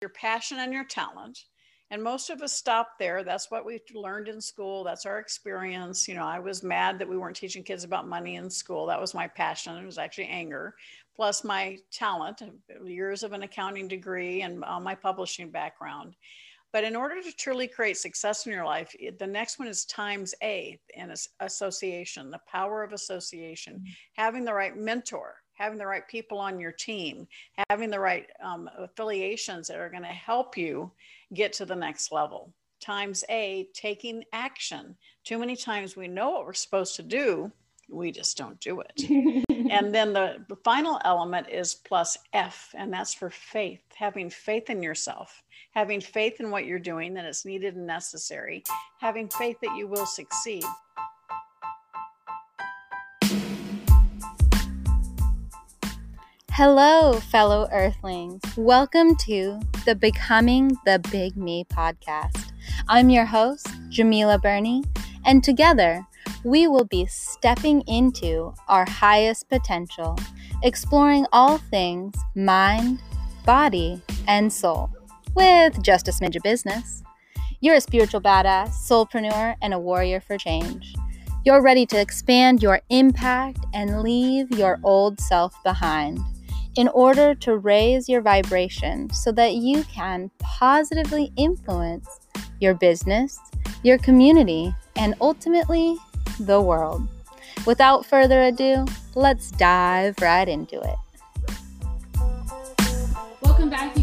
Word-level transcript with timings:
your 0.00 0.10
passion 0.10 0.58
and 0.58 0.72
your 0.72 0.84
talent. 0.84 1.44
And 1.90 2.02
most 2.02 2.30
of 2.30 2.42
us 2.42 2.52
stop 2.52 2.98
there. 2.98 3.22
That's 3.22 3.50
what 3.50 3.64
we 3.64 3.80
learned 3.94 4.26
in 4.28 4.40
school. 4.40 4.82
That's 4.82 5.06
our 5.06 5.20
experience. 5.20 6.08
You 6.08 6.16
know, 6.16 6.24
I 6.24 6.40
was 6.40 6.64
mad 6.64 6.98
that 6.98 7.08
we 7.08 7.16
weren't 7.16 7.36
teaching 7.36 7.62
kids 7.62 7.84
about 7.84 8.08
money 8.08 8.34
in 8.36 8.50
school. 8.50 8.86
That 8.86 9.00
was 9.00 9.14
my 9.14 9.28
passion. 9.28 9.76
It 9.76 9.86
was 9.86 9.98
actually 9.98 10.26
anger, 10.26 10.74
plus 11.14 11.44
my 11.44 11.78
talent, 11.92 12.42
years 12.84 13.22
of 13.22 13.32
an 13.32 13.44
accounting 13.44 13.86
degree 13.86 14.42
and 14.42 14.64
uh, 14.64 14.80
my 14.80 14.96
publishing 14.96 15.50
background. 15.50 16.16
But 16.72 16.82
in 16.82 16.96
order 16.96 17.22
to 17.22 17.32
truly 17.32 17.68
create 17.68 17.96
success 17.96 18.46
in 18.46 18.52
your 18.52 18.64
life, 18.64 18.94
the 19.18 19.26
next 19.26 19.60
one 19.60 19.68
is 19.68 19.84
times 19.84 20.34
A 20.42 20.78
in 20.94 21.14
association, 21.38 22.30
the 22.32 22.40
power 22.48 22.82
of 22.82 22.92
association, 22.92 23.74
mm-hmm. 23.74 23.92
having 24.14 24.44
the 24.44 24.52
right 24.52 24.76
mentor, 24.76 25.36
having 25.56 25.78
the 25.78 25.86
right 25.86 26.06
people 26.06 26.38
on 26.38 26.60
your 26.60 26.72
team, 26.72 27.26
having 27.68 27.90
the 27.90 28.00
right 28.00 28.26
um, 28.42 28.70
affiliations 28.78 29.68
that 29.68 29.78
are 29.78 29.90
going 29.90 30.02
to 30.02 30.08
help 30.08 30.56
you 30.56 30.90
get 31.34 31.52
to 31.54 31.66
the 31.66 31.76
next 31.76 32.12
level. 32.12 32.52
Times 32.80 33.24
A, 33.30 33.68
taking 33.74 34.22
action. 34.32 34.96
Too 35.24 35.38
many 35.38 35.56
times 35.56 35.96
we 35.96 36.08
know 36.08 36.30
what 36.30 36.44
we're 36.44 36.52
supposed 36.52 36.94
to 36.96 37.02
do, 37.02 37.50
we 37.88 38.10
just 38.10 38.36
don't 38.36 38.60
do 38.60 38.80
it. 38.80 39.44
and 39.70 39.94
then 39.94 40.12
the, 40.12 40.44
the 40.48 40.56
final 40.56 41.00
element 41.04 41.48
is 41.48 41.74
plus 41.74 42.18
F, 42.32 42.74
and 42.76 42.92
that's 42.92 43.14
for 43.14 43.30
faith, 43.30 43.80
having 43.94 44.28
faith 44.28 44.70
in 44.70 44.82
yourself, 44.82 45.42
having 45.72 46.00
faith 46.00 46.40
in 46.40 46.50
what 46.50 46.66
you're 46.66 46.78
doing, 46.78 47.14
that 47.14 47.24
it's 47.24 47.44
needed 47.44 47.76
and 47.76 47.86
necessary, 47.86 48.64
having 49.00 49.28
faith 49.28 49.56
that 49.62 49.76
you 49.76 49.86
will 49.86 50.06
succeed. 50.06 50.64
Hello, 56.56 57.20
fellow 57.20 57.68
Earthlings. 57.70 58.40
Welcome 58.56 59.14
to 59.16 59.60
the 59.84 59.94
Becoming 59.94 60.74
the 60.86 60.98
Big 61.12 61.36
Me 61.36 61.66
podcast. 61.68 62.50
I'm 62.88 63.10
your 63.10 63.26
host, 63.26 63.66
Djemilah 63.90 64.40
Birnie, 64.40 64.82
and 65.26 65.44
together 65.44 66.06
we 66.44 66.66
will 66.66 66.86
be 66.86 67.04
stepping 67.04 67.82
into 67.82 68.54
our 68.68 68.88
highest 68.88 69.50
potential, 69.50 70.18
exploring 70.62 71.26
all 71.30 71.58
things 71.58 72.14
mind, 72.34 73.02
body, 73.44 74.00
and 74.26 74.50
soul 74.50 74.90
with 75.34 75.82
just 75.82 76.08
a 76.08 76.10
smidge 76.10 76.36
of 76.36 76.42
business. 76.42 77.02
You're 77.60 77.74
a 77.74 77.82
spiritual 77.82 78.22
badass, 78.22 78.70
soulpreneur, 78.70 79.56
and 79.60 79.74
a 79.74 79.78
warrior 79.78 80.22
for 80.22 80.38
change. 80.38 80.94
You're 81.44 81.60
ready 81.60 81.84
to 81.84 82.00
expand 82.00 82.62
your 82.62 82.80
impact 82.88 83.58
and 83.74 84.00
leave 84.00 84.50
your 84.52 84.80
old 84.82 85.20
self 85.20 85.54
behind 85.62 86.18
in 86.76 86.88
order 86.88 87.34
to 87.34 87.56
raise 87.56 88.08
your 88.08 88.20
vibration 88.20 89.10
so 89.10 89.32
that 89.32 89.54
you 89.54 89.82
can 89.84 90.30
positively 90.38 91.32
influence 91.36 92.20
your 92.60 92.74
business, 92.74 93.38
your 93.82 93.98
community, 93.98 94.74
and 94.96 95.14
ultimately 95.20 95.96
the 96.40 96.60
world. 96.60 97.06
Without 97.66 98.04
further 98.04 98.42
ado, 98.42 98.84
let's 99.14 99.50
dive 99.52 100.14
right 100.20 100.48
into 100.48 100.78
it. 100.80 100.96
Welcome 103.42 103.70
back, 103.70 103.95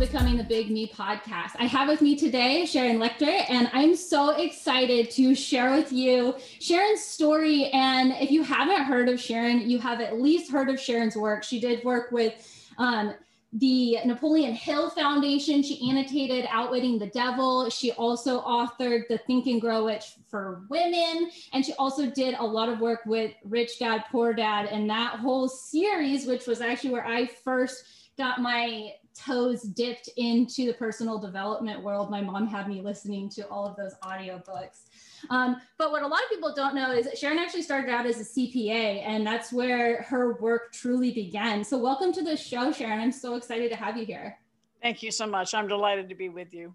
Becoming 0.00 0.38
the 0.38 0.44
Big 0.44 0.70
Me 0.70 0.88
podcast. 0.88 1.56
I 1.58 1.66
have 1.66 1.86
with 1.86 2.00
me 2.00 2.16
today 2.16 2.64
Sharon 2.64 2.96
Lechter, 2.96 3.44
and 3.50 3.68
I'm 3.74 3.94
so 3.94 4.30
excited 4.30 5.10
to 5.10 5.34
share 5.34 5.72
with 5.72 5.92
you 5.92 6.36
Sharon's 6.58 7.04
story. 7.04 7.66
And 7.74 8.12
if 8.12 8.30
you 8.30 8.42
haven't 8.42 8.84
heard 8.84 9.10
of 9.10 9.20
Sharon, 9.20 9.68
you 9.68 9.78
have 9.78 10.00
at 10.00 10.18
least 10.18 10.50
heard 10.50 10.70
of 10.70 10.80
Sharon's 10.80 11.16
work. 11.16 11.44
She 11.44 11.60
did 11.60 11.84
work 11.84 12.12
with 12.12 12.32
um, 12.78 13.12
the 13.52 13.98
Napoleon 14.06 14.54
Hill 14.54 14.88
Foundation. 14.88 15.62
She 15.62 15.90
annotated 15.90 16.48
Outwitting 16.50 16.98
the 16.98 17.08
Devil. 17.08 17.68
She 17.68 17.92
also 17.92 18.40
authored 18.40 19.06
the 19.08 19.18
Think 19.18 19.48
and 19.48 19.60
Grow 19.60 19.84
Rich 19.84 20.14
for 20.30 20.62
Women. 20.70 21.30
And 21.52 21.62
she 21.62 21.74
also 21.74 22.08
did 22.08 22.36
a 22.38 22.44
lot 22.44 22.70
of 22.70 22.80
work 22.80 23.00
with 23.04 23.34
Rich 23.44 23.78
Dad, 23.80 24.04
Poor 24.10 24.32
Dad, 24.32 24.64
and 24.72 24.88
that 24.88 25.18
whole 25.18 25.46
series, 25.46 26.24
which 26.24 26.46
was 26.46 26.62
actually 26.62 26.90
where 26.90 27.06
I 27.06 27.26
first 27.26 27.84
got 28.16 28.40
my 28.40 28.92
toes 29.24 29.62
dipped 29.62 30.08
into 30.16 30.66
the 30.66 30.74
personal 30.74 31.18
development 31.18 31.82
world. 31.82 32.10
My 32.10 32.20
mom 32.20 32.46
had 32.46 32.68
me 32.68 32.80
listening 32.80 33.28
to 33.30 33.46
all 33.48 33.66
of 33.66 33.76
those 33.76 33.94
audiobooks. 34.02 34.82
Um, 35.28 35.60
but 35.76 35.90
what 35.90 36.02
a 36.02 36.06
lot 36.06 36.22
of 36.22 36.30
people 36.30 36.54
don't 36.54 36.74
know 36.74 36.92
is 36.92 37.06
Sharon 37.18 37.38
actually 37.38 37.62
started 37.62 37.90
out 37.90 38.06
as 38.06 38.20
a 38.20 38.24
CPA, 38.24 39.04
and 39.06 39.26
that's 39.26 39.52
where 39.52 40.02
her 40.04 40.34
work 40.40 40.72
truly 40.72 41.10
began. 41.12 41.62
So, 41.62 41.76
welcome 41.76 42.12
to 42.14 42.22
the 42.22 42.36
show, 42.36 42.72
Sharon. 42.72 43.00
I'm 43.00 43.12
so 43.12 43.34
excited 43.34 43.70
to 43.70 43.76
have 43.76 43.96
you 43.96 44.06
here. 44.06 44.38
Thank 44.82 45.02
you 45.02 45.10
so 45.10 45.26
much. 45.26 45.52
I'm 45.52 45.68
delighted 45.68 46.08
to 46.08 46.14
be 46.14 46.30
with 46.30 46.54
you. 46.54 46.74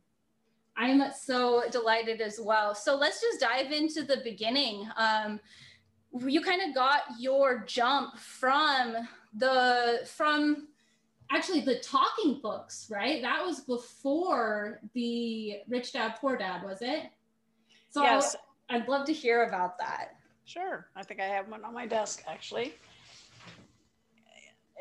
I'm 0.78 1.02
so 1.20 1.64
delighted 1.72 2.22
as 2.22 2.40
well. 2.40 2.76
So, 2.76 2.96
let's 2.96 3.20
just 3.20 3.40
dive 3.40 3.72
into 3.72 4.04
the 4.04 4.18
beginning. 4.24 4.88
Um, 4.98 5.40
you 6.26 6.42
kind 6.42 6.62
of 6.62 6.76
got 6.76 7.02
your 7.20 7.64
jump 7.66 8.18
from 8.20 8.96
the 9.34 10.02
from 10.06 10.68
actually 11.32 11.62
the 11.62 11.80
talking 11.80 12.40
books, 12.42 12.88
right? 12.90 13.22
That 13.22 13.46
was 13.46 13.62
before 13.62 14.80
the 14.94 15.58
Rich 15.68 15.94
Dad 15.94 16.16
Poor 16.20 16.38
Dad, 16.38 16.64
was 16.64 16.82
it? 16.82 17.04
So 17.90 18.04
yes. 18.04 18.36
I'd 18.70 18.88
love 18.88 19.06
to 19.08 19.14
hear 19.14 19.44
about 19.44 19.78
that. 19.80 20.18
Sure. 20.46 20.88
I 20.96 21.04
think 21.04 21.20
I 21.20 21.26
have 21.26 21.50
one 21.50 21.64
on 21.64 21.74
my 21.74 21.86
desk 21.86 22.24
actually. 22.28 22.74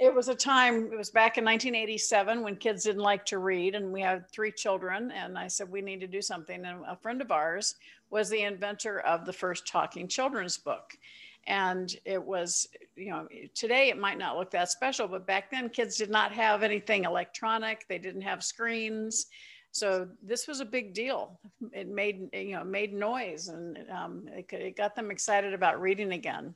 It 0.00 0.12
was 0.12 0.28
a 0.28 0.34
time, 0.34 0.92
it 0.92 0.98
was 0.98 1.10
back 1.10 1.38
in 1.38 1.44
1987 1.44 2.42
when 2.42 2.56
kids 2.56 2.82
didn't 2.82 3.02
like 3.02 3.24
to 3.26 3.38
read, 3.38 3.76
and 3.76 3.92
we 3.92 4.00
had 4.00 4.28
three 4.28 4.50
children. 4.50 5.12
And 5.12 5.38
I 5.38 5.46
said, 5.46 5.70
We 5.70 5.82
need 5.82 6.00
to 6.00 6.08
do 6.08 6.20
something. 6.20 6.64
And 6.64 6.84
a 6.84 6.96
friend 6.96 7.22
of 7.22 7.30
ours 7.30 7.76
was 8.10 8.28
the 8.28 8.42
inventor 8.42 9.00
of 9.00 9.24
the 9.24 9.32
first 9.32 9.68
talking 9.68 10.08
children's 10.08 10.58
book 10.58 10.98
and 11.46 11.96
it 12.04 12.22
was 12.22 12.68
you 12.96 13.10
know 13.10 13.26
today 13.54 13.88
it 13.88 13.98
might 13.98 14.18
not 14.18 14.36
look 14.36 14.50
that 14.50 14.70
special 14.70 15.06
but 15.06 15.26
back 15.26 15.50
then 15.50 15.68
kids 15.68 15.96
did 15.96 16.10
not 16.10 16.32
have 16.32 16.62
anything 16.62 17.04
electronic. 17.04 17.86
They 17.88 17.98
didn't 17.98 18.22
have 18.22 18.42
screens. 18.42 19.26
So 19.72 20.08
this 20.22 20.46
was 20.46 20.60
a 20.60 20.64
big 20.64 20.94
deal. 20.94 21.38
It 21.72 21.88
made 21.88 22.28
you 22.32 22.52
know 22.52 22.64
made 22.64 22.94
noise 22.94 23.48
and 23.48 23.78
um, 23.90 24.28
it, 24.28 24.52
it 24.52 24.76
got 24.76 24.94
them 24.94 25.10
excited 25.10 25.52
about 25.52 25.80
reading 25.80 26.12
again. 26.12 26.54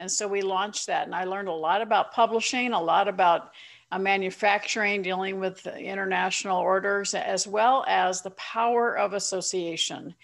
And 0.00 0.10
so 0.10 0.28
we 0.28 0.42
launched 0.42 0.86
that 0.86 1.06
and 1.06 1.14
i 1.14 1.24
learned 1.24 1.48
a 1.48 1.52
lot 1.52 1.82
about 1.82 2.12
publishing 2.12 2.72
a 2.72 2.80
lot 2.80 3.08
about 3.08 3.50
uh, 3.90 3.98
manufacturing 3.98 5.02
dealing 5.02 5.40
with 5.40 5.66
international 5.66 6.58
orders 6.58 7.14
as 7.14 7.46
well 7.46 7.84
as 7.88 8.20
the 8.20 8.30
power 8.30 8.96
of 8.96 9.14
association 9.14 10.14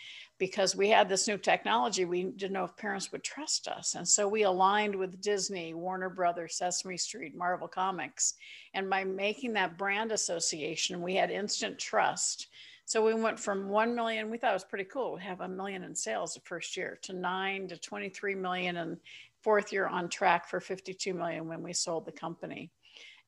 because 0.44 0.76
we 0.76 0.90
had 0.90 1.08
this 1.08 1.26
new 1.26 1.38
technology, 1.38 2.04
we 2.04 2.24
didn't 2.24 2.52
know 2.52 2.64
if 2.64 2.76
parents 2.76 3.10
would 3.10 3.24
trust 3.24 3.66
us. 3.66 3.94
And 3.94 4.06
so 4.06 4.28
we 4.28 4.42
aligned 4.42 4.94
with 4.94 5.22
Disney, 5.22 5.72
Warner 5.72 6.10
Brothers, 6.10 6.56
Sesame 6.56 6.98
Street, 6.98 7.34
Marvel 7.34 7.66
Comics. 7.66 8.34
And 8.74 8.90
by 8.90 9.04
making 9.04 9.54
that 9.54 9.78
brand 9.78 10.12
association, 10.12 11.00
we 11.00 11.14
had 11.14 11.30
instant 11.30 11.78
trust. 11.78 12.48
So 12.84 13.02
we 13.02 13.14
went 13.14 13.40
from 13.40 13.70
1 13.70 13.94
million, 13.94 14.28
we 14.28 14.36
thought 14.36 14.50
it 14.50 14.52
was 14.52 14.64
pretty 14.64 14.84
cool. 14.84 15.14
We 15.14 15.22
have 15.22 15.40
a 15.40 15.48
million 15.48 15.82
in 15.82 15.94
sales 15.94 16.34
the 16.34 16.40
first 16.40 16.76
year 16.76 16.98
to 17.04 17.14
nine 17.14 17.66
to 17.68 17.78
23 17.78 18.34
million 18.34 18.76
and 18.76 18.98
fourth 19.40 19.72
year 19.72 19.86
on 19.86 20.10
track 20.10 20.46
for 20.46 20.60
52 20.60 21.14
million 21.14 21.48
when 21.48 21.62
we 21.62 21.72
sold 21.72 22.04
the 22.04 22.12
company. 22.12 22.70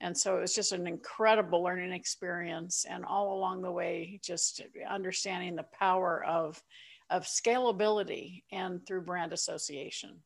And 0.03 0.15
so 0.15 0.37
it 0.37 0.41
was 0.43 0.55
just 0.55 0.73
an 0.73 0.87
incredible 0.87 1.63
learning 1.63 1.93
experience. 1.93 2.85
And 2.87 3.07
all 3.07 3.39
along 3.39 3.63
the 3.63 3.73
way, 3.73 4.21
just 4.23 4.61
understanding 4.87 5.57
the 5.57 5.63
power 5.63 6.23
of 6.27 6.63
of 7.11 7.25
scalability 7.25 8.43
and 8.53 8.85
through 8.87 9.03
brand 9.03 9.33
association. 9.33 10.23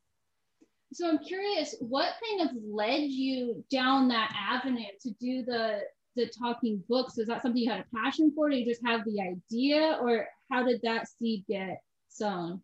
So 0.93 1.09
I'm 1.09 1.19
curious, 1.19 1.77
what 1.81 2.15
kind 2.29 2.49
of 2.49 2.57
led 2.69 3.03
you 3.03 3.65
down 3.71 4.09
that 4.09 4.35
avenue 4.37 4.91
to 5.03 5.11
do 5.21 5.45
the 5.45 5.81
the 6.17 6.27
talking 6.27 6.83
books? 6.89 7.19
Is 7.19 7.29
that 7.29 7.43
something 7.43 7.63
you 7.63 7.71
had 7.71 7.81
a 7.81 7.97
passion 7.97 8.33
for? 8.35 8.51
Did 8.51 8.59
you 8.59 8.65
just 8.67 8.85
have 8.85 9.05
the 9.05 9.21
idea, 9.21 9.99
or 10.03 10.27
how 10.50 10.65
did 10.65 10.81
that 10.82 11.06
seed 11.09 11.44
get 11.49 11.81
sown? 12.09 12.61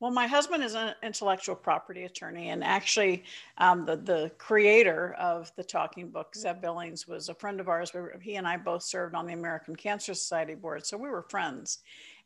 Well, 0.00 0.12
my 0.12 0.28
husband 0.28 0.62
is 0.62 0.74
an 0.74 0.94
intellectual 1.02 1.56
property 1.56 2.04
attorney, 2.04 2.50
and 2.50 2.62
actually, 2.62 3.24
um, 3.58 3.84
the 3.84 3.96
the 3.96 4.32
creator 4.38 5.14
of 5.14 5.50
the 5.56 5.64
Talking 5.64 6.10
Book, 6.10 6.34
Zeb 6.36 6.60
Billings, 6.60 7.08
was 7.08 7.28
a 7.28 7.34
friend 7.34 7.58
of 7.60 7.68
ours. 7.68 7.92
We 7.92 8.00
were, 8.00 8.18
he 8.20 8.36
and 8.36 8.46
I 8.46 8.56
both 8.56 8.84
served 8.84 9.14
on 9.14 9.26
the 9.26 9.32
American 9.32 9.74
Cancer 9.74 10.14
Society 10.14 10.54
board, 10.54 10.86
so 10.86 10.96
we 10.96 11.08
were 11.08 11.26
friends. 11.28 11.78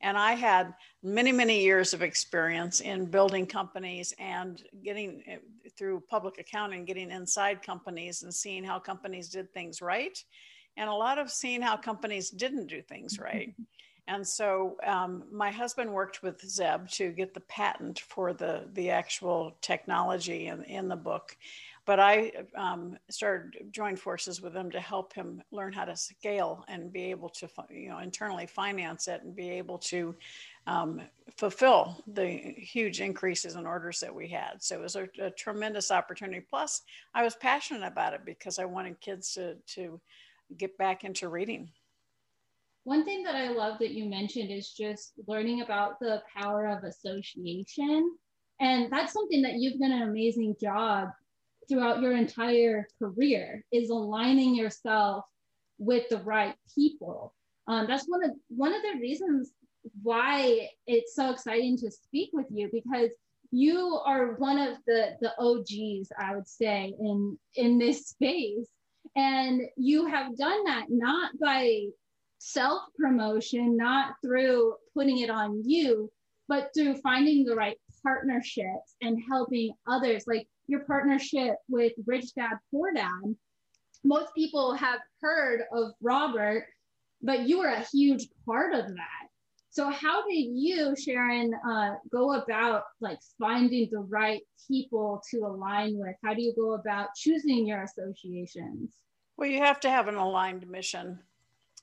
And 0.02 0.18
I 0.18 0.32
had 0.32 0.74
many, 1.02 1.32
many 1.32 1.62
years 1.62 1.94
of 1.94 2.02
experience 2.02 2.80
in 2.80 3.06
building 3.06 3.46
companies 3.46 4.12
and 4.18 4.62
getting 4.84 5.22
eh, 5.26 5.36
through 5.78 6.02
public 6.10 6.38
accounting, 6.38 6.84
getting 6.84 7.10
inside 7.10 7.62
companies 7.62 8.22
and 8.22 8.34
seeing 8.34 8.64
how 8.64 8.78
companies 8.78 9.28
did 9.28 9.52
things 9.52 9.80
right. 9.80 10.18
And 10.76 10.88
a 10.88 10.94
lot 10.94 11.18
of 11.18 11.30
seeing 11.30 11.62
how 11.62 11.76
companies 11.76 12.30
didn't 12.30 12.66
do 12.66 12.82
things 12.82 13.18
right. 13.22 13.54
And 14.08 14.26
so 14.26 14.76
um, 14.84 15.24
my 15.30 15.50
husband 15.50 15.92
worked 15.92 16.22
with 16.22 16.40
Zeb 16.40 16.88
to 16.92 17.12
get 17.12 17.34
the 17.34 17.40
patent 17.40 18.00
for 18.00 18.32
the, 18.32 18.68
the 18.72 18.90
actual 18.90 19.56
technology 19.60 20.48
in, 20.48 20.64
in 20.64 20.88
the 20.88 20.96
book. 20.96 21.36
But 21.84 21.98
I 21.98 22.32
um, 22.56 22.96
started 23.10 23.72
joined 23.72 23.98
forces 23.98 24.40
with 24.40 24.54
him 24.54 24.70
to 24.70 24.80
help 24.80 25.12
him 25.12 25.42
learn 25.50 25.72
how 25.72 25.84
to 25.84 25.96
scale 25.96 26.64
and 26.68 26.92
be 26.92 27.10
able 27.10 27.28
to, 27.30 27.48
you 27.70 27.88
know, 27.88 27.98
internally 27.98 28.46
finance 28.46 29.08
it 29.08 29.22
and 29.22 29.34
be 29.34 29.50
able 29.50 29.78
to 29.78 30.14
um, 30.68 31.02
fulfill 31.36 32.02
the 32.06 32.26
huge 32.26 33.00
increases 33.00 33.56
in 33.56 33.66
orders 33.66 33.98
that 34.00 34.14
we 34.14 34.28
had. 34.28 34.62
So 34.62 34.76
it 34.76 34.82
was 34.82 34.94
a, 34.94 35.08
a, 35.20 35.30
tremendous 35.30 35.90
opportunity. 35.90 36.44
Plus, 36.48 36.82
I 37.14 37.24
was 37.24 37.34
passionate 37.34 37.84
about 37.84 38.14
it 38.14 38.24
because 38.24 38.60
I 38.60 38.64
wanted 38.64 39.00
kids 39.00 39.32
to 39.34 39.56
to 39.74 40.00
get 40.56 40.78
back 40.78 41.02
into 41.02 41.28
reading. 41.28 41.70
One 42.84 43.04
thing 43.04 43.22
that 43.24 43.34
I 43.34 43.48
love 43.48 43.78
that 43.80 43.90
you 43.90 44.08
mentioned 44.08 44.50
is 44.50 44.72
just 44.72 45.14
learning 45.26 45.62
about 45.62 45.98
the 45.98 46.22
power 46.36 46.66
of 46.66 46.84
association. 46.84 48.16
And 48.60 48.92
that's 48.92 49.12
something 49.12 49.42
that 49.42 49.54
you've 49.54 49.80
done 49.80 49.92
an 49.92 50.02
amazing 50.02 50.56
job 50.60 51.08
throughout 51.68 52.00
your 52.00 52.16
entire 52.16 52.86
career 52.98 53.64
is 53.72 53.90
aligning 53.90 54.54
yourself 54.54 55.24
with 55.78 56.08
the 56.08 56.18
right 56.18 56.54
people. 56.74 57.34
Um, 57.66 57.86
that's 57.88 58.06
one 58.06 58.24
of 58.24 58.30
one 58.48 58.74
of 58.74 58.82
the 58.82 59.00
reasons 59.00 59.52
why 60.02 60.68
it's 60.86 61.14
so 61.14 61.30
exciting 61.30 61.76
to 61.78 61.90
speak 61.90 62.30
with 62.32 62.46
you 62.50 62.68
because 62.72 63.10
you 63.50 64.00
are 64.04 64.34
one 64.34 64.58
of 64.58 64.76
the 64.86 65.16
the 65.20 65.32
OGs, 65.38 66.10
I 66.18 66.34
would 66.34 66.48
say, 66.48 66.94
in 66.98 67.38
in 67.54 67.78
this 67.78 68.08
space, 68.08 68.68
and 69.14 69.62
you 69.76 70.06
have 70.06 70.36
done 70.36 70.64
that 70.64 70.86
not 70.88 71.32
by 71.38 71.86
self 72.38 72.82
promotion, 72.98 73.76
not 73.76 74.14
through 74.24 74.74
putting 74.94 75.18
it 75.18 75.30
on 75.30 75.62
you, 75.64 76.10
but 76.48 76.70
through 76.74 76.96
finding 76.96 77.44
the 77.44 77.54
right 77.54 77.76
partnerships 78.02 78.96
and 79.00 79.22
helping 79.28 79.72
others. 79.86 80.24
Like 80.26 80.48
your 80.66 80.80
partnership 80.80 81.56
with 81.68 81.92
Rich 82.06 82.34
Dad 82.34 82.58
Poor 82.70 82.92
Dad. 82.92 83.34
Most 84.04 84.34
people 84.34 84.74
have 84.74 85.00
heard 85.20 85.62
of 85.72 85.92
Robert, 86.00 86.66
but 87.22 87.48
you 87.48 87.58
were 87.58 87.68
a 87.68 87.86
huge 87.92 88.28
part 88.46 88.74
of 88.74 88.86
that. 88.88 89.28
So 89.70 89.88
how 89.88 90.26
did 90.28 90.48
you, 90.52 90.94
Sharon, 90.96 91.54
uh, 91.66 91.94
go 92.10 92.34
about 92.34 92.82
like 93.00 93.18
finding 93.38 93.88
the 93.90 94.00
right 94.00 94.42
people 94.68 95.22
to 95.30 95.38
align 95.46 95.96
with? 95.96 96.14
How 96.22 96.34
do 96.34 96.42
you 96.42 96.54
go 96.54 96.74
about 96.74 97.08
choosing 97.16 97.66
your 97.66 97.82
associations? 97.82 98.92
Well, 99.38 99.48
you 99.48 99.60
have 99.60 99.80
to 99.80 99.90
have 99.90 100.08
an 100.08 100.16
aligned 100.16 100.68
mission 100.68 101.20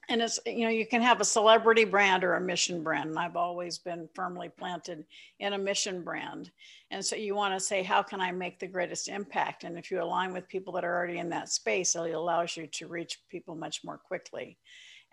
and 0.10 0.22
it's 0.22 0.40
you 0.46 0.66
know 0.66 0.70
you 0.70 0.86
can 0.86 1.02
have 1.02 1.22
a 1.22 1.26
celebrity 1.26 1.86
brand 1.86 2.24
or 2.24 2.36
a 2.36 2.42
mission 2.42 2.84
brand 2.84 3.10
and 3.10 3.20
i've 3.20 3.36
always 3.36 3.78
been 3.78 4.10
firmly 4.14 4.50
planted 4.50 5.06
in 5.40 5.54
a 5.54 5.58
mission 5.58 6.04
brand. 6.04 6.52
And 6.92 7.06
so 7.06 7.16
you 7.16 7.36
want 7.36 7.54
to 7.54 7.60
say 7.60 7.84
how 7.84 8.02
can 8.02 8.20
i 8.20 8.32
make 8.32 8.60
the 8.60 8.68
greatest 8.68 9.08
impact? 9.08 9.64
And 9.64 9.78
if 9.78 9.92
you 9.92 10.02
align 10.02 10.34
with 10.34 10.50
people 10.50 10.74
that 10.74 10.84
are 10.84 10.96
already 10.96 11.20
in 11.20 11.30
that 11.30 11.50
space 11.50 11.96
it 11.96 12.12
allows 12.12 12.58
you 12.58 12.68
to 12.68 12.88
reach 12.88 13.20
people 13.30 13.56
much 13.56 13.84
more 13.84 13.98
quickly. 13.98 14.58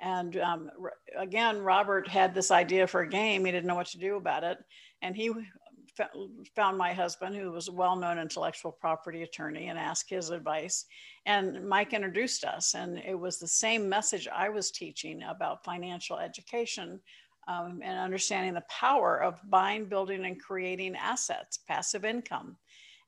And 0.00 0.36
um, 0.38 0.70
again 1.16 1.58
robert 1.58 2.08
had 2.08 2.34
this 2.34 2.50
idea 2.50 2.86
for 2.86 3.02
a 3.02 3.08
game. 3.08 3.44
He 3.44 3.52
didn't 3.52 3.66
know 3.66 3.74
what 3.74 3.88
to 3.88 3.98
do 3.98 4.16
about 4.16 4.44
it. 4.44 4.58
And 5.02 5.14
he 5.14 5.30
found 6.54 6.78
my 6.78 6.92
husband, 6.92 7.34
who 7.34 7.52
was 7.52 7.68
a 7.68 7.72
well 7.72 7.96
known 7.96 8.18
intellectual 8.18 8.72
property 8.72 9.22
attorney, 9.22 9.68
and 9.68 9.78
asked 9.78 10.10
his 10.10 10.30
advice. 10.30 10.86
And 11.24 11.68
Mike 11.68 11.92
introduced 11.92 12.44
us, 12.44 12.74
and 12.74 12.98
it 12.98 13.18
was 13.18 13.38
the 13.38 13.48
same 13.48 13.88
message 13.88 14.28
I 14.28 14.48
was 14.48 14.70
teaching 14.70 15.22
about 15.22 15.64
financial 15.64 16.18
education 16.18 17.00
um, 17.48 17.80
and 17.82 17.98
understanding 17.98 18.54
the 18.54 18.64
power 18.68 19.22
of 19.22 19.40
buying, 19.48 19.86
building, 19.86 20.24
and 20.24 20.40
creating 20.40 20.96
assets, 20.96 21.58
passive 21.68 22.04
income. 22.04 22.56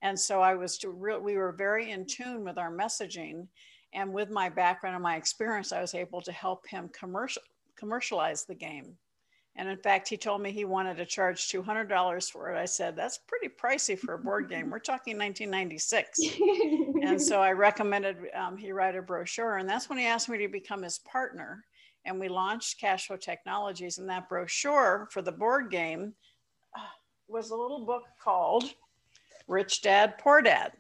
And 0.02 0.19
so 0.19 0.41
I 0.41 0.55
was 0.55 0.79
to 0.79 0.91
re- 0.91 1.19
we 1.19 1.37
were 1.37 1.52
very 1.52 1.91
in 1.91 2.06
tune 2.06 2.44
with 2.44 2.58
our 2.58 2.70
messaging. 2.70 3.49
And 3.94 4.12
with 4.12 4.31
my 4.31 4.49
background 4.49 4.94
and 4.94 5.02
my 5.02 5.17
experience, 5.17 5.73
I 5.73 5.81
was 5.81 5.94
able 5.94 6.20
to 6.23 6.32
help 6.32 6.67
him 6.69 6.91
commercial, 6.93 7.43
commercialize 7.76 8.44
the 8.44 8.55
game. 8.55 8.96
And 9.58 9.69
in 9.69 9.76
fact, 9.76 10.08
he 10.08 10.16
told 10.16 10.40
me 10.40 10.52
he 10.52 10.64
wanted 10.64 10.96
to 10.99 11.05
charge 11.05 11.49
$200 11.49 12.31
for 12.31 12.52
it. 12.52 12.56
I 12.56 12.64
said, 12.64 12.94
that's 12.94 13.19
pretty 13.19 13.49
pricey 13.49 13.99
for 13.99 14.14
a 14.14 14.19
board 14.19 14.49
game. 14.49 14.70
We're 14.70 14.78
talking 14.78 15.19
1996. 15.19 16.20
and 17.02 17.20
so 17.20 17.43
I 17.43 17.50
recommended 17.50 18.19
um, 18.37 18.56
he 18.56 18.70
write 18.70 18.94
a 18.94 19.02
brochure. 19.02 19.56
And 19.56 19.69
that's 19.69 19.88
when 19.88 19.99
he 19.99 20.06
asked 20.06 20.28
me 20.28 20.38
to 20.38 20.46
become 20.46 20.84
his 20.84 21.00
partner. 21.00 21.64
And 22.05 22.20
we 22.20 22.28
launched 22.28 22.81
Cashflow 22.81 23.20
Technologies. 23.20 23.99
And 23.99 24.08
that 24.08 24.28
brochure 24.28 25.08
for 25.10 25.22
the 25.22 25.32
board 25.32 25.72
game 25.72 26.14
uh, 26.78 26.82
was 27.26 27.50
a 27.50 27.56
little 27.56 27.84
book 27.84 28.05
called 28.22 28.62
Rich 29.49 29.82
Dad, 29.82 30.19
Poor 30.19 30.40
Dad. 30.40 30.70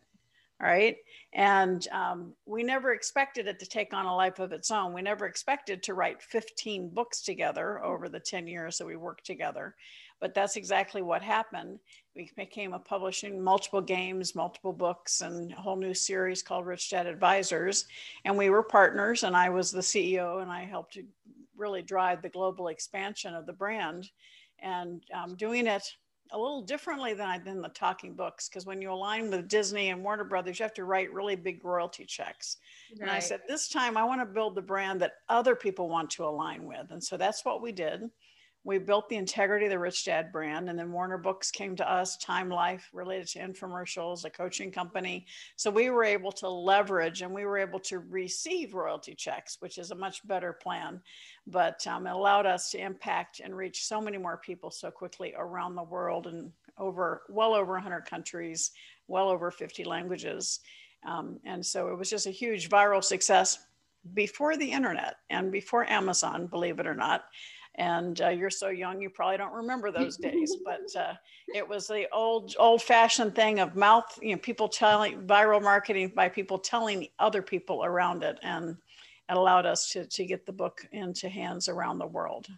All 0.60 0.68
right. 0.68 0.96
And 1.34 1.86
um, 1.92 2.34
we 2.44 2.64
never 2.64 2.92
expected 2.92 3.46
it 3.46 3.60
to 3.60 3.66
take 3.66 3.94
on 3.94 4.06
a 4.06 4.16
life 4.16 4.40
of 4.40 4.50
its 4.50 4.72
own. 4.72 4.92
We 4.92 5.02
never 5.02 5.26
expected 5.26 5.84
to 5.84 5.94
write 5.94 6.20
15 6.20 6.88
books 6.88 7.22
together 7.22 7.84
over 7.84 8.08
the 8.08 8.18
10 8.18 8.48
years 8.48 8.76
that 8.78 8.86
we 8.86 8.96
worked 8.96 9.24
together. 9.24 9.76
But 10.20 10.34
that's 10.34 10.56
exactly 10.56 11.00
what 11.00 11.22
happened. 11.22 11.78
We 12.16 12.32
became 12.36 12.72
a 12.72 12.80
publishing 12.80 13.40
multiple 13.40 13.80
games, 13.80 14.34
multiple 14.34 14.72
books, 14.72 15.20
and 15.20 15.52
a 15.52 15.56
whole 15.56 15.76
new 15.76 15.94
series 15.94 16.42
called 16.42 16.66
Rich 16.66 16.90
Dad 16.90 17.06
Advisors. 17.06 17.86
And 18.24 18.36
we 18.36 18.50
were 18.50 18.64
partners, 18.64 19.22
and 19.22 19.36
I 19.36 19.48
was 19.50 19.70
the 19.70 19.80
CEO, 19.80 20.42
and 20.42 20.50
I 20.50 20.64
helped 20.64 20.94
to 20.94 21.04
really 21.56 21.82
drive 21.82 22.20
the 22.20 22.28
global 22.28 22.66
expansion 22.66 23.34
of 23.34 23.46
the 23.46 23.52
brand. 23.52 24.10
And 24.58 25.04
um, 25.14 25.36
doing 25.36 25.68
it 25.68 25.84
a 26.32 26.38
little 26.38 26.62
differently 26.62 27.14
than 27.14 27.28
I 27.28 27.38
did 27.38 27.48
in 27.48 27.62
the 27.62 27.68
talking 27.68 28.14
books 28.14 28.48
because 28.48 28.66
when 28.66 28.82
you 28.82 28.90
align 28.90 29.30
with 29.30 29.48
Disney 29.48 29.88
and 29.88 30.02
Warner 30.02 30.24
Brothers, 30.24 30.58
you 30.58 30.64
have 30.64 30.74
to 30.74 30.84
write 30.84 31.12
really 31.12 31.36
big 31.36 31.64
royalty 31.64 32.04
checks. 32.04 32.56
Right. 32.92 33.02
And 33.02 33.10
I 33.10 33.18
said, 33.18 33.40
this 33.48 33.68
time 33.68 33.96
I 33.96 34.04
want 34.04 34.20
to 34.20 34.26
build 34.26 34.54
the 34.54 34.62
brand 34.62 35.00
that 35.00 35.14
other 35.28 35.54
people 35.54 35.88
want 35.88 36.10
to 36.10 36.24
align 36.24 36.64
with. 36.64 36.90
And 36.90 37.02
so 37.02 37.16
that's 37.16 37.44
what 37.44 37.62
we 37.62 37.72
did 37.72 38.10
we 38.64 38.78
built 38.78 39.08
the 39.08 39.16
integrity 39.16 39.66
of 39.66 39.70
the 39.70 39.78
Rich 39.78 40.04
Dad 40.04 40.32
brand, 40.32 40.68
and 40.68 40.78
then 40.78 40.92
Warner 40.92 41.16
Books 41.16 41.50
came 41.50 41.76
to 41.76 41.90
us, 41.90 42.16
Time 42.16 42.50
Life 42.50 42.90
related 42.92 43.28
to 43.28 43.38
infomercials, 43.38 44.24
a 44.24 44.30
coaching 44.30 44.70
company. 44.70 45.26
So 45.56 45.70
we 45.70 45.90
were 45.90 46.04
able 46.04 46.32
to 46.32 46.48
leverage 46.48 47.22
and 47.22 47.32
we 47.32 47.44
were 47.44 47.58
able 47.58 47.78
to 47.80 48.00
receive 48.00 48.74
royalty 48.74 49.14
checks, 49.14 49.56
which 49.60 49.78
is 49.78 49.90
a 49.90 49.94
much 49.94 50.26
better 50.26 50.52
plan. 50.52 51.00
But 51.46 51.86
um, 51.86 52.06
it 52.06 52.10
allowed 52.10 52.46
us 52.46 52.70
to 52.72 52.78
impact 52.78 53.40
and 53.40 53.56
reach 53.56 53.84
so 53.84 54.00
many 54.00 54.18
more 54.18 54.36
people 54.36 54.70
so 54.70 54.90
quickly 54.90 55.34
around 55.36 55.74
the 55.74 55.82
world 55.84 56.26
and 56.26 56.52
over 56.76 57.22
well 57.28 57.54
over 57.54 57.72
100 57.72 58.02
countries, 58.02 58.72
well 59.06 59.28
over 59.28 59.50
50 59.50 59.84
languages. 59.84 60.60
Um, 61.06 61.38
and 61.44 61.64
so 61.64 61.88
it 61.88 61.98
was 61.98 62.10
just 62.10 62.26
a 62.26 62.30
huge 62.30 62.68
viral 62.68 63.04
success 63.04 63.58
before 64.14 64.56
the 64.56 64.70
internet 64.70 65.16
and 65.30 65.52
before 65.52 65.88
Amazon, 65.88 66.46
believe 66.46 66.80
it 66.80 66.86
or 66.86 66.94
not 66.94 67.24
and 67.78 68.20
uh, 68.20 68.28
you're 68.28 68.50
so 68.50 68.68
young 68.68 69.00
you 69.00 69.08
probably 69.08 69.36
don't 69.36 69.54
remember 69.54 69.90
those 69.90 70.16
days 70.16 70.56
but 70.64 71.00
uh, 71.00 71.14
it 71.54 71.66
was 71.66 71.86
the 71.86 72.06
old 72.12 72.54
old 72.58 72.82
fashioned 72.82 73.34
thing 73.34 73.60
of 73.60 73.74
mouth 73.76 74.18
you 74.20 74.32
know 74.32 74.38
people 74.38 74.68
telling 74.68 75.22
viral 75.26 75.62
marketing 75.62 76.12
by 76.14 76.28
people 76.28 76.58
telling 76.58 77.08
other 77.18 77.40
people 77.40 77.84
around 77.84 78.22
it 78.22 78.38
and 78.42 78.76
it 79.30 79.36
allowed 79.36 79.66
us 79.66 79.90
to, 79.90 80.06
to 80.06 80.24
get 80.24 80.44
the 80.44 80.52
book 80.52 80.86
into 80.92 81.28
hands 81.28 81.68
around 81.68 81.98
the 81.98 82.06
world. 82.06 82.48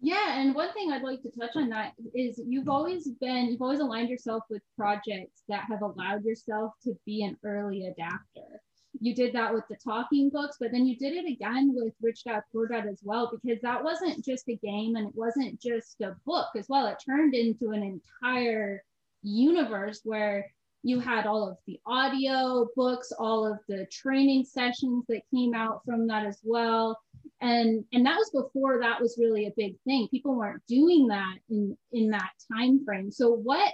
Yeah 0.00 0.38
and 0.38 0.54
one 0.54 0.72
thing 0.74 0.92
i'd 0.92 1.02
like 1.02 1.22
to 1.22 1.30
touch 1.30 1.56
on 1.56 1.68
that 1.70 1.92
is 2.14 2.40
you've 2.46 2.68
always 2.68 3.08
been 3.20 3.48
you've 3.50 3.62
always 3.62 3.80
aligned 3.80 4.08
yourself 4.08 4.44
with 4.48 4.62
projects 4.76 5.42
that 5.48 5.64
have 5.68 5.82
allowed 5.82 6.24
yourself 6.24 6.74
to 6.84 6.96
be 7.04 7.24
an 7.24 7.36
early 7.44 7.86
adapter 7.86 8.60
you 9.00 9.14
did 9.14 9.32
that 9.34 9.52
with 9.52 9.64
the 9.68 9.76
talking 9.76 10.30
books, 10.30 10.56
but 10.58 10.72
then 10.72 10.86
you 10.86 10.96
did 10.96 11.12
it 11.14 11.30
again 11.30 11.72
with 11.74 11.94
Rich 12.00 12.24
Dad 12.24 12.42
Poor 12.52 12.66
Dad 12.66 12.86
as 12.86 13.00
well, 13.02 13.30
because 13.30 13.60
that 13.62 13.82
wasn't 13.82 14.24
just 14.24 14.48
a 14.48 14.56
game 14.56 14.96
and 14.96 15.08
it 15.08 15.14
wasn't 15.14 15.60
just 15.60 16.00
a 16.00 16.16
book 16.26 16.48
as 16.56 16.68
well. 16.68 16.86
It 16.86 17.02
turned 17.04 17.34
into 17.34 17.70
an 17.70 17.82
entire 18.22 18.82
universe 19.22 20.00
where 20.04 20.46
you 20.82 21.00
had 21.00 21.26
all 21.26 21.48
of 21.48 21.56
the 21.66 21.78
audio 21.86 22.68
books, 22.76 23.12
all 23.18 23.46
of 23.46 23.58
the 23.68 23.86
training 23.90 24.44
sessions 24.44 25.04
that 25.08 25.22
came 25.34 25.54
out 25.54 25.82
from 25.84 26.06
that 26.06 26.24
as 26.24 26.38
well. 26.44 26.98
And 27.40 27.84
and 27.92 28.06
that 28.06 28.16
was 28.16 28.30
before 28.30 28.80
that 28.80 29.00
was 29.00 29.18
really 29.18 29.46
a 29.46 29.52
big 29.56 29.74
thing. 29.84 30.08
People 30.08 30.36
weren't 30.36 30.62
doing 30.68 31.08
that 31.08 31.36
in 31.50 31.76
in 31.92 32.10
that 32.10 32.30
time 32.52 32.84
frame. 32.84 33.10
So 33.10 33.30
what 33.30 33.72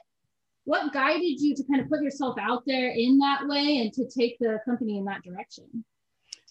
what 0.64 0.92
guided 0.92 1.40
you 1.40 1.54
to 1.54 1.64
kind 1.64 1.80
of 1.80 1.88
put 1.88 2.02
yourself 2.02 2.37
out 2.40 2.62
there 2.66 2.90
in 2.90 3.18
that 3.18 3.47
way 3.47 3.78
and 3.78 3.92
to 3.92 4.09
take 4.09 4.37
the 4.40 4.59
company 4.64 4.99
in 4.99 5.04
that 5.04 5.23
direction? 5.23 5.85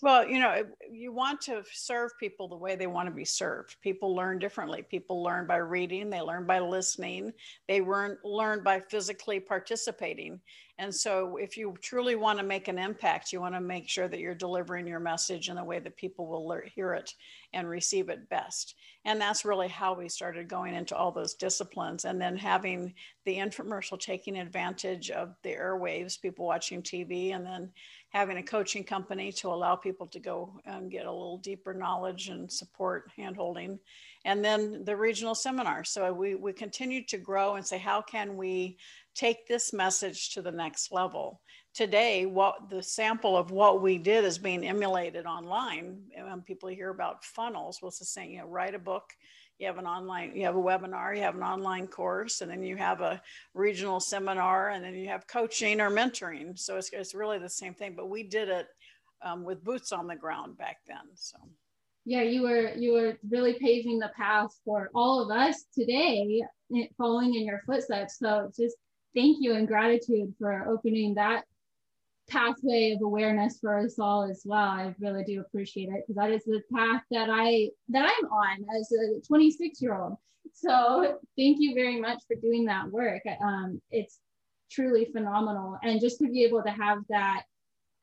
Well, 0.03 0.27
you 0.27 0.38
know, 0.38 0.65
you 0.91 1.13
want 1.13 1.39
to 1.43 1.63
serve 1.72 2.12
people 2.19 2.50
the 2.50 2.57
way 2.57 2.75
they 2.75 2.88
want 2.88 3.07
to 3.07 3.15
be 3.15 3.24
served. 3.24 3.77
People 3.79 4.13
learn 4.13 4.38
differently. 4.38 4.81
People 4.81 5.24
learn 5.24 5.48
by 5.48 5.55
reading, 5.55 6.10
they 6.10 6.19
learn 6.19 6.45
by 6.45 6.60
listening, 6.60 7.31
they 7.69 7.79
learn, 7.79 8.17
learn 8.25 8.63
by 8.63 8.81
physically 8.81 9.39
participating. 9.39 10.41
And 10.77 10.93
so, 10.93 11.38
if 11.38 11.55
you 11.55 11.77
truly 11.81 12.15
want 12.15 12.38
to 12.39 12.43
make 12.43 12.67
an 12.67 12.79
impact, 12.79 13.31
you 13.31 13.39
want 13.39 13.55
to 13.55 13.62
make 13.62 13.88
sure 13.88 14.10
that 14.10 14.19
you're 14.19 14.36
delivering 14.36 14.88
your 14.88 15.00
message 15.00 15.48
in 15.48 15.57
a 15.57 15.63
way 15.63 15.79
that 15.79 15.95
people 15.95 16.27
will 16.27 16.60
hear 16.75 16.93
it 16.95 17.13
and 17.53 17.69
receive 17.69 18.10
it 18.10 18.27
best. 18.27 18.75
And 19.05 19.22
that's 19.22 19.45
really 19.45 19.67
how 19.69 19.93
we 19.93 20.10
started 20.10 20.50
going 20.50 20.74
into 20.74 20.98
all 20.98 21.12
those 21.12 21.36
disciplines. 21.36 22.03
And 22.03 22.19
then 22.19 22.36
having 22.36 22.93
the 23.24 23.38
infomercial 23.38 24.00
taking 24.00 24.38
advantage 24.38 25.12
of 25.12 25.36
the 25.43 25.51
airwaves, 25.51 26.19
people 26.19 26.45
watching 26.45 26.81
TV, 26.81 27.33
and 27.36 27.45
then 27.45 27.72
having 28.13 28.38
a 28.38 28.43
coaching 28.43 28.84
company 28.84 29.32
to 29.32 29.48
allow 29.48 29.75
people 29.75 30.05
to 30.05 30.20
go 30.20 30.53
and 30.65 30.91
get 30.91 31.08
a 31.08 31.12
little 31.12 31.39
deeper 31.39 31.74
knowledge 31.74 32.29
and 32.29 32.51
support 32.51 33.12
handholding. 33.17 33.79
And 34.24 34.46
then 34.46 34.86
the 34.86 34.96
regional 34.96 35.34
seminar. 35.34 35.84
So 35.84 36.13
we, 36.13 36.36
we 36.36 36.53
continue 36.53 37.03
to 37.05 37.17
grow 37.17 37.55
and 37.55 37.65
say 37.65 37.79
how 37.79 38.03
can 38.03 38.38
we 38.38 38.77
take 39.15 39.48
this 39.48 39.74
message 39.74 40.29
to 40.36 40.43
the 40.43 40.51
next 40.51 40.91
level? 40.91 41.41
Today 41.74 42.27
what 42.27 42.70
the 42.70 42.84
sample 42.84 43.36
of 43.36 43.50
what 43.50 43.82
we 43.82 43.98
did 43.98 44.25
is 44.25 44.38
being 44.38 44.63
emulated 44.63 45.25
online. 45.25 46.03
And 46.15 46.27
when 46.27 46.41
people 46.41 46.70
hear 46.70 46.91
about 46.91 47.25
funnels 47.25 47.82
what's 47.82 47.98
the 47.98 48.05
saying 48.05 48.34
you 48.34 48.39
know 48.39 48.48
write 48.48 48.75
a 48.75 48.79
book 48.79 49.05
you 49.63 49.70
have 49.70 49.77
an 49.77 49.88
online 49.88 50.36
you 50.36 50.43
have 50.43 50.58
a 50.58 50.62
webinar 50.62 51.15
you 51.15 51.22
have 51.22 51.36
an 51.36 51.41
online 51.41 51.88
course 51.88 52.41
and 52.41 52.51
then 52.51 52.62
you 52.62 52.75
have 52.75 53.00
a 53.00 53.22
regional 53.53 54.01
seminar 54.01 54.72
and 54.72 54.84
then 54.84 54.93
you 54.93 55.08
have 55.08 55.25
coaching 55.25 55.79
or 55.79 55.89
mentoring. 55.89 56.60
So 56.60 56.75
it's, 56.75 56.89
it's 56.91 57.15
really 57.15 57.39
the 57.39 57.50
same 57.50 57.74
thing 57.74 57.93
but 57.96 58.10
we 58.10 58.24
did 58.24 58.50
it 58.50 58.67
um, 59.22 59.46
with 59.46 59.63
boots 59.63 59.93
on 59.93 60.05
the 60.05 60.17
ground 60.17 60.58
back 60.58 60.77
then 60.86 60.98
so. 61.15 61.38
Yeah 62.05 62.24
you 62.24 62.41
were 62.41 62.74
you 62.75 62.91
were 62.91 63.17
really 63.29 63.53
paving 63.53 64.00
the 64.00 64.12
path 64.17 64.51
for 64.65 64.89
all 64.93 65.22
of 65.24 65.32
us 65.32 65.63
today 65.74 66.43
eh, 66.75 66.88
following 66.98 67.34
in 67.34 67.46
your 67.46 67.62
footsteps. 67.65 68.20
So 68.20 68.51
just 68.60 68.75
thank 69.15 69.38
you 69.39 69.53
and 69.53 69.65
gratitude 69.65 70.34
for 70.38 70.67
opening 70.67 71.13
that 71.15 71.46
pathway 72.30 72.92
of 72.92 73.01
awareness 73.01 73.60
for 73.60 73.80
us 73.80 74.00
all 74.00 74.24
as 74.24 74.44
well. 74.46 74.62
I 74.62 74.96
really 75.00 75.24
do 75.24 75.42
appreciate 75.42 75.89
it 75.89 76.03
because 76.08 76.15
that 76.15 76.32
is 76.32 76.44
the 76.46 76.62
path 76.74 77.03
that 77.12 77.30
I 77.30 77.70
that 77.89 78.06
I'm 78.06 78.32
on 78.32 78.65
as 78.77 78.92
a 78.92 79.22
26 79.27 79.82
year 79.82 79.96
old. 79.96 80.18
So 80.53 81.20
thank 81.38 81.58
you 81.60 81.74
very 81.74 82.00
much 82.00 82.20
for 82.27 82.36
doing 82.36 82.65
that 82.65 82.89
work. 82.89 83.24
Um, 83.42 83.82
it's 83.92 84.20
truly 84.72 85.06
phenomenal, 85.06 85.77
and 85.84 86.01
just 86.01 86.20
to 86.20 86.30
be 86.30 86.44
able 86.44 86.63
to 86.63 86.72
have 86.72 87.00
that 87.10 87.44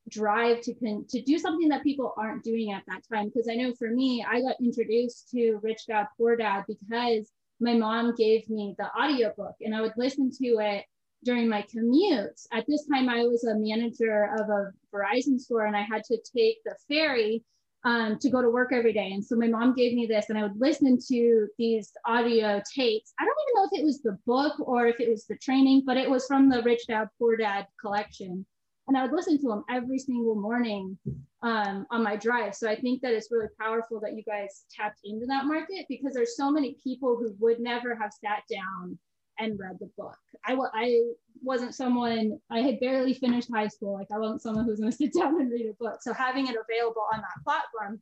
drive 0.09 0.61
to 0.63 0.75
con- 0.75 1.07
to 1.09 1.23
do 1.23 1.39
something 1.39 1.69
that 1.69 1.83
people 1.83 2.15
aren't 2.17 2.43
doing 2.43 2.73
at 2.73 2.83
that 2.89 3.03
time. 3.13 3.27
Because 3.27 3.49
I 3.49 3.55
know 3.55 3.75
for 3.75 3.91
me, 3.91 4.25
I 4.29 4.41
got 4.41 4.57
introduced 4.61 5.31
to 5.31 5.59
Rich 5.63 5.87
Dad 5.89 6.07
Poor 6.17 6.37
Dad 6.37 6.65
because 6.67 7.31
my 7.61 7.75
mom 7.75 8.15
gave 8.17 8.49
me 8.49 8.75
the 8.79 8.89
audiobook 8.99 9.55
and 9.61 9.75
I 9.75 9.83
would 9.83 9.93
listen 9.97 10.31
to 10.31 10.47
it 10.61 10.85
during 11.25 11.49
my 11.49 11.65
commutes. 11.75 12.47
At 12.53 12.67
this 12.67 12.87
time, 12.87 13.09
I 13.09 13.25
was 13.25 13.45
a 13.45 13.55
manager 13.55 14.31
of 14.39 14.49
a 14.49 14.73
Verizon 14.95 15.39
store 15.39 15.67
and 15.67 15.77
I 15.77 15.83
had 15.83 16.05
to 16.05 16.19
take 16.37 16.63
the 16.65 16.75
ferry 16.89 17.45
um, 17.85 18.19
to 18.19 18.31
go 18.31 18.43
to 18.43 18.51
work 18.51 18.73
every 18.73 18.93
day. 18.93 19.11
And 19.13 19.25
so 19.25 19.37
my 19.37 19.47
mom 19.47 19.75
gave 19.75 19.95
me 19.95 20.07
this 20.07 20.29
and 20.29 20.39
I 20.39 20.43
would 20.43 20.61
listen 20.61 20.99
to 21.09 21.49
these 21.59 21.93
audio 22.07 22.61
tapes. 22.75 23.13
I 23.19 23.25
don't 23.25 23.37
even 23.49 23.55
know 23.55 23.69
if 23.73 23.81
it 23.81 23.85
was 23.85 24.03
the 24.03 24.19
book 24.27 24.55
or 24.61 24.87
if 24.87 25.01
it 25.01 25.09
was 25.09 25.27
the 25.27 25.37
training, 25.37 25.83
but 25.87 25.97
it 25.97 26.09
was 26.09 26.27
from 26.27 26.49
the 26.49 26.63
Rich 26.63 26.87
Dad 26.89 27.09
Poor 27.19 27.37
Dad 27.37 27.67
collection. 27.81 28.45
And 28.89 28.97
I 28.97 29.03
would 29.03 29.13
listen 29.13 29.39
to 29.41 29.49
them 29.49 29.65
every 29.71 29.99
single 29.99 30.35
morning 30.35 30.99
um, 31.43 31.87
on 31.91 32.03
my 32.03 32.17
drive. 32.17 32.55
So 32.55 32.69
I 32.69 32.77
think 32.77 33.01
that 33.03 33.13
it's 33.13 33.31
really 33.31 33.49
powerful 33.59 34.01
that 34.01 34.15
you 34.15 34.23
guys 34.25 34.65
tapped 34.75 35.01
into 35.05 35.27
that 35.27 35.47
market 35.47 35.87
because 35.89 36.13
there's 36.13 36.37
so 36.37 36.51
many 36.51 36.77
people 36.83 37.17
who 37.17 37.35
would 37.39 37.61
never 37.61 37.95
have 37.95 38.11
sat 38.13 38.43
down 38.51 38.99
and 39.41 39.59
read 39.59 39.79
the 39.81 39.91
book. 39.97 40.17
I, 40.45 40.57
I 40.75 41.01
wasn't 41.43 41.75
someone, 41.75 42.39
I 42.51 42.61
had 42.61 42.81
barely 42.81 43.15
finished 43.15 43.49
high 43.53 43.69
school. 43.69 43.95
Like 43.95 44.09
I 44.13 44.19
wasn't 44.19 44.43
someone 44.43 44.65
who 44.65 44.71
was 44.71 44.81
going 44.81 44.93
to 44.93 44.97
sit 44.97 45.15
down 45.15 45.41
and 45.41 45.51
read 45.51 45.67
a 45.67 45.83
book. 45.83 46.03
So 46.03 46.13
having 46.13 46.47
it 46.47 46.57
available 46.57 47.05
on 47.13 47.21
that 47.21 47.45
platform 47.45 48.01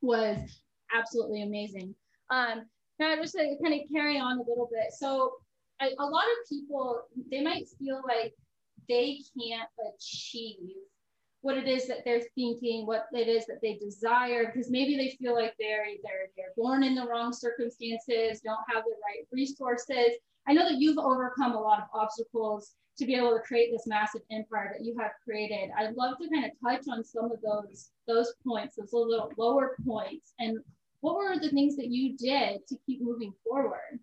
was 0.00 0.38
absolutely 0.94 1.42
amazing. 1.42 1.94
Um, 2.30 2.66
now 2.98 3.14
just 3.16 3.34
to 3.34 3.56
kind 3.62 3.74
of 3.74 3.80
carry 3.92 4.18
on 4.18 4.38
a 4.38 4.42
little 4.42 4.68
bit. 4.70 4.92
So 4.92 5.32
a, 5.80 5.86
a 5.98 6.04
lot 6.04 6.24
of 6.24 6.48
people, 6.48 7.02
they 7.30 7.42
might 7.42 7.68
feel 7.78 8.02
like 8.06 8.34
they 8.88 9.20
can't 9.38 9.68
achieve 9.94 10.74
what 11.42 11.58
it 11.58 11.68
is 11.68 11.86
that 11.88 12.04
they're 12.04 12.22
thinking, 12.34 12.86
what 12.86 13.06
it 13.12 13.28
is 13.28 13.46
that 13.46 13.60
they 13.60 13.74
desire, 13.74 14.46
because 14.46 14.70
maybe 14.70 14.96
they 14.96 15.16
feel 15.20 15.34
like 15.34 15.54
they're 15.58 15.86
either 15.86 16.30
they're 16.36 16.54
born 16.56 16.82
in 16.82 16.94
the 16.94 17.06
wrong 17.06 17.32
circumstances, 17.32 18.40
don't 18.40 18.58
have 18.68 18.84
the 18.84 18.96
right 19.06 19.26
resources, 19.32 20.14
I 20.46 20.52
know 20.52 20.68
that 20.68 20.80
you've 20.80 20.98
overcome 20.98 21.52
a 21.52 21.60
lot 21.60 21.78
of 21.78 21.84
obstacles 21.94 22.74
to 22.98 23.06
be 23.06 23.14
able 23.14 23.32
to 23.32 23.40
create 23.40 23.70
this 23.72 23.86
massive 23.86 24.22
empire 24.30 24.74
that 24.76 24.84
you 24.84 24.96
have 24.98 25.12
created. 25.24 25.70
I'd 25.78 25.94
love 25.94 26.18
to 26.18 26.28
kind 26.28 26.44
of 26.44 26.50
touch 26.62 26.86
on 26.90 27.04
some 27.04 27.26
of 27.26 27.40
those 27.42 27.90
those 28.06 28.34
points, 28.46 28.76
those 28.76 28.92
little 28.92 29.32
lower 29.38 29.76
points, 29.86 30.34
and 30.38 30.58
what 31.00 31.16
were 31.16 31.38
the 31.38 31.50
things 31.50 31.76
that 31.76 31.88
you 31.88 32.16
did 32.16 32.66
to 32.68 32.76
keep 32.86 33.00
moving 33.00 33.32
forward? 33.44 33.98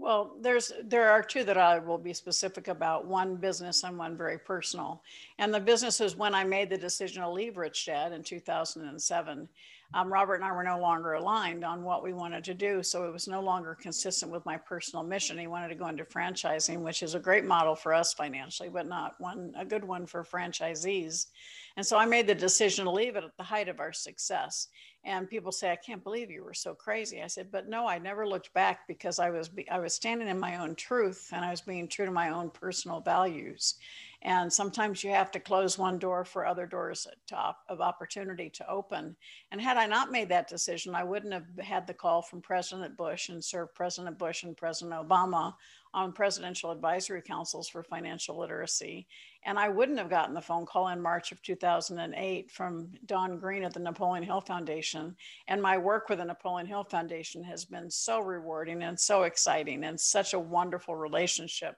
Well, 0.00 0.34
there's 0.40 0.72
there 0.82 1.10
are 1.10 1.22
two 1.22 1.44
that 1.44 1.58
I 1.58 1.78
will 1.78 1.98
be 1.98 2.14
specific 2.14 2.68
about. 2.68 3.06
One 3.06 3.36
business 3.36 3.84
and 3.84 3.98
one 3.98 4.16
very 4.16 4.38
personal. 4.38 5.02
And 5.38 5.52
the 5.52 5.60
business 5.60 6.00
is 6.00 6.16
when 6.16 6.34
I 6.34 6.42
made 6.42 6.70
the 6.70 6.78
decision 6.78 7.22
to 7.22 7.28
leave 7.28 7.58
Rich 7.58 7.84
Dad 7.84 8.12
in 8.12 8.22
2007 8.22 9.48
um, 9.92 10.12
Robert 10.12 10.36
and 10.36 10.44
I 10.44 10.52
were 10.52 10.62
no 10.62 10.78
longer 10.78 11.14
aligned 11.14 11.64
on 11.64 11.82
what 11.82 12.02
we 12.02 12.12
wanted 12.12 12.44
to 12.44 12.54
do. 12.54 12.82
So 12.82 13.08
it 13.08 13.12
was 13.12 13.26
no 13.26 13.40
longer 13.40 13.76
consistent 13.80 14.30
with 14.30 14.46
my 14.46 14.56
personal 14.56 15.04
mission. 15.04 15.36
He 15.36 15.48
wanted 15.48 15.68
to 15.68 15.74
go 15.74 15.88
into 15.88 16.04
franchising, 16.04 16.80
which 16.80 17.02
is 17.02 17.14
a 17.14 17.20
great 17.20 17.44
model 17.44 17.74
for 17.74 17.92
us 17.92 18.14
financially, 18.14 18.68
but 18.68 18.86
not 18.86 19.14
one 19.18 19.52
a 19.58 19.64
good 19.64 19.84
one 19.84 20.06
for 20.06 20.22
franchisees. 20.22 21.26
And 21.76 21.84
so 21.84 21.96
I 21.96 22.06
made 22.06 22.28
the 22.28 22.34
decision 22.34 22.84
to 22.84 22.90
leave 22.90 23.16
it 23.16 23.24
at 23.24 23.36
the 23.36 23.42
height 23.42 23.68
of 23.68 23.80
our 23.80 23.92
success. 23.92 24.68
And 25.04 25.30
people 25.30 25.50
say, 25.50 25.70
"I 25.72 25.76
can't 25.76 26.04
believe 26.04 26.30
you 26.30 26.44
were 26.44 26.54
so 26.54 26.74
crazy." 26.74 27.22
I 27.22 27.26
said, 27.26 27.50
"But 27.50 27.68
no, 27.68 27.86
I 27.86 27.98
never 27.98 28.26
looked 28.26 28.52
back 28.52 28.86
because 28.86 29.18
I 29.18 29.30
was 29.30 29.50
I 29.70 29.78
was 29.78 29.94
standing 29.94 30.28
in 30.28 30.38
my 30.38 30.58
own 30.58 30.74
truth 30.74 31.30
and 31.32 31.44
I 31.44 31.50
was 31.50 31.62
being 31.62 31.88
true 31.88 32.04
to 32.04 32.12
my 32.12 32.30
own 32.30 32.50
personal 32.50 33.00
values." 33.00 33.76
And 34.22 34.52
sometimes 34.52 35.02
you 35.02 35.10
have 35.10 35.30
to 35.30 35.40
close 35.40 35.78
one 35.78 35.98
door 35.98 36.26
for 36.26 36.44
other 36.44 36.66
doors 36.66 37.06
top 37.26 37.64
of 37.68 37.80
opportunity 37.80 38.50
to 38.50 38.68
open. 38.68 39.16
And 39.50 39.60
had 39.60 39.78
I 39.78 39.86
not 39.86 40.10
made 40.10 40.28
that 40.28 40.48
decision, 40.48 40.94
I 40.94 41.04
wouldn't 41.04 41.32
have 41.32 41.58
had 41.58 41.86
the 41.86 41.94
call 41.94 42.20
from 42.20 42.42
President 42.42 42.98
Bush 42.98 43.30
and 43.30 43.42
served 43.42 43.74
President 43.74 44.18
Bush 44.18 44.42
and 44.42 44.54
President 44.56 45.08
Obama 45.08 45.54
on 45.92 46.12
presidential 46.12 46.70
advisory 46.70 47.22
councils 47.22 47.68
for 47.68 47.82
financial 47.82 48.38
literacy. 48.38 49.06
And 49.44 49.58
I 49.58 49.68
wouldn't 49.68 49.98
have 49.98 50.10
gotten 50.10 50.34
the 50.34 50.40
phone 50.40 50.66
call 50.66 50.88
in 50.88 51.00
March 51.00 51.32
of 51.32 51.42
2008 51.42 52.50
from 52.50 52.92
Don 53.06 53.38
Green 53.38 53.64
at 53.64 53.74
the 53.74 53.80
Napoleon 53.80 54.24
Hill 54.24 54.40
Foundation. 54.40 55.16
And 55.48 55.60
my 55.60 55.78
work 55.78 56.08
with 56.08 56.18
the 56.18 56.24
Napoleon 56.24 56.66
Hill 56.66 56.84
Foundation 56.84 57.42
has 57.44 57.64
been 57.64 57.90
so 57.90 58.20
rewarding 58.20 58.82
and 58.82 58.98
so 58.98 59.24
exciting 59.24 59.84
and 59.84 59.98
such 59.98 60.34
a 60.34 60.38
wonderful 60.38 60.94
relationship 60.94 61.76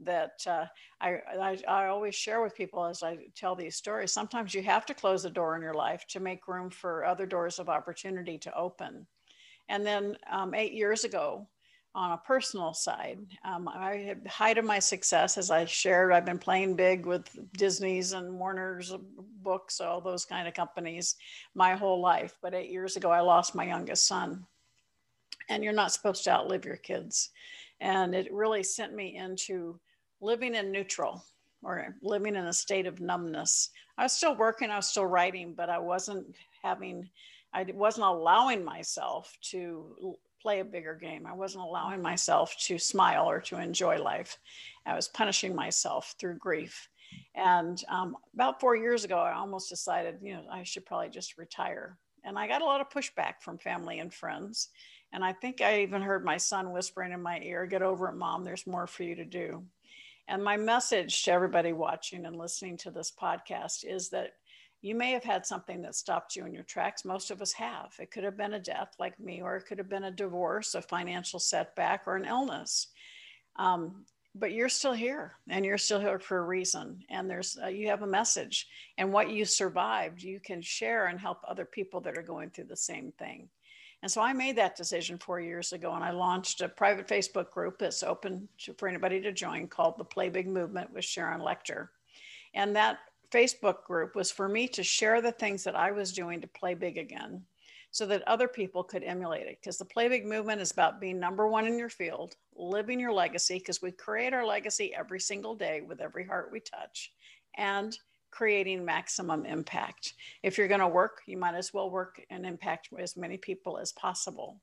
that 0.00 0.40
uh, 0.46 0.64
I, 1.00 1.18
I, 1.40 1.58
I, 1.68 1.86
always 1.86 2.14
share 2.14 2.42
with 2.42 2.56
people 2.56 2.84
as 2.84 3.04
I 3.04 3.18
tell 3.36 3.54
these 3.54 3.76
stories. 3.76 4.12
Sometimes 4.12 4.54
you 4.54 4.62
have 4.62 4.84
to 4.86 4.94
close 4.94 5.24
a 5.24 5.30
door 5.30 5.54
in 5.54 5.62
your 5.62 5.74
life 5.74 6.04
to 6.08 6.18
make 6.18 6.48
room 6.48 6.70
for 6.70 7.04
other 7.04 7.26
doors 7.26 7.60
of 7.60 7.68
opportunity 7.68 8.38
to 8.38 8.56
open. 8.56 9.06
And 9.68 9.86
then 9.86 10.16
um, 10.30 10.54
eight 10.54 10.72
years 10.72 11.04
ago, 11.04 11.46
on 11.94 12.12
a 12.12 12.18
personal 12.18 12.72
side, 12.72 13.20
um, 13.44 13.68
I 13.68 13.96
had 13.96 14.26
height 14.26 14.56
of 14.56 14.64
my 14.64 14.78
success, 14.78 15.36
as 15.36 15.50
I 15.50 15.66
shared. 15.66 16.12
I've 16.12 16.24
been 16.24 16.38
playing 16.38 16.74
big 16.74 17.04
with 17.04 17.28
Disney's 17.52 18.12
and 18.12 18.38
Warner's 18.38 18.94
books, 19.42 19.80
all 19.80 20.00
those 20.00 20.24
kind 20.24 20.48
of 20.48 20.54
companies, 20.54 21.16
my 21.54 21.74
whole 21.74 22.00
life. 22.00 22.38
But 22.40 22.54
eight 22.54 22.70
years 22.70 22.96
ago, 22.96 23.10
I 23.10 23.20
lost 23.20 23.54
my 23.54 23.64
youngest 23.64 24.06
son, 24.06 24.46
and 25.50 25.62
you're 25.62 25.74
not 25.74 25.92
supposed 25.92 26.24
to 26.24 26.32
outlive 26.32 26.64
your 26.64 26.76
kids. 26.76 27.30
And 27.80 28.14
it 28.14 28.32
really 28.32 28.62
sent 28.62 28.94
me 28.94 29.16
into 29.16 29.78
living 30.20 30.54
in 30.54 30.72
neutral 30.72 31.24
or 31.62 31.94
living 32.00 32.36
in 32.36 32.46
a 32.46 32.52
state 32.52 32.86
of 32.86 33.00
numbness. 33.00 33.68
I 33.98 34.04
was 34.04 34.12
still 34.12 34.36
working, 34.36 34.70
I 34.70 34.76
was 34.76 34.88
still 34.88 35.06
writing, 35.06 35.52
but 35.54 35.68
I 35.68 35.78
wasn't 35.78 36.34
having, 36.62 37.10
I 37.52 37.64
wasn't 37.74 38.06
allowing 38.06 38.64
myself 38.64 39.36
to 39.50 40.16
play 40.42 40.60
a 40.60 40.64
bigger 40.64 40.94
game. 40.94 41.26
I 41.26 41.34
wasn't 41.34 41.64
allowing 41.64 42.02
myself 42.02 42.54
to 42.66 42.78
smile 42.78 43.28
or 43.28 43.40
to 43.42 43.60
enjoy 43.60 44.02
life. 44.02 44.38
I 44.84 44.94
was 44.94 45.08
punishing 45.08 45.54
myself 45.54 46.14
through 46.18 46.38
grief. 46.38 46.88
And 47.34 47.82
um, 47.88 48.16
about 48.34 48.60
four 48.60 48.76
years 48.76 49.04
ago, 49.04 49.18
I 49.18 49.34
almost 49.34 49.68
decided, 49.68 50.18
you 50.22 50.34
know, 50.34 50.44
I 50.50 50.64
should 50.64 50.86
probably 50.86 51.10
just 51.10 51.38
retire. 51.38 51.98
And 52.24 52.38
I 52.38 52.48
got 52.48 52.62
a 52.62 52.66
lot 52.66 52.80
of 52.80 52.90
pushback 52.90 53.34
from 53.40 53.58
family 53.58 53.98
and 53.98 54.12
friends. 54.12 54.68
And 55.12 55.24
I 55.24 55.32
think 55.32 55.60
I 55.60 55.82
even 55.82 56.02
heard 56.02 56.24
my 56.24 56.36
son 56.36 56.72
whispering 56.72 57.12
in 57.12 57.22
my 57.22 57.38
ear, 57.40 57.66
Get 57.66 57.82
over 57.82 58.08
it, 58.08 58.16
mom, 58.16 58.44
there's 58.44 58.66
more 58.66 58.86
for 58.86 59.02
you 59.02 59.14
to 59.16 59.24
do. 59.24 59.64
And 60.28 60.42
my 60.42 60.56
message 60.56 61.24
to 61.24 61.32
everybody 61.32 61.72
watching 61.72 62.24
and 62.24 62.36
listening 62.36 62.76
to 62.78 62.90
this 62.90 63.12
podcast 63.12 63.84
is 63.84 64.10
that 64.10 64.32
you 64.82 64.96
may 64.96 65.12
have 65.12 65.24
had 65.24 65.46
something 65.46 65.80
that 65.82 65.94
stopped 65.94 66.34
you 66.34 66.44
in 66.44 66.52
your 66.52 66.64
tracks. 66.64 67.04
Most 67.04 67.30
of 67.30 67.40
us 67.40 67.52
have. 67.52 67.94
It 68.00 68.10
could 68.10 68.24
have 68.24 68.36
been 68.36 68.54
a 68.54 68.58
death 68.58 68.94
like 68.98 69.18
me, 69.18 69.40
or 69.40 69.56
it 69.56 69.66
could 69.66 69.78
have 69.78 69.88
been 69.88 70.04
a 70.04 70.10
divorce, 70.10 70.74
a 70.74 70.82
financial 70.82 71.38
setback, 71.38 72.02
or 72.06 72.16
an 72.16 72.24
illness. 72.24 72.88
Um, 73.56 74.04
but 74.34 74.52
you're 74.52 74.68
still 74.68 74.92
here 74.92 75.34
and 75.48 75.64
you're 75.64 75.78
still 75.78 76.00
here 76.00 76.18
for 76.18 76.38
a 76.38 76.46
reason 76.46 77.04
and 77.10 77.28
there's 77.28 77.58
uh, 77.62 77.66
you 77.66 77.88
have 77.88 78.02
a 78.02 78.06
message 78.06 78.66
and 78.96 79.12
what 79.12 79.30
you 79.30 79.44
survived 79.44 80.22
you 80.22 80.40
can 80.40 80.62
share 80.62 81.06
and 81.06 81.20
help 81.20 81.38
other 81.46 81.64
people 81.64 82.00
that 82.00 82.16
are 82.16 82.22
going 82.22 82.48
through 82.48 82.64
the 82.64 82.76
same 82.76 83.12
thing 83.18 83.48
and 84.02 84.10
so 84.10 84.22
i 84.22 84.32
made 84.32 84.56
that 84.56 84.74
decision 84.74 85.18
four 85.18 85.38
years 85.38 85.72
ago 85.72 85.92
and 85.92 86.02
i 86.02 86.10
launched 86.10 86.62
a 86.62 86.68
private 86.68 87.06
facebook 87.06 87.50
group 87.50 87.78
that's 87.78 88.02
open 88.02 88.48
to, 88.56 88.72
for 88.74 88.88
anybody 88.88 89.20
to 89.20 89.32
join 89.32 89.68
called 89.68 89.98
the 89.98 90.04
play 90.04 90.30
big 90.30 90.48
movement 90.48 90.90
with 90.94 91.04
sharon 91.04 91.40
lechter 91.40 91.88
and 92.54 92.74
that 92.74 93.00
Facebook 93.32 93.84
group 93.84 94.14
was 94.14 94.30
for 94.30 94.48
me 94.48 94.68
to 94.68 94.82
share 94.82 95.20
the 95.20 95.32
things 95.32 95.64
that 95.64 95.76
I 95.76 95.90
was 95.90 96.12
doing 96.12 96.40
to 96.40 96.46
play 96.48 96.74
big 96.74 96.98
again 96.98 97.42
so 97.92 98.06
that 98.06 98.26
other 98.26 98.48
people 98.48 98.82
could 98.82 99.04
emulate 99.04 99.46
it. 99.46 99.58
Because 99.60 99.78
the 99.78 99.84
Play 99.84 100.08
Big 100.08 100.26
movement 100.26 100.60
is 100.60 100.72
about 100.72 101.00
being 101.00 101.20
number 101.20 101.46
one 101.46 101.66
in 101.66 101.78
your 101.78 101.90
field, 101.90 102.36
living 102.56 102.98
your 102.98 103.12
legacy, 103.12 103.58
because 103.58 103.82
we 103.82 103.92
create 103.92 104.32
our 104.32 104.46
legacy 104.46 104.94
every 104.94 105.20
single 105.20 105.54
day 105.54 105.82
with 105.86 106.00
every 106.00 106.26
heart 106.26 106.50
we 106.50 106.60
touch, 106.60 107.12
and 107.56 107.98
creating 108.30 108.82
maximum 108.82 109.44
impact. 109.44 110.14
If 110.42 110.56
you're 110.56 110.68
going 110.68 110.80
to 110.80 110.88
work, 110.88 111.20
you 111.26 111.36
might 111.36 111.54
as 111.54 111.74
well 111.74 111.90
work 111.90 112.20
and 112.30 112.46
impact 112.46 112.88
as 112.98 113.14
many 113.14 113.36
people 113.36 113.76
as 113.78 113.92
possible. 113.92 114.58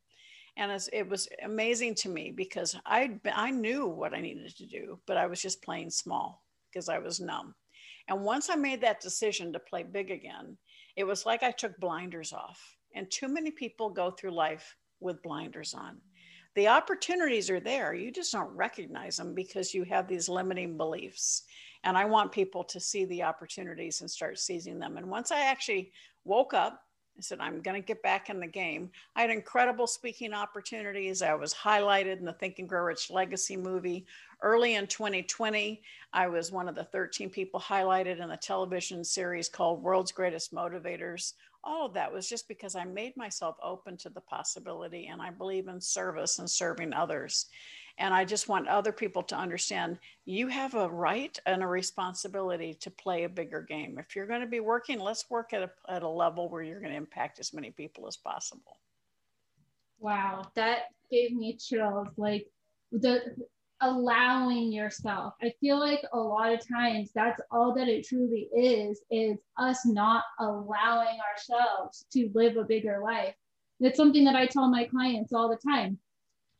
And 0.57 0.71
it 0.91 1.07
was 1.07 1.29
amazing 1.43 1.95
to 1.95 2.09
me 2.09 2.31
because 2.35 2.75
I 2.85 3.19
I 3.31 3.51
knew 3.51 3.85
what 3.85 4.15
I 4.15 4.19
needed 4.19 4.57
to 4.57 4.65
do, 4.65 4.99
but 5.05 5.15
I 5.15 5.27
was 5.27 5.41
just 5.41 5.61
playing 5.61 5.91
small 5.91 6.43
because 6.69 6.89
I 6.89 6.97
was 6.97 7.19
numb. 7.19 7.53
And 8.09 8.21
once 8.21 8.49
I 8.49 8.55
made 8.55 8.81
that 8.81 9.01
decision 9.01 9.53
to 9.53 9.59
play 9.59 9.83
big 9.83 10.09
again, 10.11 10.57
it 10.95 11.03
was 11.03 11.25
like 11.25 11.43
I 11.43 11.51
took 11.51 11.79
blinders 11.79 12.33
off. 12.33 12.59
And 12.95 13.09
too 13.09 13.27
many 13.27 13.51
people 13.51 13.89
go 13.91 14.09
through 14.09 14.31
life 14.31 14.75
with 14.99 15.21
blinders 15.21 15.75
on. 15.75 15.97
The 16.55 16.67
opportunities 16.67 17.49
are 17.51 17.59
there. 17.59 17.93
You 17.93 18.11
just 18.11 18.31
don't 18.31 18.55
recognize 18.55 19.17
them 19.17 19.35
because 19.35 19.73
you 19.73 19.83
have 19.83 20.07
these 20.07 20.27
limiting 20.27 20.75
beliefs. 20.75 21.43
And 21.83 21.95
I 21.95 22.05
want 22.05 22.31
people 22.31 22.63
to 22.65 22.79
see 22.79 23.05
the 23.05 23.23
opportunities 23.23 24.01
and 24.01 24.09
start 24.09 24.39
seizing 24.39 24.79
them. 24.79 24.97
And 24.97 25.07
once 25.09 25.31
I 25.31 25.41
actually 25.41 25.91
woke 26.25 26.53
up, 26.55 26.81
I 27.19 27.21
said, 27.21 27.41
I'm 27.41 27.59
going 27.59 27.75
to 27.79 27.85
get 27.85 28.01
back 28.01 28.29
in 28.29 28.39
the 28.39 28.47
game. 28.47 28.89
I 29.13 29.21
had 29.21 29.29
incredible 29.29 29.87
speaking 29.87 30.33
opportunities. 30.33 31.21
I 31.21 31.33
was 31.33 31.53
highlighted 31.53 32.17
in 32.17 32.23
the 32.23 32.31
Think 32.31 32.59
and 32.59 32.69
Grow 32.69 32.83
Rich 32.83 33.11
Legacy 33.11 33.57
movie. 33.57 34.05
Early 34.41 34.75
in 34.75 34.87
2020, 34.87 35.81
I 36.13 36.27
was 36.27 36.53
one 36.53 36.69
of 36.69 36.75
the 36.75 36.85
13 36.85 37.29
people 37.29 37.59
highlighted 37.59 38.21
in 38.21 38.29
the 38.29 38.37
television 38.37 39.03
series 39.03 39.49
called 39.49 39.83
World's 39.83 40.13
Greatest 40.13 40.53
Motivators. 40.53 41.33
All 41.63 41.85
of 41.85 41.93
that 41.93 42.11
was 42.11 42.29
just 42.29 42.47
because 42.47 42.75
I 42.75 42.85
made 42.85 43.15
myself 43.17 43.57
open 43.61 43.97
to 43.97 44.09
the 44.09 44.21
possibility 44.21 45.07
and 45.07 45.21
I 45.21 45.29
believe 45.29 45.67
in 45.67 45.81
service 45.81 46.39
and 46.39 46.49
serving 46.49 46.93
others. 46.93 47.47
And 47.97 48.13
I 48.13 48.23
just 48.23 48.47
want 48.47 48.69
other 48.69 48.93
people 48.93 49.23
to 49.23 49.35
understand 49.35 49.99
you 50.23 50.47
have 50.47 50.73
a 50.73 50.87
right 50.87 51.37
and 51.45 51.61
a 51.61 51.67
responsibility 51.67 52.73
to 52.75 52.89
play 52.89 53.25
a 53.25 53.29
bigger 53.29 53.61
game. 53.61 53.97
If 53.99 54.15
you're 54.15 54.25
going 54.25 54.39
to 54.39 54.47
be 54.47 54.61
working, 54.61 54.99
let's 54.99 55.29
work 55.29 55.51
at 55.51 55.63
a, 55.63 55.71
at 55.89 56.03
a 56.03 56.07
level 56.07 56.47
where 56.47 56.63
you're 56.63 56.79
going 56.79 56.93
to 56.93 56.97
impact 56.97 57.39
as 57.39 57.53
many 57.53 57.71
people 57.71 58.07
as 58.07 58.15
possible. 58.15 58.77
Wow, 59.99 60.49
that 60.55 60.83
gave 61.11 61.33
me 61.33 61.57
chills. 61.57 62.07
Like 62.15 62.47
the 62.93 63.35
allowing 63.81 64.71
yourself. 64.71 65.33
I 65.41 65.53
feel 65.59 65.79
like 65.79 66.01
a 66.13 66.19
lot 66.19 66.53
of 66.53 66.67
times 66.67 67.11
that's 67.13 67.41
all 67.51 67.73
that 67.75 67.87
it 67.87 68.05
truly 68.07 68.49
is 68.55 69.01
is 69.09 69.37
us 69.57 69.85
not 69.85 70.23
allowing 70.39 71.17
ourselves 71.31 72.05
to 72.13 72.29
live 72.33 72.57
a 72.57 72.63
bigger 72.63 72.99
life. 73.03 73.35
It's 73.79 73.97
something 73.97 74.25
that 74.25 74.35
I 74.35 74.45
tell 74.45 74.69
my 74.69 74.85
clients 74.85 75.33
all 75.33 75.49
the 75.49 75.69
time. 75.69 75.97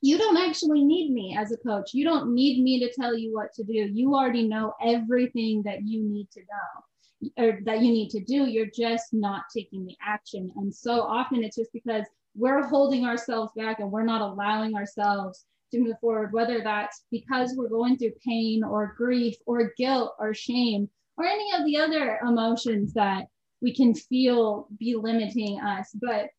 You 0.01 0.17
don't 0.17 0.37
actually 0.37 0.83
need 0.85 1.11
me 1.11 1.35
as 1.37 1.51
a 1.51 1.57
coach. 1.57 1.93
You 1.93 2.05
don't 2.05 2.33
need 2.33 2.63
me 2.63 2.79
to 2.79 2.93
tell 2.93 3.17
you 3.17 3.33
what 3.33 3.53
to 3.55 3.63
do. 3.63 3.73
You 3.73 4.15
already 4.15 4.47
know 4.47 4.73
everything 4.81 5.61
that 5.63 5.83
you 5.83 6.01
need 6.01 6.29
to 6.31 6.39
know 6.39 7.35
or 7.37 7.59
that 7.65 7.81
you 7.81 7.91
need 7.91 8.09
to 8.11 8.23
do. 8.23 8.45
You're 8.45 8.71
just 8.73 9.13
not 9.13 9.43
taking 9.53 9.85
the 9.85 9.97
action. 10.01 10.51
And 10.55 10.73
so 10.73 11.01
often 11.01 11.43
it's 11.43 11.57
just 11.57 11.73
because 11.73 12.05
we're 12.33 12.65
holding 12.65 13.05
ourselves 13.05 13.51
back 13.57 13.79
and 13.79 13.91
we're 13.91 14.03
not 14.03 14.21
allowing 14.21 14.75
ourselves 14.75 15.45
to 15.71 15.79
move 15.79 15.99
forward, 15.99 16.33
whether 16.33 16.61
that's 16.61 17.03
because 17.11 17.53
we're 17.55 17.69
going 17.69 17.97
through 17.97 18.13
pain 18.25 18.63
or 18.63 18.95
grief 18.97 19.35
or 19.45 19.73
guilt 19.77 20.13
or 20.19 20.33
shame 20.33 20.89
or 21.17 21.25
any 21.25 21.51
of 21.57 21.65
the 21.65 21.77
other 21.77 22.19
emotions 22.25 22.93
that 22.93 23.25
we 23.61 23.73
can 23.73 23.93
feel 23.93 24.67
be 24.77 24.95
limiting 24.95 25.59
us. 25.59 25.89
But 25.93 26.29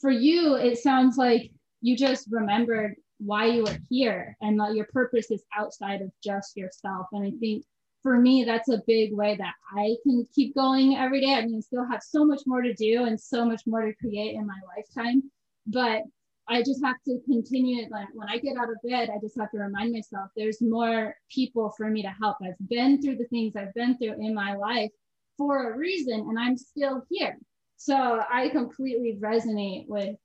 for 0.00 0.10
you, 0.10 0.54
it 0.54 0.78
sounds 0.78 1.16
like 1.16 1.50
you 1.80 1.96
just 1.96 2.28
remembered 2.30 2.94
why 3.18 3.46
you 3.46 3.64
were 3.64 3.78
here 3.88 4.36
and 4.40 4.58
that 4.60 4.74
your 4.74 4.86
purpose 4.92 5.30
is 5.30 5.44
outside 5.56 6.00
of 6.00 6.10
just 6.22 6.56
yourself. 6.56 7.06
And 7.12 7.26
I 7.26 7.32
think 7.38 7.64
for 8.02 8.18
me, 8.18 8.44
that's 8.44 8.68
a 8.68 8.82
big 8.86 9.14
way 9.14 9.36
that 9.36 9.54
I 9.74 9.96
can 10.02 10.26
keep 10.34 10.54
going 10.54 10.96
every 10.96 11.20
day. 11.20 11.34
I 11.34 11.46
mean, 11.46 11.62
still 11.62 11.86
have 11.90 12.02
so 12.02 12.24
much 12.24 12.42
more 12.46 12.60
to 12.62 12.74
do 12.74 13.04
and 13.04 13.18
so 13.18 13.44
much 13.44 13.62
more 13.66 13.82
to 13.82 13.94
create 13.94 14.34
in 14.34 14.46
my 14.46 14.58
lifetime. 14.76 15.22
But 15.66 16.02
I 16.48 16.62
just 16.62 16.84
have 16.84 16.96
to 17.06 17.18
continue. 17.24 17.88
Like 17.90 18.08
when 18.12 18.28
I 18.28 18.38
get 18.38 18.56
out 18.56 18.70
of 18.70 18.76
bed, 18.88 19.10
I 19.10 19.18
just 19.20 19.38
have 19.38 19.50
to 19.52 19.58
remind 19.58 19.92
myself 19.92 20.30
there's 20.36 20.60
more 20.60 21.14
people 21.30 21.72
for 21.76 21.88
me 21.88 22.02
to 22.02 22.14
help. 22.20 22.36
I've 22.42 22.68
been 22.68 23.00
through 23.00 23.16
the 23.16 23.26
things 23.26 23.56
I've 23.56 23.74
been 23.74 23.96
through 23.96 24.24
in 24.24 24.34
my 24.34 24.54
life 24.54 24.90
for 25.38 25.72
a 25.72 25.76
reason, 25.76 26.20
and 26.28 26.38
I'm 26.38 26.56
still 26.56 27.02
here. 27.10 27.38
So 27.76 28.20
I 28.30 28.50
completely 28.50 29.18
resonate 29.20 29.86
with 29.88 30.16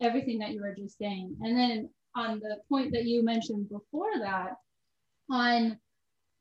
everything 0.00 0.38
that 0.38 0.50
you 0.50 0.62
were 0.62 0.74
just 0.74 0.98
saying. 0.98 1.36
And 1.40 1.56
then 1.56 1.90
on 2.16 2.38
the 2.38 2.58
point 2.68 2.92
that 2.92 3.04
you 3.04 3.24
mentioned 3.24 3.68
before 3.68 4.18
that, 4.20 4.52
on 5.30 5.78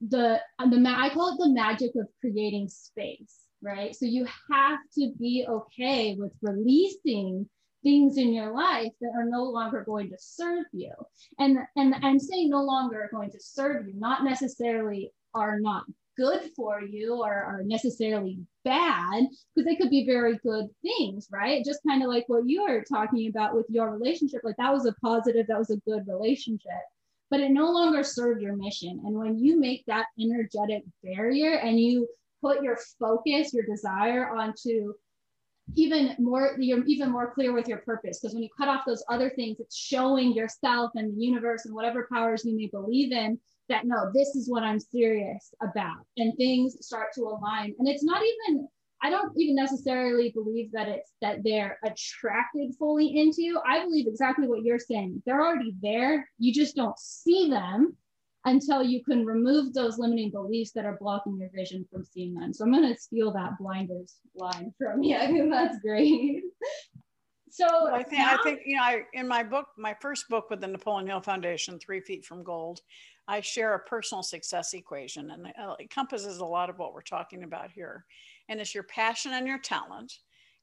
the 0.10 0.40
on 0.60 0.70
the 0.70 0.90
I 0.90 1.10
call 1.10 1.34
it 1.34 1.38
the 1.44 1.50
magic 1.50 1.92
of 1.96 2.08
creating 2.20 2.68
space, 2.68 3.40
right? 3.62 3.96
So 3.96 4.06
you 4.06 4.28
have 4.52 4.80
to 4.98 5.14
be 5.20 5.46
okay 5.48 6.16
with 6.16 6.34
releasing 6.42 7.50
things 7.84 8.18
in 8.18 8.34
your 8.34 8.54
life 8.54 8.92
that 9.02 9.12
are 9.16 9.26
no 9.26 9.44
longer 9.44 9.84
going 9.86 10.10
to 10.10 10.18
serve 10.20 10.66
you. 10.72 10.94
And 11.40 11.60
and 11.76 11.96
I'm 12.02 12.20
saying 12.20 12.50
no 12.50 12.64
longer 12.64 13.04
are 13.04 13.10
going 13.12 13.32
to 13.32 13.40
serve 13.40 13.88
you, 13.88 13.94
not 13.96 14.24
necessarily 14.24 15.12
are 15.34 15.60
not 15.60 15.84
good 16.16 16.42
for 16.56 16.82
you 16.82 17.16
or 17.24 17.34
are 17.34 17.62
necessarily 17.64 18.40
bad, 18.64 19.24
because 19.56 19.66
they 19.66 19.76
could 19.76 19.90
be 19.90 20.06
very 20.06 20.38
good 20.44 20.68
things, 20.82 21.28
right? 21.32 21.66
Just 21.66 21.82
kind 21.88 22.04
of 22.04 22.10
like 22.10 22.26
what 22.28 22.48
you 22.48 22.64
were 22.64 22.84
talking 22.84 23.28
about 23.30 23.56
with 23.56 23.66
your 23.70 23.92
relationship. 23.92 24.42
Like 24.44 24.58
that 24.58 24.72
was 24.72 24.86
a 24.86 24.94
positive, 25.04 25.48
that 25.48 25.58
was 25.58 25.72
a 25.72 25.78
good 25.78 26.04
relationship. 26.08 26.84
But 27.32 27.40
it 27.40 27.50
no 27.50 27.72
longer 27.72 28.04
served 28.04 28.44
your 28.44 28.56
mission. 28.56 29.02
And 29.06 29.16
when 29.16 29.40
you 29.40 29.60
make 29.60 29.84
that 29.88 30.06
energetic 30.20 30.84
barrier 31.04 31.58
and 31.58 31.80
you 31.80 32.08
put 32.42 32.62
your 32.62 32.78
focus, 33.00 33.54
your 33.54 33.66
desire 33.66 34.30
onto 34.36 34.94
even 35.76 36.16
more 36.20 36.56
you're 36.60 36.84
even 36.86 37.12
more 37.12 37.34
clear 37.34 37.54
with 37.54 37.68
your 37.68 37.80
purpose. 37.80 38.20
Because 38.20 38.34
when 38.34 38.44
you 38.44 38.50
cut 38.58 38.68
off 38.68 38.86
those 38.86 39.04
other 39.10 39.30
things 39.30 39.60
it's 39.60 39.78
showing 39.78 40.34
yourself 40.34 40.92
and 40.96 41.16
the 41.16 41.22
universe 41.22 41.66
and 41.66 41.74
whatever 41.74 42.08
powers 42.12 42.46
you 42.46 42.56
may 42.56 42.68
believe 42.68 43.12
in 43.12 43.40
that 43.70 43.86
no 43.86 44.12
this 44.14 44.30
is 44.36 44.50
what 44.50 44.64
i'm 44.64 44.80
serious 44.80 45.54
about. 45.62 46.06
And 46.18 46.34
things 46.38 46.78
start 46.82 47.08
to 47.16 47.22
align. 47.22 47.74
And 47.80 47.88
it's 47.88 48.04
not 48.04 48.22
even 48.22 48.68
i 49.02 49.10
don't 49.10 49.34
even 49.38 49.56
necessarily 49.56 50.32
believe 50.32 50.72
that 50.72 50.88
it's 50.88 51.12
that 51.22 51.44
they're 51.44 51.78
attracted 51.84 52.74
fully 52.80 53.18
into 53.18 53.60
i 53.68 53.84
believe 53.84 54.08
exactly 54.08 54.48
what 54.48 54.64
you're 54.64 54.80
saying. 54.80 55.22
They're 55.26 55.42
already 55.42 55.74
there. 55.82 56.30
You 56.38 56.54
just 56.54 56.76
don't 56.76 56.98
see 57.00 57.50
them 57.50 57.96
until 58.46 58.84
you 58.84 59.04
can 59.04 59.26
remove 59.26 59.74
those 59.74 59.98
limiting 59.98 60.30
beliefs 60.30 60.72
that 60.72 60.86
are 60.86 60.98
blocking 61.00 61.38
your 61.38 61.50
vision 61.56 61.86
from 61.92 62.04
seeing 62.04 62.34
them. 62.34 62.54
So 62.54 62.66
I'm 62.66 62.74
going 62.74 62.94
to 62.94 63.00
steal 63.00 63.32
that 63.34 63.58
blinders 63.60 64.16
line 64.36 64.74
from 64.78 65.02
you. 65.04 65.16
I 65.20 65.28
think 65.28 65.52
that's 65.52 65.80
great. 65.80 66.44
So 67.50 67.68
well, 67.68 67.94
I 67.94 68.02
think 68.02 68.20
now, 68.20 68.34
I 68.34 68.44
think 68.44 68.62
you 68.66 68.78
know 68.78 68.82
I 68.82 69.04
in 69.14 69.28
my 69.28 69.44
book, 69.44 69.68
my 69.78 69.96
first 70.02 70.28
book 70.28 70.50
with 70.50 70.60
the 70.60 70.68
Napoleon 70.68 71.08
Hill 71.08 71.22
Foundation, 71.22 71.78
Three 71.78 72.02
Feet 72.02 72.26
from 72.26 72.44
Gold, 72.44 72.82
I 73.28 73.42
share 73.42 73.76
a 73.76 73.80
personal 73.80 74.24
success 74.24 74.74
equation, 74.74 75.30
and 75.30 75.46
it 75.46 75.54
uh, 75.62 75.76
encompasses 75.80 76.40
a 76.40 76.46
lot 76.46 76.72
of 76.72 76.80
what 76.80 76.96
we're 76.96 77.02
talking 77.02 77.44
about 77.44 77.70
here. 77.72 78.06
And 78.50 78.60
it's 78.60 78.74
your 78.74 78.86
passion 78.86 79.34
and 79.34 79.46
your 79.46 79.60
talent 79.60 80.14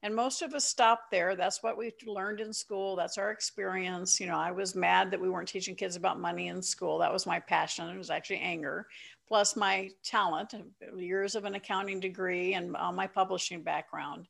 and 0.03 0.15
most 0.15 0.41
of 0.41 0.53
us 0.53 0.65
stop 0.65 1.11
there. 1.11 1.35
That's 1.35 1.61
what 1.61 1.77
we 1.77 1.93
learned 2.05 2.39
in 2.39 2.51
school. 2.51 2.95
That's 2.95 3.17
our 3.17 3.31
experience. 3.31 4.19
You 4.19 4.27
know, 4.27 4.37
I 4.37 4.51
was 4.51 4.75
mad 4.75 5.11
that 5.11 5.21
we 5.21 5.29
weren't 5.29 5.47
teaching 5.47 5.75
kids 5.75 5.95
about 5.95 6.19
money 6.19 6.47
in 6.47 6.61
school. 6.61 6.97
That 6.97 7.13
was 7.13 7.27
my 7.27 7.39
passion. 7.39 7.87
It 7.87 7.97
was 7.97 8.09
actually 8.09 8.39
anger, 8.39 8.87
plus 9.27 9.55
my 9.55 9.89
talent, 10.03 10.55
years 10.97 11.35
of 11.35 11.45
an 11.45 11.55
accounting 11.55 11.99
degree 11.99 12.55
and 12.55 12.75
uh, 12.75 12.91
my 12.91 13.05
publishing 13.05 13.61
background. 13.61 14.27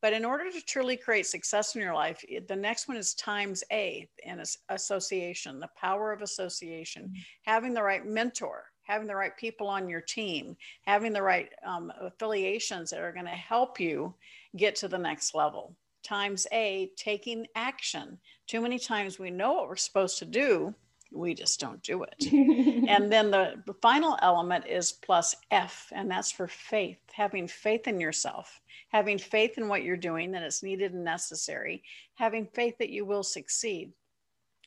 But 0.00 0.12
in 0.12 0.24
order 0.24 0.50
to 0.52 0.60
truly 0.60 0.96
create 0.96 1.26
success 1.26 1.74
in 1.74 1.82
your 1.82 1.94
life, 1.94 2.24
the 2.46 2.54
next 2.54 2.86
one 2.86 2.96
is 2.96 3.14
times 3.14 3.64
A 3.72 4.08
in 4.22 4.40
association, 4.68 5.58
the 5.58 5.70
power 5.76 6.12
of 6.12 6.22
association, 6.22 7.04
mm-hmm. 7.04 7.20
having 7.42 7.74
the 7.74 7.82
right 7.82 8.06
mentor, 8.06 8.66
having 8.84 9.08
the 9.08 9.16
right 9.16 9.36
people 9.36 9.66
on 9.66 9.88
your 9.88 10.00
team, 10.00 10.56
having 10.86 11.12
the 11.12 11.22
right 11.22 11.50
um, 11.66 11.92
affiliations 12.00 12.90
that 12.90 13.00
are 13.00 13.12
going 13.12 13.26
to 13.26 13.30
help 13.32 13.80
you 13.80 14.14
get 14.58 14.76
to 14.76 14.88
the 14.88 14.98
next 14.98 15.34
level. 15.34 15.74
Times 16.02 16.46
A, 16.52 16.90
taking 16.96 17.46
action. 17.54 18.18
Too 18.46 18.60
many 18.60 18.78
times 18.78 19.18
we 19.18 19.30
know 19.30 19.54
what 19.54 19.68
we're 19.68 19.76
supposed 19.76 20.18
to 20.18 20.24
do, 20.24 20.74
we 21.10 21.34
just 21.34 21.60
don't 21.60 21.82
do 21.82 22.02
it. 22.04 22.32
and 22.88 23.10
then 23.10 23.30
the, 23.30 23.54
the 23.66 23.74
final 23.74 24.18
element 24.22 24.66
is 24.66 24.92
plus 24.92 25.34
F, 25.50 25.90
and 25.94 26.10
that's 26.10 26.30
for 26.30 26.46
faith, 26.48 26.98
having 27.12 27.48
faith 27.48 27.88
in 27.88 28.00
yourself, 28.00 28.60
having 28.90 29.18
faith 29.18 29.58
in 29.58 29.68
what 29.68 29.82
you're 29.82 29.96
doing, 29.96 30.30
that 30.32 30.42
it's 30.42 30.62
needed 30.62 30.92
and 30.92 31.04
necessary, 31.04 31.82
having 32.14 32.46
faith 32.46 32.76
that 32.78 32.90
you 32.90 33.04
will 33.04 33.22
succeed. 33.22 33.92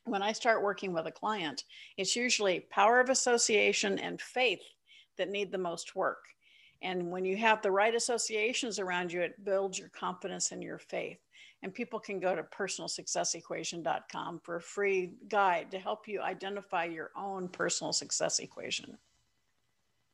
When 0.05 0.23
I 0.23 0.31
start 0.31 0.63
working 0.63 0.93
with 0.93 1.05
a 1.05 1.11
client, 1.11 1.63
it's 1.95 2.15
usually 2.15 2.61
power 2.71 2.99
of 2.99 3.09
association 3.09 3.99
and 3.99 4.19
faith 4.19 4.63
that 5.17 5.29
need 5.29 5.51
the 5.51 5.59
most 5.59 5.95
work. 5.95 6.23
And 6.81 7.11
when 7.11 7.25
you 7.25 7.37
have 7.37 7.61
the 7.61 7.71
right 7.71 7.93
associations 7.93 8.79
around 8.79 9.11
you, 9.11 9.21
it 9.21 9.43
builds 9.43 9.77
your 9.77 9.89
confidence 9.89 10.51
and 10.51 10.63
your 10.63 10.79
faith. 10.79 11.19
And 11.63 11.73
people 11.73 11.99
can 11.99 12.19
go 12.19 12.35
to 12.35 12.41
personalsuccessequation.com 12.43 14.41
for 14.43 14.55
a 14.55 14.61
free 14.61 15.13
guide 15.27 15.69
to 15.71 15.79
help 15.79 16.07
you 16.07 16.21
identify 16.21 16.85
your 16.85 17.11
own 17.15 17.47
personal 17.49 17.93
success 17.93 18.39
equation. 18.39 18.97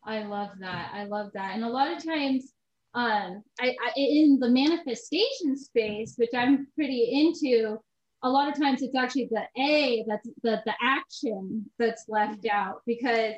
I 0.04 0.24
love 0.24 0.50
that. 0.60 0.92
I 0.94 1.06
love 1.06 1.32
that. 1.34 1.56
And 1.56 1.64
a 1.64 1.70
lot 1.70 1.92
of 1.92 2.04
times, 2.04 2.54
um, 2.94 3.44
I, 3.60 3.70
I, 3.70 3.92
in 3.96 4.40
the 4.40 4.50
manifestation 4.50 5.58
space, 5.58 6.16
which 6.18 6.32
I'm 6.36 6.68
pretty 6.76 7.10
into, 7.12 7.78
a 8.24 8.30
lot 8.30 8.50
of 8.50 8.60
times 8.60 8.82
it's 8.82 8.96
actually 8.96 9.30
the 9.32 9.44
A 9.62 10.04
that's 10.08 10.28
the, 10.44 10.62
the 10.66 10.74
action 10.82 11.70
that's 11.78 12.06
left 12.08 12.46
out 12.48 12.82
because 12.86 13.34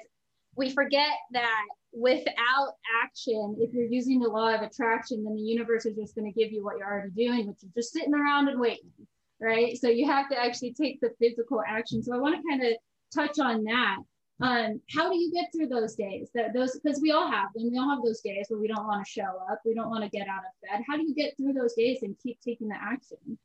we 0.55 0.69
forget 0.69 1.11
that 1.31 1.65
without 1.91 2.73
action, 3.03 3.57
if 3.59 3.73
you're 3.73 3.85
using 3.85 4.19
the 4.19 4.29
law 4.29 4.53
of 4.53 4.61
attraction, 4.61 5.23
then 5.23 5.35
the 5.35 5.41
universe 5.41 5.85
is 5.85 5.95
just 5.95 6.15
going 6.15 6.31
to 6.31 6.39
give 6.39 6.51
you 6.51 6.63
what 6.63 6.77
you're 6.77 6.91
already 6.91 7.11
doing, 7.11 7.47
which 7.47 7.63
is 7.63 7.69
just 7.75 7.93
sitting 7.93 8.13
around 8.13 8.47
and 8.47 8.59
waiting, 8.59 8.91
right? 9.41 9.77
So 9.77 9.89
you 9.89 10.07
have 10.07 10.29
to 10.29 10.39
actually 10.39 10.73
take 10.73 10.99
the 11.01 11.11
physical 11.19 11.61
action. 11.67 12.03
So 12.03 12.13
I 12.13 12.19
want 12.19 12.35
to 12.35 12.47
kind 12.47 12.63
of 12.63 12.73
touch 13.13 13.39
on 13.39 13.63
that. 13.65 13.97
Um, 14.41 14.79
how 14.95 15.11
do 15.11 15.17
you 15.17 15.33
get 15.33 15.49
through 15.53 15.67
those 15.67 15.95
days? 15.95 16.29
That 16.33 16.53
those 16.53 16.79
because 16.79 17.01
we 17.01 17.11
all 17.11 17.29
have 17.29 17.49
them. 17.53 17.69
We 17.69 17.77
all 17.77 17.89
have 17.89 18.03
those 18.05 18.21
days 18.21 18.45
where 18.47 18.59
we 18.59 18.69
don't 18.69 18.87
want 18.87 19.05
to 19.05 19.11
show 19.11 19.37
up, 19.51 19.59
we 19.65 19.73
don't 19.73 19.89
want 19.89 20.03
to 20.03 20.09
get 20.09 20.29
out 20.29 20.39
of 20.39 20.69
bed. 20.69 20.81
How 20.87 20.95
do 20.95 21.03
you 21.03 21.13
get 21.13 21.35
through 21.35 21.53
those 21.53 21.73
days 21.73 21.99
and 22.03 22.15
keep 22.23 22.39
taking 22.39 22.69
the 22.69 22.77
action? 22.81 23.37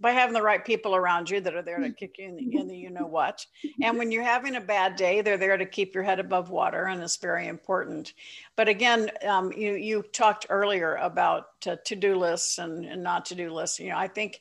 By 0.00 0.12
having 0.12 0.34
the 0.34 0.42
right 0.42 0.64
people 0.64 0.94
around 0.94 1.28
you 1.28 1.40
that 1.40 1.54
are 1.54 1.62
there 1.62 1.78
to 1.78 1.90
kick 1.90 2.18
you 2.18 2.28
in 2.28 2.36
the, 2.36 2.56
in 2.56 2.68
the 2.68 2.76
you 2.76 2.90
know 2.90 3.06
what. 3.06 3.44
And 3.82 3.98
when 3.98 4.12
you're 4.12 4.22
having 4.22 4.56
a 4.56 4.60
bad 4.60 4.96
day, 4.96 5.20
they're 5.20 5.36
there 5.36 5.56
to 5.56 5.66
keep 5.66 5.94
your 5.94 6.04
head 6.04 6.20
above 6.20 6.50
water, 6.50 6.84
and 6.84 7.02
it's 7.02 7.16
very 7.16 7.48
important. 7.48 8.12
But 8.56 8.68
again, 8.68 9.10
um, 9.26 9.52
you 9.52 9.74
you 9.74 10.02
talked 10.12 10.46
earlier 10.50 10.96
about 10.96 11.60
to 11.62 11.96
do 11.96 12.14
lists 12.14 12.58
and, 12.58 12.84
and 12.84 13.02
not 13.02 13.24
to 13.26 13.34
do 13.34 13.52
lists. 13.52 13.80
You 13.80 13.90
know, 13.90 13.98
I 13.98 14.08
think 14.08 14.40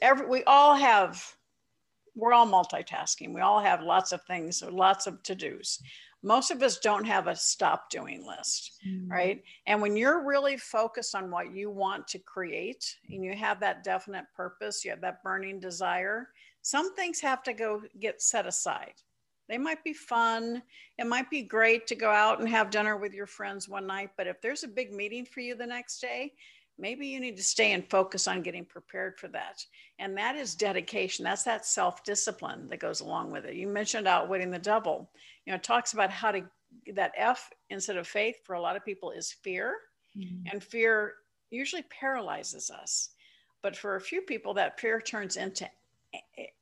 every 0.00 0.26
we 0.26 0.44
all 0.44 0.74
have. 0.74 1.36
We're 2.14 2.34
all 2.34 2.46
multitasking. 2.46 3.32
We 3.32 3.40
all 3.40 3.58
have 3.58 3.82
lots 3.82 4.12
of 4.12 4.22
things, 4.24 4.62
lots 4.62 5.06
of 5.06 5.22
to 5.22 5.34
dos 5.34 5.82
most 6.22 6.50
of 6.50 6.62
us 6.62 6.78
don't 6.78 7.04
have 7.04 7.26
a 7.26 7.34
stop 7.34 7.90
doing 7.90 8.24
list, 8.26 8.78
mm-hmm. 8.86 9.10
right? 9.10 9.42
And 9.66 9.82
when 9.82 9.96
you're 9.96 10.24
really 10.24 10.56
focused 10.56 11.14
on 11.14 11.30
what 11.30 11.54
you 11.54 11.70
want 11.70 12.06
to 12.08 12.18
create 12.18 12.96
and 13.10 13.24
you 13.24 13.34
have 13.34 13.58
that 13.60 13.82
definite 13.82 14.26
purpose, 14.36 14.84
you 14.84 14.90
have 14.90 15.00
that 15.00 15.22
burning 15.22 15.58
desire, 15.58 16.28
some 16.62 16.94
things 16.94 17.20
have 17.20 17.42
to 17.42 17.52
go 17.52 17.82
get 17.98 18.22
set 18.22 18.46
aside. 18.46 18.94
They 19.48 19.58
might 19.58 19.82
be 19.82 19.92
fun. 19.92 20.62
It 20.98 21.06
might 21.06 21.28
be 21.28 21.42
great 21.42 21.86
to 21.88 21.96
go 21.96 22.10
out 22.10 22.38
and 22.38 22.48
have 22.48 22.70
dinner 22.70 22.96
with 22.96 23.12
your 23.12 23.26
friends 23.26 23.68
one 23.68 23.86
night, 23.86 24.10
but 24.16 24.28
if 24.28 24.40
there's 24.40 24.62
a 24.62 24.68
big 24.68 24.92
meeting 24.92 25.26
for 25.26 25.40
you 25.40 25.56
the 25.56 25.66
next 25.66 26.00
day, 26.00 26.32
maybe 26.78 27.06
you 27.06 27.20
need 27.20 27.36
to 27.36 27.42
stay 27.42 27.72
and 27.72 27.88
focus 27.88 28.26
on 28.26 28.42
getting 28.42 28.64
prepared 28.64 29.18
for 29.18 29.28
that. 29.28 29.64
And 29.98 30.16
that 30.16 30.36
is 30.36 30.54
dedication. 30.54 31.24
That's 31.24 31.44
that 31.44 31.66
self 31.66 32.02
discipline 32.04 32.68
that 32.68 32.80
goes 32.80 33.00
along 33.00 33.30
with 33.32 33.44
it. 33.44 33.54
You 33.54 33.68
mentioned 33.68 34.06
outwitting 34.06 34.50
the 34.50 34.58
devil 34.58 35.10
you 35.44 35.52
know, 35.52 35.56
it 35.56 35.62
talks 35.62 35.92
about 35.92 36.10
how 36.10 36.32
to 36.32 36.42
that 36.94 37.12
F 37.16 37.50
instead 37.70 37.96
of 37.96 38.06
faith 38.06 38.36
for 38.44 38.54
a 38.54 38.60
lot 38.60 38.76
of 38.76 38.84
people 38.84 39.10
is 39.10 39.32
fear. 39.32 39.76
Mm-hmm. 40.16 40.46
And 40.50 40.62
fear 40.62 41.14
usually 41.50 41.82
paralyzes 41.82 42.70
us. 42.70 43.10
But 43.62 43.76
for 43.76 43.96
a 43.96 44.00
few 44.00 44.22
people, 44.22 44.54
that 44.54 44.80
fear 44.80 45.00
turns 45.00 45.36
into 45.36 45.68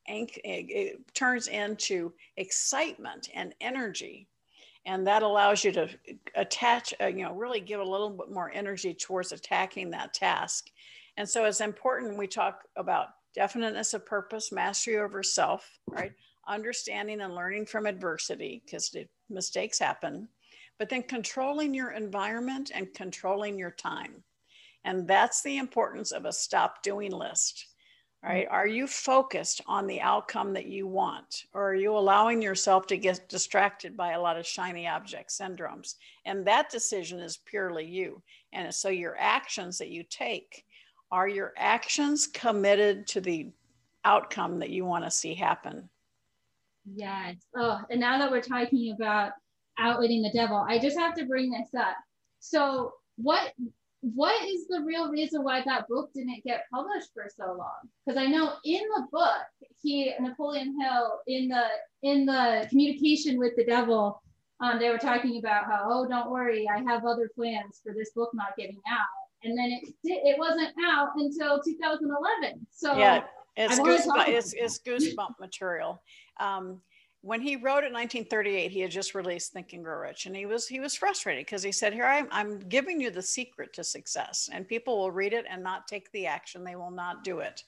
it 0.07 1.15
turns 1.15 1.49
into 1.49 2.13
excitement 2.37 3.29
and 3.35 3.55
energy 3.61 4.29
and 4.87 5.07
that 5.07 5.23
allows 5.23 5.65
you 5.65 5.73
to 5.73 5.89
attach 6.35 6.95
uh, 7.01 7.07
you 7.07 7.25
know 7.25 7.35
really 7.35 7.61
give 7.61 7.81
a 7.81 7.85
little 7.85 8.11
bit 8.11 8.31
more 8.31 8.51
energy 8.55 8.95
towards 8.95 9.33
attacking 9.33 9.91
that 9.91 10.15
task 10.15 10.71
and 11.17 11.29
so 11.29 11.45
it's 11.45 11.61
important 11.61 12.17
we 12.17 12.27
talk 12.27 12.63
about 12.77 13.09
definiteness 13.35 13.95
of 13.95 14.05
purpose 14.07 14.53
mastery 14.53 14.99
over 14.99 15.23
self 15.23 15.79
right 15.89 16.13
understanding 16.51 17.21
and 17.21 17.35
learning 17.35 17.65
from 17.67 17.87
adversity 17.87 18.63
because 18.65 18.95
mistakes 19.29 19.79
happen, 19.79 20.29
but 20.79 20.89
then 20.89 21.03
controlling 21.03 21.73
your 21.73 21.93
environment 21.93 22.71
and 22.75 22.93
controlling 22.93 23.59
your 23.59 23.71
time. 23.71 24.23
And 24.85 25.07
that's 25.07 25.43
the 25.43 25.59
importance 25.59 26.11
of 26.11 26.25
a 26.25 26.33
stop 26.33 26.83
doing 26.83 27.13
list. 27.13 27.67
Mm-hmm. 28.25 28.33
Right? 28.33 28.47
Are 28.51 28.67
you 28.67 28.87
focused 28.87 29.61
on 29.67 29.87
the 29.87 30.01
outcome 30.01 30.53
that 30.55 30.67
you 30.67 30.87
want? 30.87 31.45
Or 31.53 31.71
are 31.71 31.75
you 31.75 31.97
allowing 31.97 32.43
yourself 32.43 32.87
to 32.89 32.97
get 32.97 33.29
distracted 33.29 33.97
by 33.97 34.13
a 34.13 34.21
lot 34.21 34.39
of 34.39 34.47
shiny 34.47 34.87
object 34.87 35.31
syndromes? 35.31 35.95
And 36.25 36.47
that 36.47 36.71
decision 36.71 37.19
is 37.21 37.39
purely 37.45 37.87
you. 37.87 38.23
And 38.53 38.75
so 38.75 38.89
your 38.89 39.17
actions 39.19 39.79
that 39.79 39.91
you 39.91 40.05
take 40.09 40.65
are 41.11 41.29
your 41.29 41.53
actions 41.57 42.27
committed 42.27 43.07
to 43.09 43.21
the 43.21 43.51
outcome 44.05 44.59
that 44.59 44.71
you 44.71 44.85
want 44.85 45.05
to 45.05 45.11
see 45.11 45.35
happen? 45.35 45.89
Yes. 46.95 47.37
Oh, 47.57 47.81
and 47.91 48.01
now 48.01 48.19
that 48.19 48.31
we're 48.31 48.41
talking 48.41 48.93
about 48.93 49.33
outwitting 49.79 50.23
the 50.23 50.33
devil, 50.33 50.65
I 50.69 50.79
just 50.79 50.99
have 50.99 51.15
to 51.15 51.25
bring 51.25 51.51
this 51.51 51.69
up. 51.79 51.97
So, 52.39 52.95
what 53.17 53.53
what 54.01 54.49
is 54.49 54.67
the 54.67 54.81
real 54.81 55.11
reason 55.11 55.43
why 55.45 55.63
that 55.67 55.87
book 55.89 56.11
didn't 56.15 56.43
get 56.45 56.65
published 56.73 57.09
for 57.13 57.27
so 57.35 57.53
long? 57.53 57.89
Because 58.07 58.19
I 58.19 58.27
know 58.27 58.55
in 58.65 58.81
the 58.97 59.07
book, 59.13 59.43
he 59.83 60.13
Napoleon 60.21 60.79
Hill 60.81 61.21
in 61.27 61.49
the 61.49 61.65
in 62.03 62.25
the 62.25 62.67
communication 62.71 63.39
with 63.39 63.55
the 63.57 63.65
devil, 63.65 64.23
um, 64.61 64.79
they 64.79 64.89
were 64.89 64.99
talking 64.99 65.39
about 65.39 65.65
how 65.67 65.83
oh 65.85 66.09
don't 66.09 66.31
worry, 66.31 66.67
I 66.69 66.79
have 66.91 67.05
other 67.05 67.31
plans 67.35 67.81
for 67.85 67.93
this 67.93 68.11
book 68.13 68.31
not 68.33 68.57
getting 68.57 68.81
out, 68.91 69.07
and 69.45 69.57
then 69.57 69.71
it 69.71 69.95
it 70.03 70.39
wasn't 70.39 70.73
out 70.87 71.11
until 71.17 71.61
2011. 71.63 72.67
So 72.71 72.97
yeah, 72.97 73.25
it's 73.57 73.79
goosebump, 73.79 74.29
it's, 74.29 74.55
it's 74.55 74.81
goosebump 74.81 75.39
material 75.39 76.03
um, 76.39 76.81
when 77.23 77.43
he 77.43 77.57
wrote 77.57 77.85
in 77.85 77.93
1938 77.93 78.71
he 78.71 78.81
had 78.81 78.91
just 78.91 79.15
released 79.15 79.53
think 79.53 79.75
and 79.75 79.85
grow 79.85 80.01
rich 80.01 80.25
and 80.25 80.35
he 80.35 80.47
was 80.47 80.67
he 80.67 80.81
was 80.81 80.95
frustrated 80.95 81.45
because 81.45 81.63
he 81.63 81.73
said 81.73 81.93
here 81.93 82.07
I'm, 82.07 82.27
I'm 82.31 82.59
giving 82.61 82.99
you 83.01 83.11
the 83.11 83.21
secret 83.21 83.75
to 83.75 83.85
success 83.85 84.49
and 84.53 84.67
people 84.67 84.97
will 84.97 85.11
read 85.11 85.35
it 85.35 85.45
and 85.49 85.63
not 85.63 85.87
take 85.87 86.11
the 86.13 86.27
action. 86.27 86.65
They 86.65 86.77
will 86.77 86.91
not 86.91 87.23
do 87.23 87.41
it. 87.41 87.65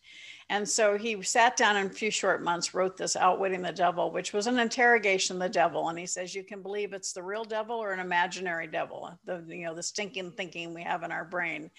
And 0.49 0.69
so 0.69 0.97
he 0.97 1.23
sat 1.23 1.57
down 1.57 1.77
in 1.77 1.87
a 1.87 1.91
few 1.91 2.11
short 2.11 2.43
months 2.43 2.75
wrote 2.75 2.97
this 2.97 3.15
outwitting 3.15 3.61
the 3.61 3.73
devil 3.73 4.11
which 4.11 4.33
was 4.33 4.47
an 4.47 4.59
interrogation 4.59 5.37
of 5.37 5.43
the 5.43 5.49
devil 5.51 5.89
and 5.91 5.99
he 5.99 6.07
says 6.07 6.35
you 6.35 6.45
can 6.45 6.63
believe 6.63 6.95
it's 6.95 7.13
the 7.13 7.23
real 7.23 7.45
devil 7.45 7.77
or 7.77 7.93
an 7.93 8.01
imaginary 8.01 8.67
devil 8.67 9.19
the 9.27 9.45
you 9.49 9.65
know 9.67 9.75
the 9.75 9.83
stinking 9.83 10.33
thinking 10.33 10.73
we 10.73 10.83
have 10.83 11.03
in 11.03 11.13
our 11.13 11.27
brain 11.27 11.71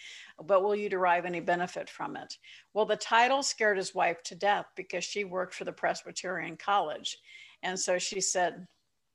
but 0.45 0.63
will 0.63 0.75
you 0.75 0.89
derive 0.89 1.25
any 1.25 1.39
benefit 1.39 1.89
from 1.89 2.15
it? 2.17 2.37
Well 2.75 2.85
the 2.85 2.95
title 2.95 3.41
scared 3.41 3.77
his 3.77 3.95
wife 3.95 4.21
to 4.23 4.35
death 4.35 4.67
because 4.75 5.03
she 5.03 5.23
worked 5.23 5.55
for 5.55 5.63
the 5.63 5.73
presbyterian 5.73 6.55
college 6.55 7.17
and 7.63 7.79
so 7.79 7.97
she 7.97 8.21
said, 8.21 8.67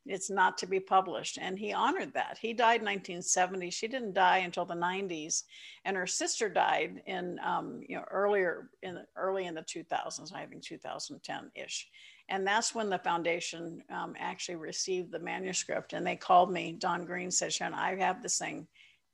it's 0.09 0.31
not 0.31 0.57
to 0.59 0.67
be 0.67 0.81
published. 0.81 1.39
And 1.41 1.59
he 1.59 1.73
honored 1.73 2.15
that. 2.15 2.39
He 2.41 2.53
died 2.53 2.81
in 2.81 2.87
1970. 2.87 3.71
She 3.71 3.87
didn't 3.87 4.15
die 4.15 4.39
until 4.39 4.65
the 4.65 4.75
90s. 4.75 5.45
And 5.85 5.97
her 5.97 6.07
sister 6.07 6.49
died 6.49 7.03
in, 7.07 7.39
um, 7.45 7.83
you 7.87 7.97
know, 7.97 8.05
earlier 8.11 8.71
in 8.83 8.99
early 9.17 9.47
in 9.47 9.55
the 9.55 9.63
2000s, 9.63 10.35
I 10.35 10.47
think 10.47 10.63
2010 10.63 11.51
ish. 11.55 11.89
And 12.31 12.47
that's 12.47 12.75
when 12.75 12.91
the 12.91 12.99
foundation 12.99 13.83
um, 13.91 14.15
actually 14.19 14.57
received 14.57 15.13
the 15.13 15.19
manuscript. 15.19 15.93
And 15.93 16.07
they 16.07 16.17
called 16.17 16.51
me. 16.51 16.73
Don 16.73 17.05
Green 17.05 17.31
said, 17.31 17.53
Sharon, 17.53 17.75
I 17.75 17.97
have 17.97 18.23
this 18.23 18.39
thing. 18.39 18.67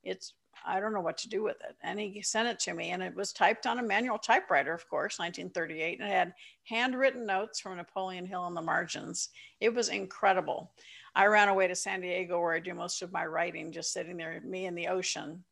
It's 0.05 0.35
I 0.64 0.81
don't 0.81 0.94
know 0.94 1.00
what 1.00 1.18
to 1.18 1.29
do 1.29 1.42
with 1.42 1.57
it. 1.68 1.77
And 1.83 2.00
he 2.00 2.22
sent 2.22 2.48
it 2.48 2.59
to 2.61 2.74
me, 2.74 2.90
and 2.90 3.03
it 3.03 3.14
was 3.14 3.33
typed 3.33 3.66
on 3.66 3.79
a 3.79 3.83
manual 3.83 4.18
typewriter, 4.18 4.72
of 4.72 4.88
course, 4.88 5.18
1938, 5.18 6.00
and 6.00 6.09
it 6.09 6.12
had 6.12 6.35
handwritten 6.64 7.27
notes 7.27 7.61
from 7.61 7.77
Napoleon 7.77 8.27
Hill 8.27 8.40
on 8.40 8.55
the 8.55 8.62
margins. 8.62 9.29
It 9.61 9.74
was 9.74 9.88
incredible. 9.88 10.72
I 11.14 11.27
ran 11.27 11.48
away 11.48 11.68
to 11.68 11.74
San 11.74 12.00
Diego, 12.00 12.40
where 12.40 12.55
I 12.55 12.61
do 12.61 12.74
most 12.74 13.03
of 13.03 13.12
my 13.12 13.27
writing, 13.27 13.72
just 13.72 13.92
sitting 13.92 14.16
there, 14.16 14.40
me 14.42 14.66
in 14.66 14.74
the 14.74 14.88
ocean. 14.88 15.44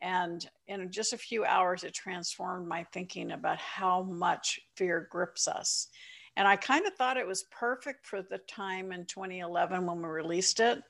And 0.00 0.48
in 0.66 0.90
just 0.90 1.12
a 1.12 1.18
few 1.18 1.44
hours, 1.44 1.84
it 1.84 1.94
transformed 1.94 2.66
my 2.66 2.84
thinking 2.92 3.32
about 3.32 3.58
how 3.58 4.02
much 4.02 4.60
fear 4.76 5.08
grips 5.10 5.46
us. 5.46 5.88
And 6.36 6.48
I 6.48 6.56
kind 6.56 6.86
of 6.86 6.94
thought 6.94 7.16
it 7.16 7.26
was 7.26 7.44
perfect 7.50 8.06
for 8.06 8.22
the 8.22 8.38
time 8.38 8.92
in 8.92 9.06
2011 9.06 9.86
when 9.86 9.98
we 9.98 10.08
released 10.08 10.58
it. 10.58 10.82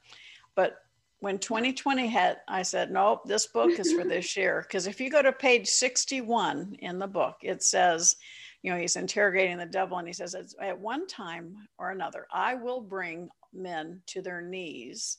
But 0.55 0.77
when 1.25 1.39
2020 1.39 2.07
hit, 2.07 2.37
I 2.47 2.61
said, 2.61 2.91
nope, 2.91 3.23
this 3.25 3.47
book 3.47 3.79
is 3.79 3.91
for 3.95 4.05
this 4.05 4.37
year. 4.37 4.61
Because 4.61 4.87
if 4.87 5.01
you 5.01 5.09
go 5.09 5.23
to 5.23 5.33
page 5.33 5.67
61 5.67 6.77
in 6.81 6.99
the 6.99 7.07
book, 7.07 7.37
it 7.41 7.63
says, 7.63 8.17
you 8.61 8.71
know, 8.71 8.79
he's 8.79 8.97
interrogating 8.97 9.57
the 9.57 9.65
devil 9.65 9.97
and 9.97 10.07
he 10.07 10.13
says, 10.13 10.37
at 10.61 10.79
one 10.79 11.07
time 11.07 11.57
or 11.79 11.91
another, 11.91 12.27
I 12.31 12.57
will 12.57 12.83
bring 12.83 13.31
men 13.55 14.03
to 14.09 14.21
their 14.21 14.43
knees 14.43 15.17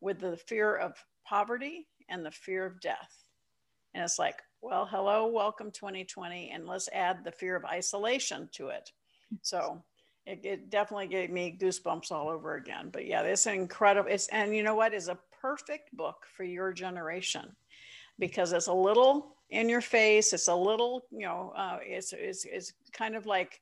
with 0.00 0.20
the 0.20 0.36
fear 0.36 0.76
of 0.76 0.92
poverty 1.26 1.88
and 2.08 2.24
the 2.24 2.30
fear 2.30 2.64
of 2.64 2.80
death. 2.80 3.24
And 3.94 4.04
it's 4.04 4.18
like, 4.18 4.38
well, 4.62 4.86
hello, 4.86 5.26
welcome 5.26 5.72
2020, 5.72 6.52
and 6.54 6.68
let's 6.68 6.88
add 6.92 7.24
the 7.24 7.32
fear 7.32 7.56
of 7.56 7.64
isolation 7.64 8.48
to 8.52 8.68
it. 8.68 8.92
So 9.42 9.82
it, 10.24 10.40
it 10.44 10.70
definitely 10.70 11.08
gave 11.08 11.30
me 11.30 11.58
goosebumps 11.60 12.12
all 12.12 12.28
over 12.28 12.54
again. 12.54 12.90
But 12.92 13.06
yeah, 13.06 13.22
it's 13.22 13.46
incredible. 13.46 14.08
It's 14.08 14.28
and 14.28 14.54
you 14.54 14.62
know 14.62 14.76
what 14.76 14.94
is 14.94 15.08
a 15.08 15.18
perfect 15.40 15.96
book 15.96 16.26
for 16.36 16.44
your 16.44 16.72
generation 16.72 17.54
because 18.18 18.52
it's 18.52 18.66
a 18.66 18.72
little 18.72 19.36
in 19.50 19.68
your 19.68 19.80
face. 19.80 20.32
It's 20.32 20.48
a 20.48 20.54
little, 20.54 21.02
you 21.10 21.26
know, 21.26 21.52
uh, 21.56 21.78
it's, 21.82 22.12
it's 22.12 22.44
it's 22.44 22.72
kind 22.92 23.16
of 23.16 23.26
like 23.26 23.60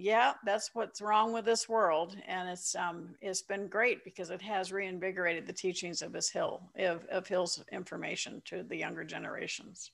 yeah, 0.00 0.34
that's 0.44 0.70
what's 0.74 1.00
wrong 1.00 1.32
with 1.32 1.44
this 1.44 1.68
world, 1.68 2.16
and 2.28 2.48
it's 2.48 2.76
um, 2.76 3.16
it's 3.20 3.42
been 3.42 3.66
great 3.66 4.04
because 4.04 4.30
it 4.30 4.40
has 4.42 4.70
reinvigorated 4.70 5.44
the 5.44 5.52
teachings 5.52 6.02
of 6.02 6.12
his 6.12 6.30
Hill 6.30 6.62
of, 6.78 7.04
of 7.06 7.26
Hill's 7.26 7.64
information 7.72 8.40
to 8.44 8.62
the 8.62 8.76
younger 8.76 9.02
generations. 9.02 9.90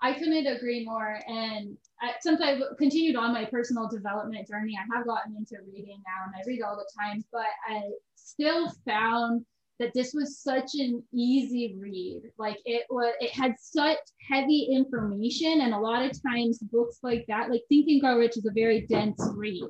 I 0.00 0.12
couldn't 0.12 0.46
agree 0.46 0.84
more. 0.84 1.18
And 1.26 1.76
I, 2.00 2.12
since 2.20 2.40
I've 2.40 2.62
continued 2.78 3.16
on 3.16 3.32
my 3.32 3.46
personal 3.46 3.88
development 3.88 4.46
journey, 4.46 4.78
I 4.78 4.96
have 4.96 5.04
gotten 5.04 5.34
into 5.36 5.56
reading 5.66 6.00
now, 6.06 6.26
and 6.26 6.34
I 6.36 6.46
read 6.46 6.62
all 6.62 6.76
the 6.76 6.88
time. 6.96 7.24
But 7.32 7.46
I 7.68 7.80
still 8.14 8.72
found 8.86 9.44
that 9.78 9.92
this 9.94 10.12
was 10.12 10.38
such 10.38 10.74
an 10.74 11.02
easy 11.12 11.76
read. 11.78 12.22
Like 12.38 12.58
it 12.64 12.84
was, 12.90 13.14
it 13.20 13.30
had 13.30 13.54
such 13.60 13.98
heavy 14.28 14.68
information, 14.72 15.60
and 15.60 15.74
a 15.74 15.78
lot 15.78 16.04
of 16.04 16.20
times 16.22 16.58
books 16.58 16.98
like 17.02 17.24
that, 17.28 17.50
like 17.50 17.62
Think 17.68 17.88
and 17.88 18.00
Grow 18.00 18.18
Rich, 18.18 18.36
is 18.36 18.46
a 18.46 18.52
very 18.52 18.86
dense 18.86 19.20
read. 19.34 19.68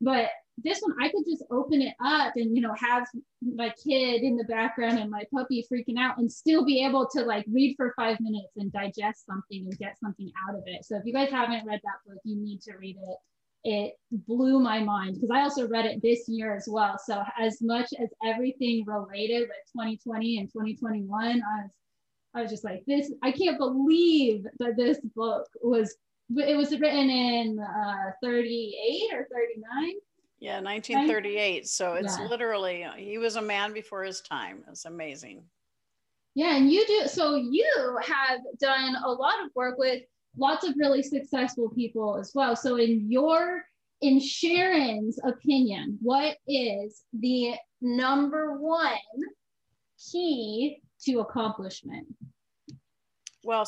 But 0.00 0.28
this 0.58 0.80
one, 0.80 0.94
I 1.00 1.08
could 1.08 1.24
just 1.24 1.44
open 1.50 1.80
it 1.80 1.94
up 2.04 2.34
and 2.36 2.54
you 2.54 2.62
know 2.62 2.74
have 2.74 3.06
my 3.42 3.72
kid 3.82 4.22
in 4.22 4.36
the 4.36 4.44
background 4.44 4.98
and 4.98 5.10
my 5.10 5.24
puppy 5.34 5.66
freaking 5.72 5.98
out, 5.98 6.18
and 6.18 6.30
still 6.30 6.64
be 6.64 6.84
able 6.84 7.08
to 7.14 7.22
like 7.22 7.44
read 7.50 7.74
for 7.76 7.92
five 7.96 8.18
minutes 8.20 8.52
and 8.56 8.72
digest 8.72 9.26
something 9.26 9.64
and 9.64 9.78
get 9.78 9.98
something 9.98 10.30
out 10.48 10.54
of 10.54 10.62
it. 10.66 10.84
So 10.84 10.96
if 10.96 11.02
you 11.04 11.12
guys 11.12 11.30
haven't 11.30 11.66
read 11.66 11.80
that 11.82 12.00
book, 12.06 12.20
you 12.24 12.36
need 12.36 12.60
to 12.62 12.74
read 12.76 12.96
it 12.96 13.18
it 13.64 13.94
blew 14.10 14.58
my 14.58 14.80
mind 14.80 15.14
because 15.14 15.30
I 15.30 15.42
also 15.42 15.68
read 15.68 15.86
it 15.86 16.02
this 16.02 16.28
year 16.28 16.54
as 16.54 16.68
well. 16.68 16.98
So 16.98 17.22
as 17.38 17.62
much 17.62 17.88
as 18.00 18.08
everything 18.24 18.84
related 18.86 19.42
with 19.42 19.50
2020 19.72 20.38
and 20.38 20.48
2021, 20.48 21.42
I 21.42 21.62
was 21.62 21.70
I 22.34 22.42
was 22.42 22.50
just 22.50 22.64
like 22.64 22.82
this. 22.86 23.12
I 23.22 23.30
can't 23.30 23.58
believe 23.58 24.46
that 24.58 24.76
this 24.76 24.98
book 25.14 25.46
was. 25.62 25.94
It 26.34 26.56
was 26.56 26.70
written 26.78 27.10
in 27.10 27.58
uh, 27.58 28.12
38 28.22 29.14
or 29.14 29.28
39. 29.30 29.94
Yeah, 30.38 30.60
1938. 30.60 31.36
Right? 31.36 31.66
So 31.66 31.94
it's 31.94 32.18
yeah. 32.18 32.26
literally 32.26 32.86
he 32.96 33.18
was 33.18 33.36
a 33.36 33.42
man 33.42 33.74
before 33.74 34.02
his 34.02 34.22
time. 34.22 34.64
It's 34.68 34.86
amazing. 34.86 35.42
Yeah, 36.34 36.56
and 36.56 36.72
you 36.72 36.86
do. 36.86 37.02
So 37.06 37.34
you 37.34 37.98
have 38.02 38.40
done 38.58 38.96
a 39.04 39.10
lot 39.10 39.44
of 39.44 39.50
work 39.54 39.76
with 39.76 40.02
lots 40.36 40.66
of 40.66 40.74
really 40.76 41.02
successful 41.02 41.68
people 41.70 42.16
as 42.18 42.32
well. 42.34 42.56
So, 42.56 42.76
in 42.76 43.10
your, 43.10 43.64
in 44.00 44.20
Sharon's 44.20 45.18
opinion, 45.24 45.98
what 46.00 46.36
is 46.46 47.02
the 47.12 47.54
number 47.80 48.58
one 48.58 48.96
key 50.10 50.82
to 51.04 51.20
accomplishment? 51.20 52.06
Well, 53.44 53.66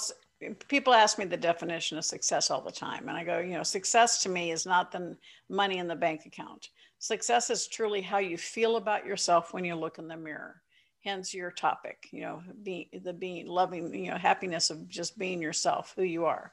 people 0.69 0.95
ask 0.95 1.19
me 1.19 1.25
the 1.25 1.37
definition 1.37 1.99
of 1.99 2.05
success 2.05 2.51
all 2.51 2.61
the 2.61 2.71
time. 2.71 3.09
And 3.09 3.17
I 3.17 3.25
go, 3.25 3.39
you 3.39 3.55
know, 3.55 3.63
success 3.63 4.23
to 4.23 4.29
me 4.29 4.53
is 4.53 4.67
not 4.67 4.93
the 4.93 5.17
money 5.49 5.79
in 5.79 5.89
the 5.89 5.97
bank 5.97 6.27
account. 6.27 6.69
Success 6.99 7.51
is 7.51 7.67
truly 7.67 8.01
how 8.01 8.19
you 8.19 8.37
feel 8.37 8.77
about 8.77 9.05
yourself 9.05 9.53
when 9.53 9.65
you 9.65 9.75
look 9.75 9.99
in 9.99 10.09
the 10.09 10.17
mirror 10.17 10.63
hence 11.05 11.35
your 11.35 11.51
topic 11.51 12.09
you 12.13 12.23
know 12.23 12.43
being 12.63 12.87
the 13.03 13.13
being 13.13 13.47
loving 13.47 13.95
you 13.95 14.11
know 14.11 14.17
happiness 14.17 14.71
of 14.71 14.89
just 14.89 15.19
being 15.19 15.41
yourself 15.41 15.93
who 15.97 16.03
you 16.03 16.25
are. 16.25 16.53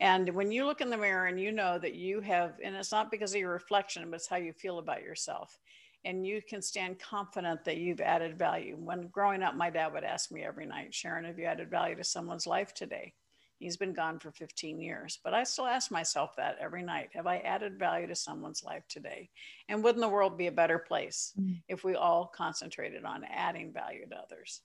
And 0.00 0.28
when 0.30 0.50
you 0.50 0.66
look 0.66 0.80
in 0.80 0.90
the 0.90 0.96
mirror 0.96 1.26
and 1.26 1.40
you 1.40 1.52
know 1.52 1.78
that 1.78 1.94
you 1.94 2.20
have 2.20 2.54
and 2.62 2.74
it's 2.74 2.92
not 2.92 3.10
because 3.10 3.34
of 3.34 3.40
your 3.40 3.52
reflection 3.52 4.10
but 4.10 4.16
it's 4.16 4.28
how 4.28 4.36
you 4.36 4.52
feel 4.52 4.78
about 4.78 5.02
yourself. 5.02 5.58
And 6.04 6.26
you 6.26 6.42
can 6.42 6.60
stand 6.60 6.98
confident 6.98 7.64
that 7.64 7.76
you've 7.76 8.00
added 8.00 8.36
value. 8.36 8.76
When 8.76 9.06
growing 9.06 9.44
up 9.44 9.54
my 9.54 9.70
dad 9.70 9.92
would 9.92 10.04
ask 10.04 10.32
me 10.32 10.42
every 10.42 10.66
night 10.66 10.94
sharon 10.94 11.24
have 11.24 11.38
you 11.38 11.44
added 11.44 11.70
value 11.70 11.96
to 11.96 12.04
someone's 12.04 12.46
life 12.46 12.74
today 12.74 13.14
He's 13.62 13.76
been 13.76 13.92
gone 13.92 14.18
for 14.18 14.32
15 14.32 14.80
years, 14.80 15.20
but 15.22 15.34
I 15.34 15.44
still 15.44 15.66
ask 15.66 15.90
myself 15.92 16.34
that 16.36 16.56
every 16.60 16.82
night. 16.82 17.10
Have 17.14 17.28
I 17.28 17.38
added 17.38 17.78
value 17.78 18.08
to 18.08 18.14
someone's 18.16 18.64
life 18.64 18.82
today? 18.88 19.30
And 19.68 19.84
wouldn't 19.84 20.02
the 20.02 20.08
world 20.08 20.36
be 20.36 20.48
a 20.48 20.52
better 20.52 20.80
place 20.80 21.32
mm-hmm. 21.38 21.54
if 21.68 21.84
we 21.84 21.94
all 21.94 22.32
concentrated 22.34 23.04
on 23.04 23.22
adding 23.24 23.72
value 23.72 24.08
to 24.08 24.16
others? 24.16 24.62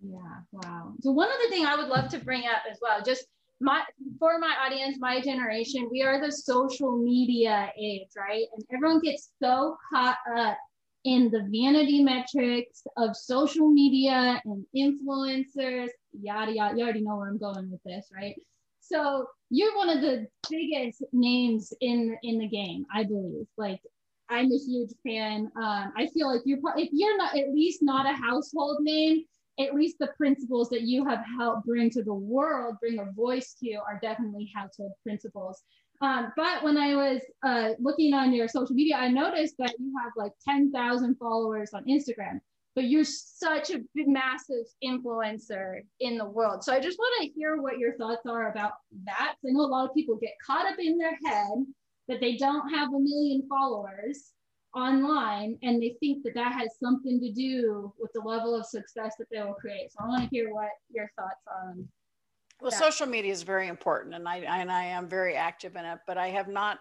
Yeah, 0.00 0.18
wow. 0.52 0.94
So, 1.00 1.10
one 1.10 1.28
other 1.28 1.50
thing 1.50 1.66
I 1.66 1.74
would 1.74 1.88
love 1.88 2.08
to 2.10 2.18
bring 2.18 2.42
up 2.42 2.62
as 2.70 2.78
well, 2.80 3.02
just 3.04 3.26
my 3.60 3.82
for 4.18 4.38
my 4.38 4.54
audience, 4.64 4.96
my 5.00 5.20
generation, 5.20 5.88
we 5.90 6.02
are 6.02 6.24
the 6.24 6.32
social 6.32 6.96
media 6.96 7.72
age, 7.76 8.08
right? 8.16 8.46
And 8.54 8.64
everyone 8.72 9.00
gets 9.00 9.30
so 9.42 9.76
caught 9.92 10.18
up 10.38 10.56
in 11.04 11.30
the 11.30 11.40
vanity 11.50 12.02
metrics 12.02 12.82
of 12.96 13.16
social 13.16 13.68
media 13.68 14.40
and 14.44 14.64
influencers, 14.76 15.88
yada 16.12 16.52
yada. 16.52 16.76
You 16.76 16.84
already 16.84 17.02
know 17.02 17.16
where 17.16 17.28
I'm 17.28 17.38
going 17.38 17.70
with 17.70 17.82
this, 17.84 18.08
right? 18.14 18.34
So 18.80 19.26
you're 19.50 19.76
one 19.76 19.88
of 19.88 20.00
the 20.00 20.26
biggest 20.48 21.02
names 21.12 21.72
in 21.80 22.16
in 22.22 22.38
the 22.38 22.48
game, 22.48 22.86
I 22.92 23.04
believe. 23.04 23.46
Like 23.56 23.80
I'm 24.28 24.46
a 24.52 24.58
huge 24.58 24.92
fan. 25.04 25.50
Um, 25.56 25.92
I 25.96 26.08
feel 26.14 26.32
like 26.32 26.42
you're 26.44 26.60
if 26.76 26.88
you're 26.92 27.16
not 27.16 27.36
at 27.36 27.52
least 27.52 27.80
not 27.82 28.06
a 28.06 28.16
household 28.16 28.78
name, 28.80 29.24
at 29.58 29.74
least 29.74 29.96
the 29.98 30.08
principles 30.16 30.68
that 30.70 30.82
you 30.82 31.04
have 31.06 31.22
helped 31.38 31.66
bring 31.66 31.90
to 31.90 32.02
the 32.02 32.14
world, 32.14 32.76
bring 32.80 32.98
a 32.98 33.12
voice 33.12 33.54
to, 33.62 33.74
are 33.74 33.98
definitely 34.00 34.50
household 34.54 34.92
principles. 35.02 35.62
Um, 36.00 36.32
but 36.36 36.62
when 36.62 36.78
I 36.78 36.94
was 36.94 37.20
uh, 37.42 37.70
looking 37.78 38.14
on 38.14 38.32
your 38.32 38.48
social 38.48 38.74
media, 38.74 38.96
I 38.96 39.08
noticed 39.08 39.56
that 39.58 39.74
you 39.78 39.92
have 40.02 40.12
like 40.16 40.32
10,000 40.48 41.16
followers 41.16 41.70
on 41.74 41.84
Instagram, 41.84 42.40
but 42.74 42.84
you're 42.84 43.04
such 43.04 43.70
a 43.70 43.80
massive 43.94 44.64
influencer 44.84 45.80
in 46.00 46.16
the 46.16 46.24
world. 46.24 46.62
So 46.62 46.72
I 46.72 46.80
just 46.80 46.98
want 46.98 47.22
to 47.22 47.32
hear 47.32 47.60
what 47.60 47.78
your 47.78 47.96
thoughts 47.96 48.26
are 48.26 48.50
about 48.50 48.72
that. 49.04 49.34
I 49.44 49.50
know 49.50 49.62
a 49.62 49.66
lot 49.66 49.88
of 49.88 49.94
people 49.94 50.16
get 50.16 50.34
caught 50.44 50.66
up 50.66 50.78
in 50.78 50.96
their 50.96 51.18
head 51.24 51.66
that 52.08 52.20
they 52.20 52.36
don't 52.36 52.68
have 52.70 52.88
a 52.88 52.98
million 52.98 53.46
followers 53.48 54.32
online 54.74 55.58
and 55.62 55.82
they 55.82 55.96
think 55.98 56.22
that 56.22 56.34
that 56.34 56.52
has 56.52 56.78
something 56.82 57.20
to 57.20 57.32
do 57.32 57.92
with 57.98 58.12
the 58.14 58.20
level 58.20 58.54
of 58.54 58.64
success 58.66 59.14
that 59.18 59.26
they 59.32 59.42
will 59.42 59.54
create. 59.54 59.90
So 59.92 60.04
I 60.04 60.08
want 60.08 60.22
to 60.22 60.28
hear 60.30 60.52
what 60.52 60.70
your 60.92 61.10
thoughts 61.16 61.42
are 61.48 61.70
on 61.70 61.88
well, 62.60 62.70
yeah. 62.72 62.78
social 62.78 63.06
media 63.06 63.32
is 63.32 63.42
very 63.42 63.68
important, 63.68 64.14
and 64.14 64.28
I 64.28 64.38
and 64.38 64.70
I 64.70 64.84
am 64.84 65.08
very 65.08 65.34
active 65.34 65.76
in 65.76 65.84
it. 65.84 65.98
But 66.06 66.18
I 66.18 66.28
have 66.28 66.48
not. 66.48 66.80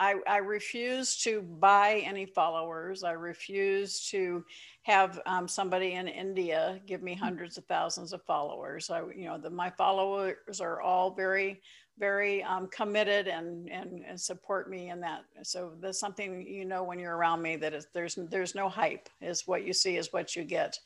I, 0.00 0.14
I 0.26 0.38
refuse 0.38 1.16
to 1.24 1.42
buy 1.42 2.02
any 2.06 2.24
followers. 2.24 3.04
I 3.04 3.12
refuse 3.12 4.08
to 4.08 4.42
have 4.82 5.20
um, 5.26 5.46
somebody 5.46 5.92
in 5.92 6.08
India 6.08 6.80
give 6.86 7.02
me 7.02 7.14
mm. 7.14 7.18
hundreds 7.18 7.58
of 7.58 7.66
thousands 7.66 8.14
of 8.14 8.22
followers. 8.24 8.88
I, 8.88 9.02
you 9.14 9.26
know, 9.26 9.36
the, 9.36 9.50
my 9.50 9.68
followers 9.68 10.60
are 10.60 10.80
all 10.80 11.10
very 11.10 11.60
very 11.98 12.42
um, 12.44 12.66
committed 12.68 13.28
and, 13.28 13.70
and, 13.70 14.02
and 14.08 14.18
support 14.18 14.70
me 14.70 14.88
in 14.88 15.00
that. 15.00 15.20
So 15.42 15.72
there's 15.80 16.00
something 16.00 16.40
you 16.40 16.64
know 16.64 16.82
when 16.82 16.98
you're 16.98 17.14
around 17.14 17.42
me 17.42 17.56
that 17.56 17.74
there's 17.92 18.14
there's 18.30 18.54
no 18.54 18.70
hype. 18.70 19.08
Is 19.20 19.46
what 19.46 19.66
you 19.66 19.74
see 19.74 19.98
is 19.98 20.10
what 20.10 20.34
you 20.34 20.42
get. 20.42 20.78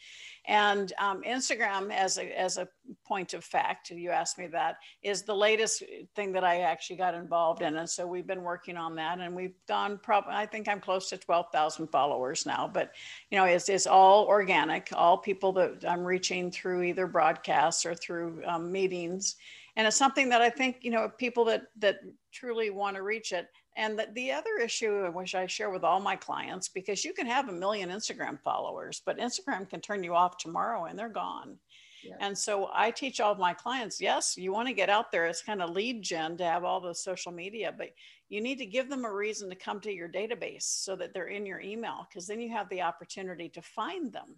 And 0.47 0.93
um, 0.99 1.23
Instagram, 1.23 1.91
as 1.91 2.19
a 2.19 2.39
as 2.39 2.59
a 2.59 2.69
point 3.07 3.33
of 3.33 3.43
fact, 3.43 3.91
you 3.91 4.11
asked 4.11 4.39
me 4.39 4.47
that 4.49 4.77
is 5.03 5.23
the 5.23 5.35
latest 5.35 5.83
thing 6.15 6.33
that 6.33 6.45
I 6.45 6.61
actually 6.61 6.97
got 6.97 7.15
involved 7.15 7.63
in, 7.63 7.77
and 7.77 7.89
so 7.89 8.07
we've 8.07 8.27
been 8.27 8.43
working 8.43 8.77
on 8.77 8.95
that, 8.97 9.21
and 9.21 9.35
we've 9.35 9.55
gone 9.67 9.99
probably 10.03 10.35
I 10.35 10.45
think 10.45 10.69
I'm 10.69 10.81
close 10.81 11.09
to 11.11 11.17
twelve 11.17 11.47
thousand 11.51 11.89
followers 11.89 12.45
now. 12.45 12.71
But 12.73 12.93
you 13.31 13.39
know, 13.39 13.45
it's 13.45 13.69
it's 13.71 13.87
all 13.87 14.27
organic, 14.27 14.91
all 14.95 15.17
people 15.17 15.53
that 15.55 15.85
I'm 15.89 16.05
reaching 16.05 16.51
through 16.51 16.83
either 16.83 17.07
broadcasts 17.07 17.87
or 17.87 17.95
through 17.95 18.43
um, 18.47 18.71
meetings 18.71 19.37
and 19.77 19.87
it's 19.87 19.97
something 19.97 20.29
that 20.29 20.41
I 20.41 20.51
think 20.51 20.79
you 20.83 20.91
know 20.91 21.09
people 21.09 21.45
that 21.47 21.63
that 21.79 21.99
truly 22.33 22.71
want 22.71 22.97
to 22.97 23.03
reach 23.03 23.33
it. 23.33 23.49
And 23.77 23.99
the, 23.99 24.09
the 24.13 24.31
other 24.31 24.57
issue, 24.63 25.11
which 25.11 25.35
I 25.35 25.47
share 25.47 25.71
with 25.71 25.83
all 25.83 26.01
my 26.01 26.15
clients, 26.15 26.69
because 26.69 27.05
you 27.05 27.13
can 27.13 27.27
have 27.27 27.49
a 27.49 27.53
million 27.53 27.91
Instagram 27.91 28.41
followers, 28.41 29.03
but 29.05 29.19
Instagram 29.19 29.69
can 29.69 29.81
turn 29.81 30.05
you 30.05 30.15
off 30.15 30.37
tomorrow 30.37 30.85
and 30.85 30.99
they're 30.99 31.09
gone. 31.09 31.59
Yeah. 32.05 32.15
And 32.21 32.37
so 32.37 32.71
I 32.73 32.91
teach 32.91 33.21
all 33.21 33.33
of 33.33 33.39
my 33.39 33.55
clients, 33.55 34.01
yes, 34.01 34.37
you 34.37 34.53
want 34.53 34.69
to 34.69 34.75
get 34.75 34.91
out 34.91 35.11
there. 35.11 35.27
It's 35.27 35.43
kind 35.43 35.63
of 35.63 35.71
lead 35.71 36.03
gen 36.03 36.37
to 36.37 36.45
have 36.45 36.63
all 36.63 36.81
the 36.81 36.95
social 36.95 37.33
media, 37.33 37.75
but 37.77 37.89
you 38.29 38.41
need 38.41 38.59
to 38.59 38.67
give 38.67 38.89
them 38.89 39.05
a 39.05 39.13
reason 39.13 39.49
to 39.51 39.57
come 39.57 39.81
to 39.81 39.93
your 39.93 40.09
database 40.09 40.63
so 40.63 40.97
that 40.97 41.13
they're 41.15 41.29
in 41.29 41.47
your 41.47 41.61
email 41.61 42.07
because 42.09 42.27
then 42.27 42.41
you 42.41 42.51
have 42.51 42.69
the 42.69 42.83
opportunity 42.83 43.49
to 43.49 43.63
find 43.63 44.13
them. 44.13 44.37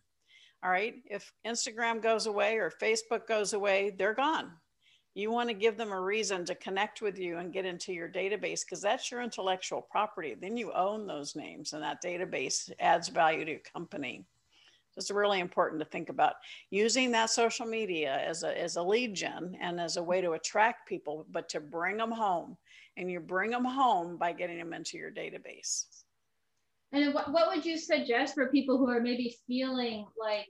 All 0.62 0.70
right. 0.70 0.94
If 1.10 1.32
Instagram 1.46 2.02
goes 2.02 2.26
away 2.26 2.56
or 2.56 2.70
Facebook 2.70 3.26
goes 3.26 3.52
away, 3.52 3.94
they're 3.96 4.14
gone. 4.14 4.52
You 5.16 5.30
want 5.30 5.48
to 5.48 5.54
give 5.54 5.78
them 5.78 5.92
a 5.92 6.00
reason 6.00 6.44
to 6.44 6.54
connect 6.54 7.00
with 7.00 7.18
you 7.18 7.38
and 7.38 7.50
get 7.50 7.64
into 7.64 7.90
your 7.94 8.06
database 8.06 8.60
because 8.66 8.82
that's 8.82 9.10
your 9.10 9.22
intellectual 9.22 9.80
property. 9.80 10.36
Then 10.38 10.58
you 10.58 10.70
own 10.74 11.06
those 11.06 11.34
names, 11.34 11.72
and 11.72 11.82
that 11.82 12.04
database 12.04 12.70
adds 12.80 13.08
value 13.08 13.46
to 13.46 13.52
your 13.52 13.60
company. 13.60 14.26
So 14.90 14.98
it's 14.98 15.10
really 15.10 15.40
important 15.40 15.80
to 15.80 15.88
think 15.88 16.10
about 16.10 16.34
using 16.68 17.10
that 17.12 17.30
social 17.30 17.64
media 17.64 18.20
as 18.26 18.42
a, 18.42 18.62
as 18.62 18.76
a 18.76 18.82
lead 18.82 19.14
gen 19.14 19.56
and 19.58 19.80
as 19.80 19.96
a 19.96 20.02
way 20.02 20.20
to 20.20 20.32
attract 20.32 20.86
people, 20.86 21.24
but 21.30 21.48
to 21.48 21.60
bring 21.60 21.96
them 21.96 22.12
home. 22.12 22.58
And 22.98 23.10
you 23.10 23.18
bring 23.18 23.52
them 23.52 23.64
home 23.64 24.18
by 24.18 24.32
getting 24.32 24.58
them 24.58 24.74
into 24.74 24.98
your 24.98 25.10
database. 25.10 25.86
And 26.92 27.14
what, 27.14 27.32
what 27.32 27.48
would 27.48 27.64
you 27.64 27.78
suggest 27.78 28.34
for 28.34 28.48
people 28.48 28.76
who 28.76 28.90
are 28.90 29.00
maybe 29.00 29.34
feeling 29.46 30.04
like 30.20 30.46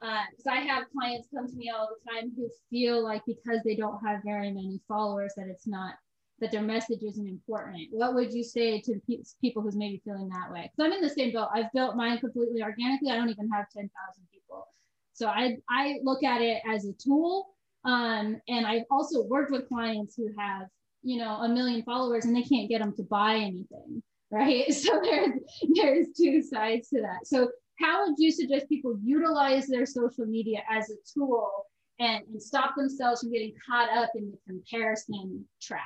because 0.00 0.46
uh, 0.46 0.50
I 0.50 0.60
have 0.60 0.84
clients 0.92 1.28
come 1.34 1.46
to 1.46 1.56
me 1.56 1.70
all 1.70 1.88
the 1.88 2.10
time 2.10 2.32
who 2.34 2.48
feel 2.70 3.02
like 3.04 3.22
because 3.26 3.60
they 3.64 3.76
don't 3.76 4.00
have 4.04 4.20
very 4.24 4.50
many 4.50 4.80
followers 4.88 5.34
that 5.36 5.46
it's 5.46 5.66
not 5.66 5.94
that 6.40 6.50
their 6.50 6.62
message 6.62 7.02
isn't 7.02 7.28
important. 7.28 7.88
What 7.90 8.14
would 8.14 8.32
you 8.32 8.42
say 8.42 8.80
to 8.80 9.00
pe- 9.06 9.22
people 9.42 9.62
who's 9.62 9.76
maybe 9.76 10.00
feeling 10.04 10.28
that 10.30 10.50
way? 10.50 10.70
Because 10.70 10.86
I'm 10.86 10.92
in 10.92 11.02
the 11.02 11.10
same 11.10 11.32
boat. 11.32 11.48
I've 11.54 11.70
built 11.72 11.96
mine 11.96 12.18
completely 12.18 12.62
organically. 12.62 13.10
I 13.10 13.16
don't 13.16 13.28
even 13.28 13.50
have 13.50 13.66
10,000 13.76 13.90
people. 14.32 14.66
So 15.12 15.26
I, 15.26 15.58
I 15.68 15.98
look 16.02 16.24
at 16.24 16.40
it 16.40 16.62
as 16.66 16.86
a 16.86 16.94
tool. 16.94 17.48
Um, 17.84 18.40
and 18.48 18.66
I've 18.66 18.84
also 18.90 19.24
worked 19.24 19.50
with 19.50 19.68
clients 19.68 20.16
who 20.16 20.28
have, 20.38 20.68
you 21.02 21.18
know, 21.18 21.34
a 21.42 21.48
million 21.48 21.82
followers 21.82 22.24
and 22.24 22.34
they 22.34 22.42
can't 22.42 22.70
get 22.70 22.80
them 22.80 22.94
to 22.96 23.02
buy 23.02 23.34
anything. 23.34 24.02
Right. 24.30 24.64
So 24.72 24.98
there's, 25.02 25.30
there's 25.74 26.06
two 26.16 26.40
sides 26.40 26.88
to 26.90 27.02
that. 27.02 27.26
So 27.26 27.50
how 27.80 28.06
would 28.06 28.16
you 28.18 28.30
suggest 28.30 28.68
people 28.68 28.96
utilize 29.02 29.66
their 29.66 29.86
social 29.86 30.26
media 30.26 30.60
as 30.70 30.90
a 30.90 30.94
tool 31.12 31.50
and, 31.98 32.24
and 32.30 32.42
stop 32.42 32.74
themselves 32.76 33.20
from 33.20 33.32
getting 33.32 33.54
caught 33.68 33.90
up 33.96 34.10
in 34.14 34.30
the 34.30 34.38
comparison 34.46 35.44
trap? 35.60 35.80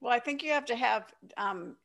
Well, 0.00 0.12
I 0.12 0.18
think 0.18 0.42
you 0.42 0.50
have 0.50 0.64
to 0.66 0.76
have 0.76 1.12
um, 1.36 1.76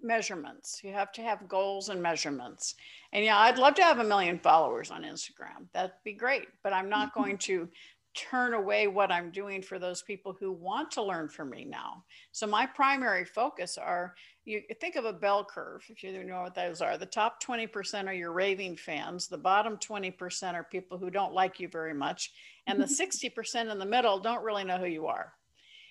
measurements. 0.00 0.80
You 0.82 0.92
have 0.92 1.12
to 1.12 1.22
have 1.22 1.48
goals 1.48 1.88
and 1.88 2.02
measurements. 2.02 2.74
And 3.12 3.24
yeah, 3.24 3.38
I'd 3.38 3.58
love 3.58 3.74
to 3.74 3.82
have 3.82 3.98
a 3.98 4.04
million 4.04 4.38
followers 4.38 4.90
on 4.90 5.02
Instagram. 5.02 5.68
That'd 5.74 5.92
be 6.04 6.12
great. 6.12 6.46
But 6.62 6.72
I'm 6.72 6.88
not 6.88 7.14
going 7.18 7.38
to 7.38 7.68
turn 8.14 8.54
away 8.54 8.86
what 8.86 9.12
I'm 9.12 9.30
doing 9.30 9.62
for 9.62 9.78
those 9.78 10.02
people 10.02 10.36
who 10.38 10.52
want 10.52 10.90
to 10.92 11.02
learn 11.02 11.28
from 11.28 11.50
me 11.50 11.64
now. 11.64 12.04
So 12.32 12.46
my 12.46 12.66
primary 12.66 13.24
focus 13.24 13.78
are 13.78 14.14
you 14.44 14.62
think 14.80 14.96
of 14.96 15.04
a 15.04 15.12
bell 15.12 15.44
curve, 15.44 15.84
if 15.88 16.02
you 16.02 16.24
know 16.24 16.42
what 16.42 16.54
those 16.54 16.80
are. 16.80 16.96
The 16.96 17.06
top 17.06 17.42
20% 17.42 18.06
are 18.06 18.12
your 18.12 18.32
raving 18.32 18.76
fans, 18.76 19.28
the 19.28 19.38
bottom 19.38 19.76
20% 19.76 20.54
are 20.54 20.64
people 20.64 20.98
who 20.98 21.10
don't 21.10 21.34
like 21.34 21.60
you 21.60 21.68
very 21.68 21.94
much, 21.94 22.32
and 22.66 22.80
the 22.80 22.86
60% 22.86 23.32
mm-hmm. 23.32 23.70
in 23.70 23.78
the 23.78 23.86
middle 23.86 24.18
don't 24.18 24.44
really 24.44 24.64
know 24.64 24.78
who 24.78 24.86
you 24.86 25.06
are. 25.06 25.32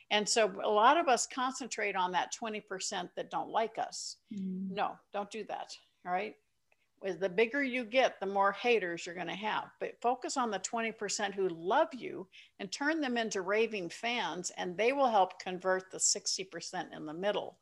And 0.10 0.28
so 0.28 0.52
a 0.64 0.70
lot 0.70 0.98
of 0.98 1.08
us 1.08 1.28
concentrate 1.28 1.96
on 1.96 2.12
that 2.14 2.32
20% 2.42 3.10
that 3.16 3.30
don't 3.30 3.50
like 3.50 3.78
us. 3.78 4.18
Mm. 4.34 4.72
No, 4.72 4.92
don't 5.14 5.30
do 5.30 5.44
that. 5.50 5.72
All 6.06 6.12
right. 6.12 6.36
As 7.08 7.18
the 7.18 7.30
bigger 7.30 7.64
you 7.64 7.86
get, 7.86 8.20
the 8.20 8.26
more 8.26 8.52
haters 8.52 9.06
you're 9.06 9.16
going 9.16 9.28
to 9.28 9.34
have. 9.34 9.70
But 9.80 10.02
focus 10.02 10.36
on 10.36 10.52
the 10.52 10.60
20% 10.60 11.34
who 11.34 11.48
love 11.48 11.88
you 11.94 12.28
and 12.60 12.70
turn 12.70 13.00
them 13.00 13.18
into 13.18 13.42
raving 13.42 13.90
fans, 13.90 14.52
and 14.58 14.76
they 14.76 14.92
will 14.92 15.08
help 15.08 15.40
convert 15.40 15.90
the 15.90 16.00
60% 16.00 16.94
in 16.94 17.06
the 17.06 17.14
middle. 17.14 17.58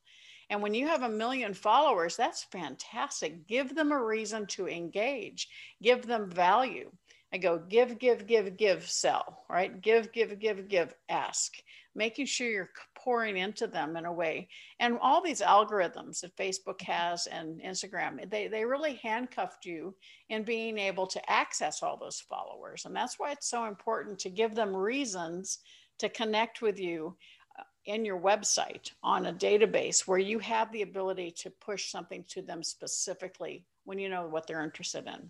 And 0.49 0.61
when 0.61 0.73
you 0.73 0.87
have 0.87 1.03
a 1.03 1.09
million 1.09 1.53
followers, 1.53 2.15
that's 2.15 2.43
fantastic. 2.45 3.47
Give 3.47 3.75
them 3.75 3.91
a 3.91 4.03
reason 4.03 4.47
to 4.47 4.67
engage, 4.67 5.47
give 5.81 6.07
them 6.07 6.29
value. 6.29 6.91
I 7.31 7.37
go 7.37 7.59
give, 7.59 7.99
give, 7.99 8.27
give, 8.27 8.57
give, 8.57 8.89
sell, 8.89 9.43
right? 9.49 9.81
Give, 9.81 10.11
give, 10.11 10.39
give, 10.39 10.67
give, 10.69 10.93
ask, 11.09 11.53
making 11.93 12.27
sure 12.27 12.49
you're 12.49 12.69
pouring 13.05 13.37
into 13.37 13.67
them 13.67 13.95
in 13.95 14.05
a 14.05 14.11
way. 14.11 14.49
And 14.79 14.97
all 14.99 15.21
these 15.21 15.41
algorithms 15.41 16.21
that 16.21 16.35
Facebook 16.35 16.79
mm-hmm. 16.79 16.91
has 16.91 17.27
and 17.27 17.61
Instagram, 17.61 18.29
they, 18.29 18.47
they 18.47 18.65
really 18.65 18.95
handcuffed 18.95 19.63
you 19.63 19.95
in 20.29 20.43
being 20.43 20.79
able 20.79 21.05
to 21.07 21.31
access 21.31 21.83
all 21.83 21.97
those 21.97 22.19
followers. 22.19 22.85
And 22.85 22.95
that's 22.95 23.19
why 23.19 23.31
it's 23.31 23.47
so 23.47 23.65
important 23.65 24.17
to 24.19 24.29
give 24.29 24.55
them 24.55 24.75
reasons 24.75 25.59
to 25.99 26.09
connect 26.09 26.63
with 26.63 26.79
you 26.79 27.15
uh, 27.59 27.63
in 27.85 28.03
your 28.03 28.19
website 28.19 28.91
on 29.03 29.27
a 29.27 29.33
database 29.33 30.07
where 30.07 30.17
you 30.17 30.39
have 30.39 30.71
the 30.71 30.81
ability 30.81 31.31
to 31.37 31.51
push 31.51 31.91
something 31.91 32.25
to 32.29 32.41
them 32.41 32.63
specifically 32.63 33.63
when 33.83 33.99
you 33.99 34.09
know 34.09 34.27
what 34.27 34.47
they're 34.47 34.63
interested 34.63 35.05
in. 35.05 35.29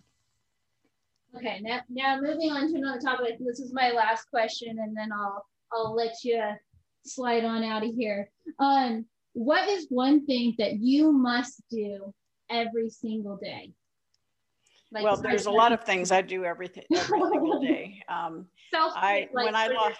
Okay, 1.36 1.60
now, 1.60 1.80
now 1.90 2.18
moving 2.18 2.50
on 2.50 2.72
to 2.72 2.78
another 2.78 3.00
topic. 3.00 3.36
This 3.38 3.60
is 3.60 3.74
my 3.74 3.90
last 3.90 4.30
question, 4.30 4.78
and 4.78 4.96
then 4.96 5.10
I'll 5.12 5.44
I'll 5.72 5.94
let 5.94 6.24
you 6.24 6.40
slide 7.08 7.44
on 7.44 7.64
out 7.64 7.84
of 7.84 7.94
here. 7.94 8.30
Um, 8.58 9.06
what 9.32 9.68
is 9.68 9.86
one 9.90 10.24
thing 10.26 10.54
that 10.58 10.78
you 10.78 11.12
must 11.12 11.62
do 11.70 12.14
every 12.50 12.90
single 12.90 13.36
day? 13.36 13.72
Like 14.92 15.04
well, 15.04 15.16
there's 15.16 15.46
a 15.46 15.50
lot 15.50 15.72
of 15.72 15.84
things 15.84 16.12
I 16.12 16.22
do 16.22 16.44
every, 16.44 16.70
every 16.94 17.20
single 17.30 17.60
day. 17.60 18.02
Um, 18.08 18.46
Self 18.70 18.92
I 18.96 19.28
like 19.32 19.44
when 19.44 19.54
I 19.54 19.68
lost 19.68 19.98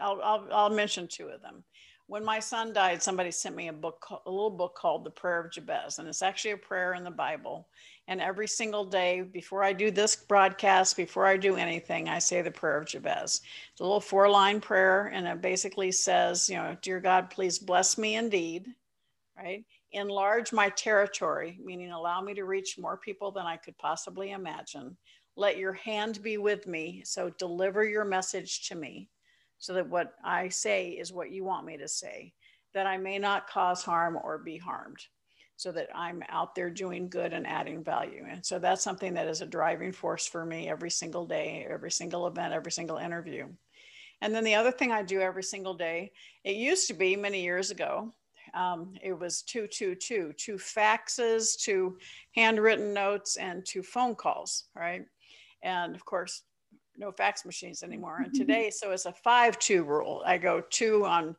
I'll, 0.00 0.20
I'll, 0.22 0.48
I'll 0.50 0.70
mention 0.70 1.06
two 1.08 1.28
of 1.28 1.42
them. 1.42 1.64
When 2.06 2.24
my 2.24 2.40
son 2.40 2.72
died, 2.72 3.02
somebody 3.02 3.30
sent 3.30 3.54
me 3.54 3.68
a 3.68 3.72
book, 3.72 4.04
a 4.24 4.30
little 4.30 4.50
book 4.50 4.74
called 4.74 5.04
The 5.04 5.10
Prayer 5.10 5.40
of 5.40 5.52
Jabez, 5.52 5.98
and 5.98 6.08
it's 6.08 6.22
actually 6.22 6.52
a 6.52 6.56
prayer 6.56 6.94
in 6.94 7.04
the 7.04 7.10
Bible. 7.10 7.68
And 8.08 8.22
every 8.22 8.48
single 8.48 8.86
day 8.86 9.20
before 9.20 9.62
I 9.62 9.74
do 9.74 9.90
this 9.90 10.16
broadcast, 10.16 10.96
before 10.96 11.26
I 11.26 11.36
do 11.36 11.56
anything, 11.56 12.08
I 12.08 12.18
say 12.18 12.40
the 12.40 12.50
Prayer 12.50 12.78
of 12.78 12.86
Jabez. 12.86 13.42
It's 13.70 13.80
a 13.80 13.84
little 13.84 14.00
four 14.00 14.30
line 14.30 14.62
prayer, 14.62 15.12
and 15.12 15.26
it 15.28 15.42
basically 15.42 15.92
says, 15.92 16.48
you 16.48 16.56
know, 16.56 16.74
Dear 16.80 17.00
God, 17.00 17.28
please 17.28 17.58
bless 17.58 17.98
me 17.98 18.16
indeed, 18.16 18.66
right? 19.36 19.62
Enlarge 19.92 20.54
my 20.54 20.70
territory, 20.70 21.58
meaning 21.62 21.92
allow 21.92 22.22
me 22.22 22.32
to 22.32 22.44
reach 22.44 22.78
more 22.78 22.96
people 22.96 23.30
than 23.30 23.44
I 23.44 23.58
could 23.58 23.76
possibly 23.76 24.30
imagine. 24.30 24.96
Let 25.36 25.58
your 25.58 25.74
hand 25.74 26.22
be 26.22 26.38
with 26.38 26.66
me, 26.66 27.02
so 27.04 27.28
deliver 27.38 27.84
your 27.84 28.06
message 28.06 28.68
to 28.68 28.74
me 28.74 29.10
so 29.58 29.74
that 29.74 29.88
what 29.88 30.14
I 30.24 30.48
say 30.48 30.90
is 30.90 31.12
what 31.12 31.30
you 31.30 31.44
want 31.44 31.66
me 31.66 31.76
to 31.76 31.88
say, 31.88 32.32
that 32.72 32.86
I 32.86 32.96
may 32.96 33.18
not 33.18 33.50
cause 33.50 33.82
harm 33.82 34.18
or 34.22 34.38
be 34.38 34.56
harmed, 34.56 34.98
so 35.58 35.72
that 35.72 35.88
I'm 35.92 36.22
out 36.28 36.54
there 36.54 36.70
doing 36.70 37.08
good 37.08 37.32
and 37.32 37.44
adding 37.44 37.82
value. 37.82 38.24
And 38.30 38.46
so 38.46 38.60
that's 38.60 38.82
something 38.82 39.14
that 39.14 39.26
is 39.26 39.40
a 39.40 39.46
driving 39.46 39.90
force 39.90 40.24
for 40.24 40.46
me 40.46 40.68
every 40.68 40.88
single 40.88 41.26
day, 41.26 41.66
every 41.68 41.90
single 41.90 42.28
event, 42.28 42.54
every 42.54 42.70
single 42.70 42.98
interview. 42.98 43.48
And 44.20 44.32
then 44.32 44.44
the 44.44 44.54
other 44.54 44.70
thing 44.70 44.92
I 44.92 45.02
do 45.02 45.20
every 45.20 45.42
single 45.42 45.74
day, 45.74 46.12
it 46.44 46.54
used 46.54 46.86
to 46.86 46.94
be 46.94 47.16
many 47.16 47.42
years 47.42 47.72
ago, 47.72 48.14
um, 48.54 48.94
it 49.02 49.18
was 49.18 49.42
two, 49.42 49.66
two, 49.66 49.96
two, 49.96 50.32
two 50.36 50.54
faxes, 50.54 51.60
two 51.60 51.98
handwritten 52.36 52.94
notes, 52.94 53.36
and 53.36 53.66
two 53.66 53.82
phone 53.82 54.14
calls, 54.14 54.66
right? 54.76 55.04
And 55.64 55.96
of 55.96 56.04
course, 56.04 56.42
no 56.96 57.10
fax 57.10 57.44
machines 57.44 57.82
anymore. 57.82 58.22
And 58.24 58.32
today, 58.34 58.70
so 58.70 58.92
it's 58.92 59.06
a 59.06 59.12
five 59.12 59.58
two 59.58 59.82
rule. 59.82 60.22
I 60.24 60.38
go 60.38 60.62
two 60.70 61.04
on 61.04 61.34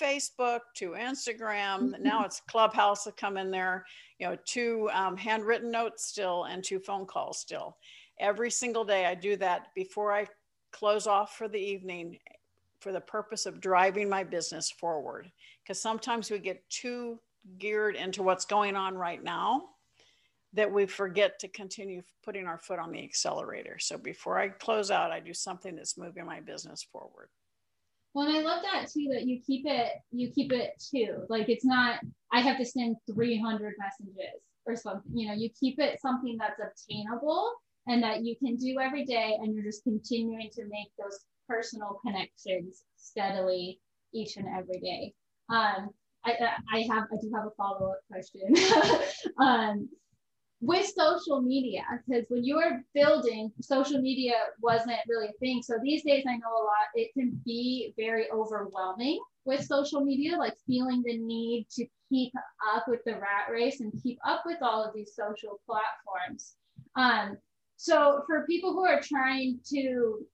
Facebook, 0.00 0.60
to 0.76 0.90
Instagram. 0.90 1.98
Now 2.00 2.24
it's 2.24 2.40
Clubhouse 2.48 3.04
to 3.04 3.12
come 3.12 3.36
in 3.36 3.50
there. 3.50 3.84
You 4.18 4.28
know, 4.28 4.36
two 4.44 4.90
um, 4.92 5.16
handwritten 5.16 5.70
notes 5.70 6.04
still 6.06 6.44
and 6.44 6.62
two 6.62 6.78
phone 6.78 7.06
calls 7.06 7.38
still. 7.38 7.76
Every 8.18 8.50
single 8.50 8.84
day, 8.84 9.06
I 9.06 9.14
do 9.14 9.36
that 9.36 9.68
before 9.74 10.12
I 10.12 10.26
close 10.72 11.06
off 11.06 11.36
for 11.36 11.48
the 11.48 11.58
evening 11.58 12.18
for 12.80 12.92
the 12.92 13.00
purpose 13.00 13.46
of 13.46 13.60
driving 13.60 14.08
my 14.08 14.24
business 14.24 14.70
forward. 14.70 15.30
Because 15.62 15.80
sometimes 15.80 16.30
we 16.30 16.38
get 16.38 16.68
too 16.70 17.18
geared 17.58 17.96
into 17.96 18.22
what's 18.22 18.44
going 18.44 18.76
on 18.76 18.96
right 18.96 19.22
now 19.22 19.64
that 20.52 20.70
we 20.70 20.86
forget 20.86 21.38
to 21.38 21.48
continue 21.48 22.02
putting 22.24 22.46
our 22.46 22.58
foot 22.58 22.78
on 22.78 22.90
the 22.90 23.02
accelerator. 23.02 23.78
So 23.78 23.96
before 23.96 24.38
I 24.38 24.48
close 24.48 24.90
out, 24.90 25.12
I 25.12 25.20
do 25.20 25.32
something 25.32 25.76
that's 25.76 25.96
moving 25.96 26.26
my 26.26 26.40
business 26.40 26.82
forward. 26.82 27.28
Well, 28.14 28.26
and 28.26 28.36
I 28.36 28.40
love 28.40 28.62
that 28.62 28.90
too 28.90 29.08
that 29.12 29.26
you 29.26 29.40
keep 29.46 29.66
it 29.66 29.92
you 30.10 30.30
keep 30.30 30.52
it 30.52 30.82
too. 30.92 31.24
Like 31.28 31.48
it's 31.48 31.64
not 31.64 32.00
I 32.32 32.40
have 32.40 32.58
to 32.58 32.64
send 32.64 32.96
300 33.12 33.74
messages 33.78 34.42
or 34.66 34.76
something. 34.76 35.16
You 35.16 35.28
know, 35.28 35.34
you 35.34 35.50
keep 35.58 35.78
it 35.78 36.00
something 36.00 36.36
that's 36.38 36.60
obtainable 36.60 37.52
and 37.86 38.02
that 38.02 38.24
you 38.24 38.36
can 38.36 38.56
do 38.56 38.78
every 38.80 39.04
day 39.04 39.36
and 39.40 39.54
you're 39.54 39.64
just 39.64 39.84
continuing 39.84 40.50
to 40.54 40.64
make 40.64 40.90
those 40.98 41.20
personal 41.48 42.00
connections 42.04 42.84
steadily 42.96 43.80
each 44.12 44.36
and 44.36 44.46
every 44.48 44.80
day. 44.80 45.14
Um, 45.48 45.90
I, 46.24 46.32
I 46.72 46.80
have 46.90 47.04
I 47.12 47.16
do 47.20 47.30
have 47.34 47.46
a 47.46 47.50
follow 47.56 47.92
up 47.92 48.00
question. 48.10 48.54
um, 49.40 49.88
with 50.60 50.86
social 50.86 51.40
media 51.40 51.82
because 52.06 52.26
when 52.28 52.44
you 52.44 52.56
were 52.56 52.82
building 52.94 53.50
social 53.60 54.00
media 54.00 54.34
wasn't 54.60 54.98
really 55.08 55.28
a 55.28 55.38
thing. 55.40 55.62
So 55.62 55.74
these 55.82 56.02
days 56.02 56.24
i 56.28 56.36
know 56.36 56.48
a 56.48 56.64
lot 56.64 56.88
it 56.94 57.12
can 57.14 57.40
be 57.44 57.94
very 57.96 58.30
overwhelming 58.30 59.20
with 59.44 59.64
social 59.64 60.04
media 60.04 60.36
like 60.36 60.54
feeling 60.66 61.02
the 61.04 61.16
need 61.16 61.66
to 61.76 61.86
keep 62.10 62.32
up 62.74 62.84
with 62.88 63.00
the 63.04 63.12
rat 63.12 63.50
race 63.50 63.80
and 63.80 63.92
keep 64.02 64.18
up 64.26 64.42
with 64.44 64.58
all 64.60 64.84
of 64.84 64.92
these 64.94 65.14
social 65.14 65.60
platforms. 65.66 66.56
Um, 66.94 67.38
so 67.76 68.22
for 68.26 68.44
people 68.46 68.72
who 68.72 68.84
are 68.84 69.00
trying 69.00 69.60
to 69.70 70.26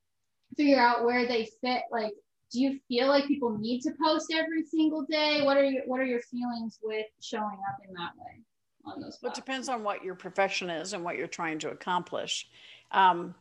figure 0.57 0.80
out 0.80 1.05
where 1.05 1.26
they 1.26 1.48
fit 1.61 1.82
like 1.92 2.12
do 2.53 2.61
you 2.61 2.78
feel 2.88 3.09
like 3.09 3.26
people 3.26 3.59
need 3.59 3.80
to 3.82 3.90
post 4.03 4.32
every 4.32 4.64
single 4.64 5.05
day? 5.05 5.42
What 5.42 5.57
are 5.57 5.64
your 5.64 5.82
what 5.86 6.00
are 6.00 6.05
your 6.05 6.20
feelings 6.22 6.78
with 6.82 7.07
showing 7.20 7.59
up 7.68 7.78
in 7.86 7.94
that 7.94 8.12
way 8.16 8.42
on 8.87 9.01
those 9.01 9.18
well, 9.22 9.32
it 9.32 9.37
depends 9.37 9.68
on 9.68 9.82
what 9.82 10.05
your 10.05 10.14
profession 10.14 10.70
is 10.70 10.93
and 10.93 11.03
what 11.05 11.16
you're 11.16 11.26
trying 11.26 11.59
to 11.61 11.70
accomplish. 11.70 12.49
Um, 12.93 13.34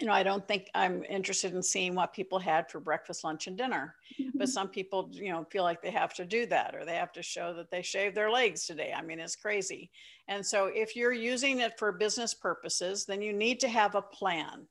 you 0.00 0.06
know 0.06 0.12
i 0.12 0.22
don't 0.22 0.46
think 0.48 0.68
i'm 0.74 1.04
interested 1.04 1.54
in 1.54 1.62
seeing 1.62 1.94
what 1.94 2.12
people 2.12 2.38
had 2.38 2.70
for 2.70 2.80
breakfast 2.80 3.22
lunch 3.22 3.46
and 3.46 3.56
dinner. 3.56 3.94
But 4.34 4.48
some 4.48 4.68
people 4.68 5.10
you 5.12 5.30
know 5.30 5.44
feel 5.50 5.62
like 5.62 5.82
they 5.82 5.90
have 5.90 6.14
to 6.14 6.24
do 6.24 6.46
that 6.46 6.74
or 6.74 6.84
they 6.84 6.94
have 6.94 7.12
to 7.12 7.22
show 7.22 7.52
that 7.54 7.70
they 7.70 7.82
shaved 7.82 8.16
their 8.16 8.30
legs 8.30 8.66
today. 8.66 8.94
I 8.96 9.02
mean 9.02 9.20
it's 9.20 9.36
crazy. 9.36 9.90
And 10.28 10.44
so 10.44 10.70
if 10.74 10.96
you're 10.96 11.12
using 11.12 11.60
it 11.60 11.78
for 11.78 11.92
business 11.92 12.32
purposes 12.32 13.04
then 13.04 13.20
you 13.20 13.32
need 13.32 13.60
to 13.60 13.68
have 13.68 13.94
a 13.94 14.02
plan. 14.02 14.66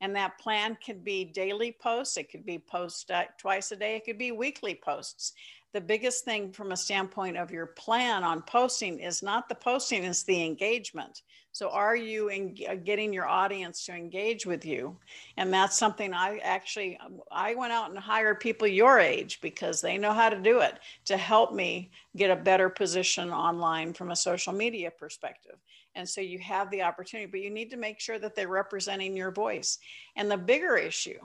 And 0.00 0.16
that 0.16 0.38
plan 0.38 0.76
could 0.84 1.04
be 1.04 1.24
daily 1.24 1.76
posts, 1.80 2.16
it 2.16 2.30
could 2.30 2.44
be 2.44 2.58
posts 2.58 3.04
twice 3.38 3.72
a 3.72 3.76
day, 3.76 3.96
it 3.96 4.04
could 4.04 4.18
be 4.18 4.32
weekly 4.32 4.74
posts. 4.74 5.32
The 5.72 5.80
biggest 5.80 6.24
thing 6.26 6.52
from 6.52 6.72
a 6.72 6.76
standpoint 6.76 7.38
of 7.38 7.50
your 7.50 7.66
plan 7.66 8.24
on 8.24 8.42
posting 8.42 8.98
is 8.98 9.22
not 9.22 9.48
the 9.48 9.54
posting, 9.54 10.04
it's 10.04 10.22
the 10.22 10.44
engagement. 10.44 11.22
So, 11.54 11.70
are 11.70 11.96
you 11.96 12.28
in, 12.28 12.56
uh, 12.68 12.74
getting 12.76 13.12
your 13.12 13.26
audience 13.26 13.84
to 13.86 13.92
engage 13.92 14.46
with 14.46 14.64
you? 14.64 14.96
And 15.36 15.52
that's 15.52 15.78
something 15.78 16.12
I 16.12 16.38
actually 16.38 16.98
um, 16.98 17.20
I 17.30 17.54
went 17.54 17.72
out 17.72 17.90
and 17.90 17.98
hired 17.98 18.40
people 18.40 18.66
your 18.66 18.98
age 18.98 19.40
because 19.40 19.80
they 19.80 19.98
know 19.98 20.12
how 20.12 20.28
to 20.28 20.40
do 20.40 20.60
it 20.60 20.78
to 21.06 21.16
help 21.16 21.54
me 21.54 21.90
get 22.16 22.30
a 22.30 22.36
better 22.36 22.68
position 22.68 23.30
online 23.30 23.92
from 23.92 24.10
a 24.10 24.16
social 24.16 24.52
media 24.52 24.90
perspective. 24.90 25.56
And 25.94 26.08
so 26.08 26.20
you 26.20 26.38
have 26.38 26.70
the 26.70 26.82
opportunity, 26.82 27.30
but 27.30 27.40
you 27.40 27.50
need 27.50 27.70
to 27.70 27.76
make 27.76 28.00
sure 28.00 28.18
that 28.18 28.34
they're 28.34 28.48
representing 28.48 29.16
your 29.16 29.30
voice. 29.30 29.78
And 30.16 30.30
the 30.30 30.38
bigger 30.38 30.76
issue 30.76 31.18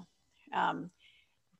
um, 0.53 0.89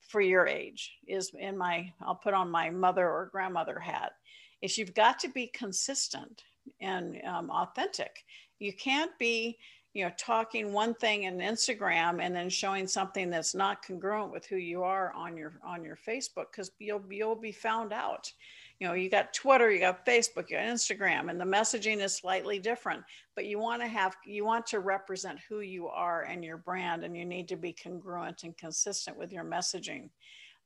for 0.08 0.22
your 0.22 0.48
age 0.48 0.94
is 1.08 1.32
in 1.38 1.58
my, 1.58 1.92
I'll 2.02 2.16
put 2.16 2.34
on 2.34 2.50
my 2.50 2.70
mother 2.70 3.08
or 3.08 3.30
grandmother 3.32 3.80
hat, 3.80 4.14
is 4.62 4.78
you've 4.78 4.96
got 4.96 5.20
to 5.20 5.30
be 5.30 5.48
consistent 5.48 6.44
and 6.82 7.22
um, 7.26 7.50
authentic. 7.50 8.24
You 8.60 8.74
can't 8.74 9.12
be, 9.20 9.58
you 9.94 10.06
know, 10.06 10.12
talking 10.18 10.74
one 10.74 10.94
thing 10.96 11.24
in 11.24 11.38
Instagram 11.38 12.22
and 12.22 12.36
then 12.36 12.50
showing 12.50 12.88
something 12.88 13.30
that's 13.30 13.54
not 13.54 13.86
congruent 13.86 14.32
with 14.32 14.46
who 14.46 14.58
you 14.58 14.84
are 14.84 15.12
on 15.14 15.38
your 15.38 15.60
on 15.64 15.84
your 15.84 15.98
Facebook 16.08 16.52
because 16.52 16.72
you'll 16.80 17.04
you'll 17.10 17.36
be 17.36 17.52
found 17.52 17.94
out 17.94 18.32
you 18.80 18.88
know 18.88 18.94
you 18.94 19.10
got 19.10 19.34
twitter 19.34 19.72
you 19.72 19.80
got 19.80 20.06
facebook 20.06 20.50
you 20.50 20.58
got 20.58 20.66
instagram 20.66 21.30
and 21.30 21.40
the 21.40 21.46
messaging 21.46 22.02
is 22.02 22.16
slightly 22.16 22.60
different 22.60 23.04
but 23.38 23.46
you 23.46 23.60
want 23.60 23.84
to 23.84 23.88
have 23.88 24.16
you 24.26 24.44
want 24.44 24.66
to 24.66 24.80
represent 24.80 25.38
who 25.48 25.60
you 25.60 25.88
are 25.88 26.24
and 26.24 26.44
your 26.44 26.58
brand 26.58 27.04
and 27.04 27.16
you 27.16 27.24
need 27.24 27.48
to 27.48 27.56
be 27.56 27.72
congruent 27.72 28.42
and 28.44 28.58
consistent 28.58 29.16
with 29.16 29.32
your 29.32 29.44
messaging. 29.44 30.10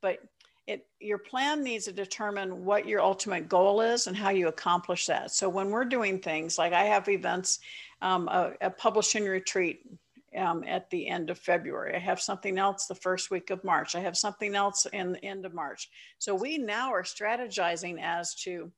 But 0.02 0.20
it 0.68 0.88
your 1.02 1.18
plan 1.18 1.64
needs 1.66 1.84
to 1.86 1.92
determine 1.92 2.64
what 2.64 2.88
your 2.88 3.02
ultimate 3.02 3.50
goal 3.50 3.82
is 3.82 4.08
and 4.08 4.16
how 4.16 4.30
you 4.30 4.48
accomplish 4.48 5.06
that. 5.08 5.32
So 5.32 5.50
when 5.50 5.70
we're 5.70 5.84
doing 5.84 6.20
things 6.20 6.58
like 6.58 6.72
i 6.72 6.84
have 6.84 7.10
events 7.10 7.60
um, 8.02 8.30
a, 8.30 8.54
a 8.62 8.70
publishing 8.70 9.26
retreat 9.26 9.82
um, 10.38 10.64
at 10.66 10.90
the 10.90 11.08
end 11.08 11.30
of 11.30 11.38
February. 11.38 11.96
I 11.96 12.00
have 12.00 12.22
something 12.22 12.58
else 12.58 12.86
the 12.86 12.96
first 12.96 13.32
week 13.32 13.50
of 13.50 13.64
March. 13.64 13.96
I 13.96 14.00
have 14.00 14.18
something 14.18 14.56
else 14.56 14.86
in 14.94 15.14
the 15.14 15.26
end 15.26 15.46
of 15.46 15.54
March. 15.54 15.90
So 16.20 16.34
we 16.34 16.58
now 16.58 16.92
are 16.92 17.04
strategizing 17.04 18.02
as 18.02 18.36
to, 18.44 18.72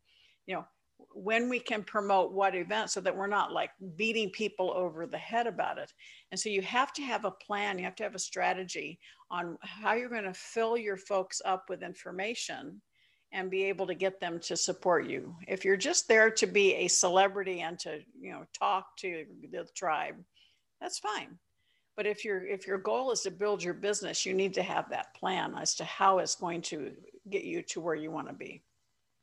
you 0.45 0.55
know, 0.55 0.65
when 1.13 1.49
we 1.49 1.59
can 1.59 1.83
promote 1.83 2.31
what 2.31 2.55
event 2.55 2.89
so 2.89 3.01
that 3.01 3.15
we're 3.15 3.27
not 3.27 3.51
like 3.51 3.71
beating 3.95 4.29
people 4.29 4.71
over 4.71 5.05
the 5.05 5.17
head 5.17 5.47
about 5.47 5.77
it. 5.77 5.91
And 6.31 6.39
so 6.39 6.49
you 6.49 6.61
have 6.61 6.93
to 6.93 7.01
have 7.03 7.25
a 7.25 7.31
plan, 7.31 7.77
you 7.77 7.85
have 7.85 7.95
to 7.95 8.03
have 8.03 8.15
a 8.15 8.19
strategy 8.19 8.99
on 9.29 9.57
how 9.61 9.93
you're 9.93 10.09
going 10.09 10.23
to 10.23 10.33
fill 10.33 10.77
your 10.77 10.97
folks 10.97 11.41
up 11.45 11.65
with 11.69 11.83
information 11.83 12.81
and 13.31 13.49
be 13.49 13.63
able 13.63 13.87
to 13.87 13.95
get 13.95 14.19
them 14.19 14.39
to 14.39 14.55
support 14.55 15.07
you. 15.07 15.35
If 15.47 15.65
you're 15.65 15.77
just 15.77 16.07
there 16.07 16.29
to 16.31 16.45
be 16.45 16.75
a 16.75 16.87
celebrity 16.87 17.61
and 17.61 17.77
to, 17.79 17.99
you 18.19 18.31
know, 18.31 18.45
talk 18.57 18.95
to 18.97 19.25
the 19.51 19.67
tribe, 19.75 20.15
that's 20.83 20.99
fine. 20.99 21.39
But 21.95 22.05
if 22.05 22.25
your 22.25 22.45
if 22.45 22.67
your 22.67 22.77
goal 22.77 23.11
is 23.11 23.21
to 23.21 23.31
build 23.31 23.63
your 23.63 23.73
business, 23.73 24.25
you 24.25 24.33
need 24.33 24.53
to 24.55 24.63
have 24.63 24.89
that 24.89 25.15
plan 25.15 25.55
as 25.59 25.75
to 25.75 25.85
how 25.85 26.19
it's 26.19 26.35
going 26.35 26.61
to 26.63 26.91
get 27.29 27.45
you 27.45 27.61
to 27.63 27.79
where 27.79 27.95
you 27.95 28.11
want 28.11 28.27
to 28.27 28.33
be. 28.33 28.63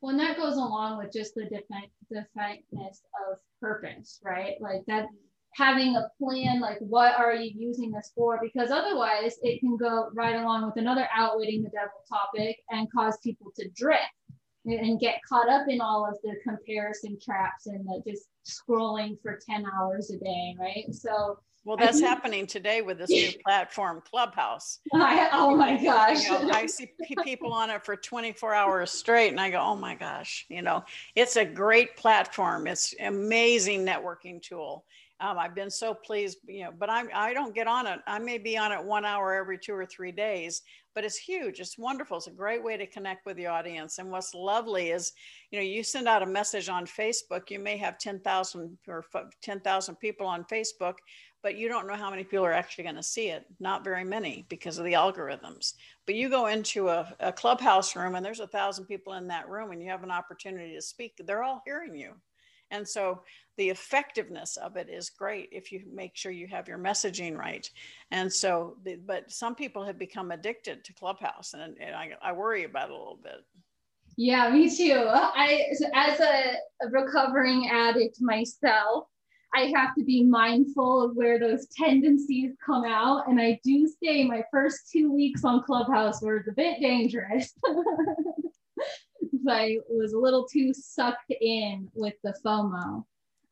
Well, 0.01 0.11
and 0.11 0.19
that 0.19 0.37
goes 0.37 0.55
along 0.55 0.97
with 0.97 1.13
just 1.13 1.35
the 1.35 1.43
defi- 1.43 1.91
definiteness 2.11 3.03
of 3.29 3.37
purpose, 3.61 4.19
right? 4.23 4.55
Like 4.59 4.83
that 4.87 5.05
having 5.53 5.95
a 5.97 6.09
plan, 6.17 6.59
like 6.59 6.79
what 6.79 7.13
are 7.19 7.35
you 7.35 7.51
using 7.55 7.91
this 7.91 8.11
for? 8.15 8.39
Because 8.41 8.71
otherwise, 8.71 9.35
it 9.43 9.59
can 9.59 9.77
go 9.77 10.09
right 10.13 10.37
along 10.37 10.65
with 10.65 10.77
another 10.77 11.07
outwitting 11.15 11.61
the 11.61 11.69
devil 11.69 12.01
topic 12.09 12.57
and 12.71 12.91
cause 12.91 13.17
people 13.23 13.51
to 13.57 13.69
drift 13.75 14.01
and 14.65 14.99
get 14.99 15.21
caught 15.27 15.49
up 15.49 15.67
in 15.67 15.81
all 15.81 16.07
of 16.07 16.17
the 16.23 16.35
comparison 16.43 17.17
traps 17.21 17.67
and 17.67 17.85
the 17.85 18.01
just 18.09 18.27
scrolling 18.45 19.17
for 19.21 19.39
10 19.49 19.65
hours 19.75 20.11
a 20.11 20.17
day, 20.17 20.55
right? 20.59 20.85
So 20.91 21.39
well, 21.63 21.77
that's 21.77 21.99
think, 21.99 22.09
happening 22.09 22.47
today 22.47 22.81
with 22.81 22.97
this 22.97 23.09
new 23.09 23.31
platform, 23.45 24.01
Clubhouse. 24.09 24.79
I, 24.93 25.29
oh 25.31 25.55
my 25.55 25.81
gosh. 25.81 26.25
You 26.25 26.31
know, 26.31 26.49
I 26.53 26.65
see 26.65 26.91
people 27.23 27.53
on 27.53 27.69
it 27.69 27.85
for 27.85 27.95
24 27.95 28.53
hours 28.53 28.91
straight, 28.91 29.29
and 29.29 29.39
I 29.39 29.51
go, 29.51 29.59
oh 29.59 29.75
my 29.75 29.95
gosh, 29.95 30.45
you 30.49 30.61
know, 30.61 30.83
it's 31.15 31.35
a 31.35 31.45
great 31.45 31.95
platform. 31.97 32.67
It's 32.67 32.95
amazing 32.99 33.85
networking 33.85 34.41
tool. 34.41 34.85
Um, 35.21 35.37
I've 35.37 35.53
been 35.53 35.69
so 35.69 35.93
pleased, 35.93 36.39
you 36.47 36.63
know, 36.63 36.71
but 36.77 36.89
I'm, 36.89 37.07
I 37.13 37.31
don't 37.33 37.53
get 37.53 37.67
on 37.67 37.85
it. 37.85 37.99
I 38.07 38.17
may 38.17 38.39
be 38.39 38.57
on 38.57 38.71
it 38.71 38.83
one 38.83 39.05
hour 39.05 39.35
every 39.35 39.59
two 39.59 39.73
or 39.73 39.85
three 39.85 40.11
days, 40.11 40.63
but 40.95 41.05
it's 41.05 41.17
huge. 41.17 41.59
It's 41.59 41.77
wonderful. 41.77 42.17
It's 42.17 42.25
a 42.25 42.31
great 42.31 42.63
way 42.63 42.75
to 42.75 42.87
connect 42.87 43.27
with 43.27 43.37
the 43.37 43.45
audience. 43.45 43.99
And 43.99 44.09
what's 44.09 44.33
lovely 44.33 44.89
is, 44.89 45.13
you 45.51 45.59
know, 45.59 45.63
you 45.63 45.83
send 45.83 46.07
out 46.07 46.23
a 46.23 46.25
message 46.25 46.69
on 46.69 46.87
Facebook, 46.87 47.51
you 47.51 47.59
may 47.59 47.77
have 47.77 47.99
10,000 47.99 48.77
or 48.87 49.05
10,000 49.43 49.95
people 49.97 50.25
on 50.25 50.43
Facebook, 50.45 50.95
but 51.43 51.55
you 51.55 51.69
don't 51.69 51.87
know 51.87 51.95
how 51.95 52.09
many 52.09 52.23
people 52.23 52.45
are 52.45 52.51
actually 52.51 52.85
going 52.85 52.95
to 52.95 53.03
see 53.03 53.27
it. 53.27 53.45
Not 53.59 53.83
very 53.83 54.03
many 54.03 54.47
because 54.49 54.79
of 54.79 54.85
the 54.85 54.93
algorithms. 54.93 55.75
But 56.07 56.15
you 56.15 56.29
go 56.29 56.47
into 56.47 56.89
a, 56.89 57.13
a 57.19 57.31
clubhouse 57.31 57.95
room 57.95 58.15
and 58.15 58.25
there's 58.25 58.39
a 58.39 58.47
thousand 58.47 58.85
people 58.85 59.13
in 59.13 59.27
that 59.27 59.49
room 59.49 59.71
and 59.71 59.81
you 59.81 59.89
have 59.89 60.03
an 60.03 60.11
opportunity 60.11 60.73
to 60.73 60.81
speak. 60.81 61.13
They're 61.19 61.43
all 61.43 61.61
hearing 61.63 61.95
you. 61.95 62.13
And 62.71 62.87
so 62.87 63.21
the 63.61 63.69
effectiveness 63.69 64.57
of 64.57 64.75
it 64.75 64.89
is 64.89 65.11
great 65.11 65.47
if 65.51 65.71
you 65.71 65.83
make 65.93 66.15
sure 66.15 66.31
you 66.31 66.47
have 66.47 66.67
your 66.67 66.79
messaging 66.79 67.37
right. 67.37 67.69
And 68.09 68.33
so, 68.33 68.75
but 69.05 69.31
some 69.31 69.53
people 69.53 69.85
have 69.85 69.99
become 69.99 70.31
addicted 70.31 70.83
to 70.83 70.93
Clubhouse 70.93 71.53
and, 71.53 71.77
and 71.79 71.95
I, 71.95 72.13
I 72.23 72.31
worry 72.31 72.63
about 72.63 72.89
it 72.89 72.93
a 72.93 72.97
little 72.97 73.19
bit. 73.21 73.45
Yeah, 74.17 74.49
me 74.49 74.75
too. 74.75 75.05
I, 75.07 75.67
as 75.93 76.19
a, 76.19 76.55
recovering 76.89 77.69
addict 77.69 78.19
myself, 78.19 79.05
I 79.53 79.71
have 79.75 79.93
to 79.93 80.03
be 80.03 80.23
mindful 80.23 81.03
of 81.03 81.15
where 81.15 81.37
those 81.37 81.67
tendencies 81.67 82.53
come 82.65 82.83
out. 82.83 83.29
And 83.29 83.39
I 83.39 83.59
do 83.63 83.87
say 84.03 84.23
my 84.23 84.41
first 84.49 84.89
two 84.91 85.13
weeks 85.13 85.45
on 85.45 85.61
Clubhouse 85.61 86.19
were 86.23 86.43
a 86.49 86.53
bit 86.53 86.81
dangerous. 86.81 87.53
I 89.47 89.77
was 89.87 90.13
a 90.13 90.19
little 90.19 90.47
too 90.47 90.73
sucked 90.73 91.31
in 91.39 91.89
with 91.93 92.15
the 92.23 92.33
FOMO. 92.43 93.05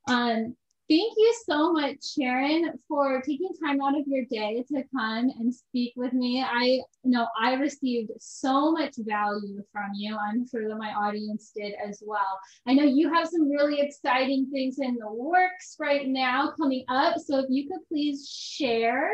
Um, 0.07 0.55
Thank 0.89 1.13
you 1.17 1.35
so 1.47 1.71
much, 1.71 1.97
Sharon, 2.15 2.71
for 2.87 3.21
taking 3.21 3.51
time 3.63 3.79
out 3.79 3.95
of 3.95 4.07
your 4.07 4.25
day 4.25 4.65
to 4.69 4.83
come 4.91 5.29
and 5.37 5.53
speak 5.53 5.93
with 5.95 6.13
me. 6.13 6.43
I 6.43 6.79
know 7.03 7.27
I 7.39 7.53
received 7.53 8.09
so 8.19 8.71
much 8.71 8.95
value 8.97 9.61
from 9.71 9.91
you. 9.93 10.17
I'm 10.17 10.47
sure 10.47 10.67
that 10.67 10.75
my 10.77 10.91
audience 10.93 11.51
did 11.55 11.75
as 11.75 12.01
well. 12.03 12.39
I 12.65 12.73
know 12.73 12.85
you 12.85 13.13
have 13.13 13.27
some 13.27 13.51
really 13.51 13.79
exciting 13.81 14.49
things 14.51 14.79
in 14.79 14.95
the 14.95 15.11
works 15.11 15.75
right 15.79 16.07
now 16.07 16.53
coming 16.59 16.85
up. 16.89 17.19
So 17.19 17.37
if 17.37 17.45
you 17.49 17.67
could 17.67 17.87
please 17.87 18.27
share 18.27 19.11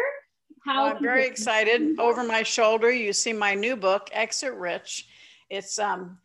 how. 0.65 0.85
Well, 0.85 0.95
I'm 0.95 1.03
very 1.03 1.27
excited. 1.27 1.99
Over 1.99 2.23
my 2.23 2.43
shoulder, 2.43 2.89
you 2.89 3.11
see 3.11 3.33
my 3.33 3.53
new 3.53 3.75
book, 3.75 4.09
Exit 4.13 4.53
Rich. 4.53 5.09
It's 5.49 5.77
um, 5.77 6.19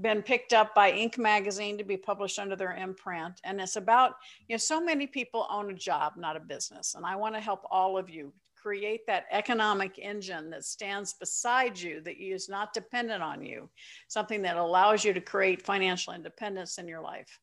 been 0.00 0.22
picked 0.22 0.52
up 0.52 0.74
by 0.74 0.92
Inc. 0.92 1.18
magazine 1.18 1.76
to 1.78 1.84
be 1.84 1.96
published 1.96 2.38
under 2.38 2.54
their 2.54 2.76
imprint. 2.76 3.40
And 3.42 3.60
it's 3.60 3.76
about, 3.76 4.12
you 4.48 4.54
know, 4.54 4.58
so 4.58 4.80
many 4.80 5.06
people 5.06 5.46
own 5.50 5.70
a 5.70 5.74
job, 5.74 6.12
not 6.16 6.36
a 6.36 6.40
business. 6.40 6.94
And 6.94 7.04
I 7.04 7.16
want 7.16 7.34
to 7.34 7.40
help 7.40 7.62
all 7.70 7.98
of 7.98 8.08
you 8.08 8.32
create 8.54 9.06
that 9.06 9.26
economic 9.30 9.98
engine 9.98 10.50
that 10.50 10.64
stands 10.64 11.14
beside 11.14 11.78
you, 11.78 12.00
that 12.00 12.20
is 12.20 12.48
not 12.48 12.72
dependent 12.72 13.22
on 13.22 13.42
you, 13.42 13.68
something 14.08 14.42
that 14.42 14.56
allows 14.56 15.04
you 15.04 15.12
to 15.12 15.20
create 15.20 15.62
financial 15.62 16.12
independence 16.12 16.78
in 16.78 16.88
your 16.88 17.00
life. 17.00 17.38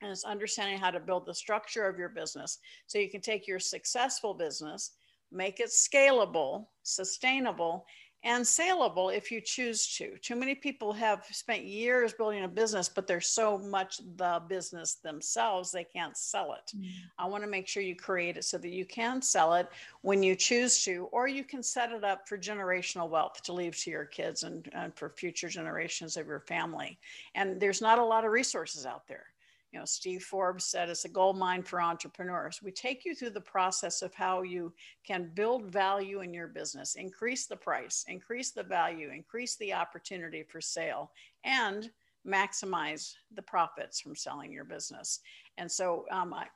and 0.00 0.10
it's 0.10 0.24
understanding 0.24 0.78
how 0.78 0.90
to 0.90 1.00
build 1.00 1.26
the 1.26 1.34
structure 1.34 1.86
of 1.86 1.98
your 1.98 2.08
business 2.08 2.58
so 2.86 2.98
you 2.98 3.10
can 3.10 3.20
take 3.20 3.46
your 3.46 3.58
successful 3.58 4.34
business, 4.34 4.92
make 5.32 5.60
it 5.60 5.70
scalable, 5.70 6.66
sustainable, 6.82 7.84
and 8.24 8.46
saleable 8.46 9.10
if 9.10 9.30
you 9.30 9.40
choose 9.40 9.86
to. 9.96 10.18
Too 10.18 10.34
many 10.34 10.54
people 10.54 10.92
have 10.92 11.24
spent 11.30 11.62
years 11.62 12.12
building 12.12 12.42
a 12.42 12.48
business, 12.48 12.88
but 12.88 13.06
they're 13.06 13.20
so 13.20 13.58
much 13.58 14.00
the 14.16 14.42
business 14.48 14.94
themselves, 14.94 15.70
they 15.70 15.84
can't 15.84 16.16
sell 16.16 16.54
it. 16.54 16.76
Mm. 16.76 16.88
I 17.18 17.26
want 17.26 17.44
to 17.44 17.50
make 17.50 17.68
sure 17.68 17.82
you 17.82 17.94
create 17.94 18.36
it 18.36 18.44
so 18.44 18.58
that 18.58 18.70
you 18.70 18.84
can 18.84 19.22
sell 19.22 19.54
it 19.54 19.68
when 20.02 20.22
you 20.22 20.34
choose 20.34 20.84
to, 20.84 21.08
or 21.12 21.28
you 21.28 21.44
can 21.44 21.62
set 21.62 21.92
it 21.92 22.02
up 22.02 22.28
for 22.28 22.36
generational 22.36 23.08
wealth 23.08 23.42
to 23.44 23.52
leave 23.52 23.76
to 23.78 23.90
your 23.90 24.04
kids 24.04 24.42
and, 24.42 24.68
and 24.72 24.94
for 24.96 25.10
future 25.10 25.48
generations 25.48 26.16
of 26.16 26.26
your 26.26 26.40
family. 26.40 26.98
And 27.34 27.60
there's 27.60 27.80
not 27.80 27.98
a 27.98 28.04
lot 28.04 28.24
of 28.24 28.32
resources 28.32 28.84
out 28.84 29.06
there 29.06 29.26
you 29.72 29.78
know 29.78 29.84
steve 29.84 30.22
forbes 30.22 30.64
said 30.64 30.88
it's 30.88 31.04
a 31.04 31.08
gold 31.08 31.38
mine 31.38 31.62
for 31.62 31.80
entrepreneurs. 31.80 32.60
We 32.62 32.72
take 32.72 33.04
you 33.04 33.14
through 33.14 33.30
the 33.30 33.40
process 33.40 34.02
of 34.02 34.14
how 34.14 34.42
you 34.42 34.72
can 35.06 35.30
build 35.34 35.66
value 35.66 36.20
in 36.20 36.32
your 36.32 36.48
business 36.48 36.94
increase 36.94 37.46
the 37.46 37.56
price 37.56 38.04
increase 38.08 38.50
the 38.50 38.62
value 38.62 39.10
increase 39.10 39.56
the 39.56 39.74
opportunity 39.74 40.42
for 40.42 40.60
sale 40.60 41.12
and 41.44 41.90
maximize 42.26 43.14
the 43.34 43.42
profits 43.42 44.00
from 44.00 44.14
selling 44.14 44.52
your 44.52 44.64
business. 44.64 45.20
And 45.56 45.70
so 45.70 46.04
um, 46.10 46.34
I, 46.34 46.46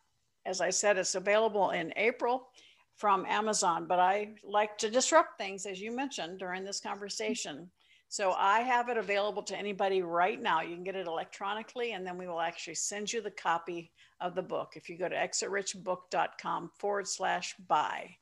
as 0.46 0.60
i 0.60 0.70
said 0.70 0.98
it's 0.98 1.14
available 1.14 1.70
in 1.70 1.92
april 1.96 2.48
from 2.96 3.24
amazon 3.26 3.86
but 3.86 3.98
i 3.98 4.28
like 4.44 4.76
to 4.78 4.90
disrupt 4.90 5.38
things 5.38 5.66
as 5.66 5.80
you 5.80 5.94
mentioned 5.94 6.38
during 6.38 6.64
this 6.64 6.80
conversation 6.80 7.70
so 8.12 8.32
I 8.32 8.60
have 8.60 8.90
it 8.90 8.98
available 8.98 9.42
to 9.44 9.56
anybody 9.56 10.02
right 10.02 10.38
now. 10.38 10.60
You 10.60 10.74
can 10.74 10.84
get 10.84 10.96
it 10.96 11.06
electronically, 11.06 11.92
and 11.92 12.06
then 12.06 12.18
we 12.18 12.28
will 12.28 12.42
actually 12.42 12.74
send 12.74 13.10
you 13.10 13.22
the 13.22 13.30
copy 13.30 13.90
of 14.20 14.34
the 14.34 14.42
book. 14.42 14.74
If 14.76 14.90
you 14.90 14.98
go 14.98 15.08
to 15.08 15.16
exitrichbook.com 15.16 16.72
forward 16.78 17.08
slash 17.08 17.54
buy, 17.66 18.14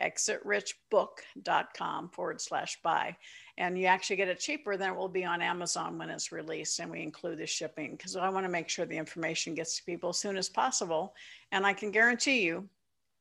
exitrichbook.com 0.00 2.10
forward 2.10 2.40
slash 2.40 2.80
buy, 2.84 3.16
and 3.58 3.76
you 3.76 3.86
actually 3.86 4.14
get 4.14 4.28
it 4.28 4.38
cheaper 4.38 4.76
than 4.76 4.90
it 4.90 4.96
will 4.96 5.08
be 5.08 5.24
on 5.24 5.42
Amazon 5.42 5.98
when 5.98 6.10
it's 6.10 6.30
released. 6.30 6.78
And 6.78 6.92
we 6.92 7.02
include 7.02 7.38
the 7.38 7.46
shipping 7.46 7.96
because 7.96 8.14
I 8.14 8.28
want 8.28 8.46
to 8.46 8.52
make 8.52 8.68
sure 8.68 8.86
the 8.86 8.96
information 8.96 9.56
gets 9.56 9.78
to 9.78 9.84
people 9.84 10.10
as 10.10 10.18
soon 10.18 10.36
as 10.36 10.48
possible. 10.48 11.12
And 11.50 11.66
I 11.66 11.72
can 11.72 11.90
guarantee 11.90 12.42
you, 12.42 12.68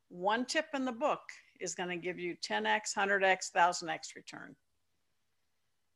one 0.10 0.46
tip 0.46 0.68
in 0.76 0.86
the 0.86 0.92
book 0.92 1.24
is 1.60 1.74
going 1.74 1.90
to 1.90 1.96
give 1.96 2.20
you 2.20 2.36
10x, 2.36 2.94
100x, 2.96 3.52
1000x 3.52 4.16
return. 4.16 4.56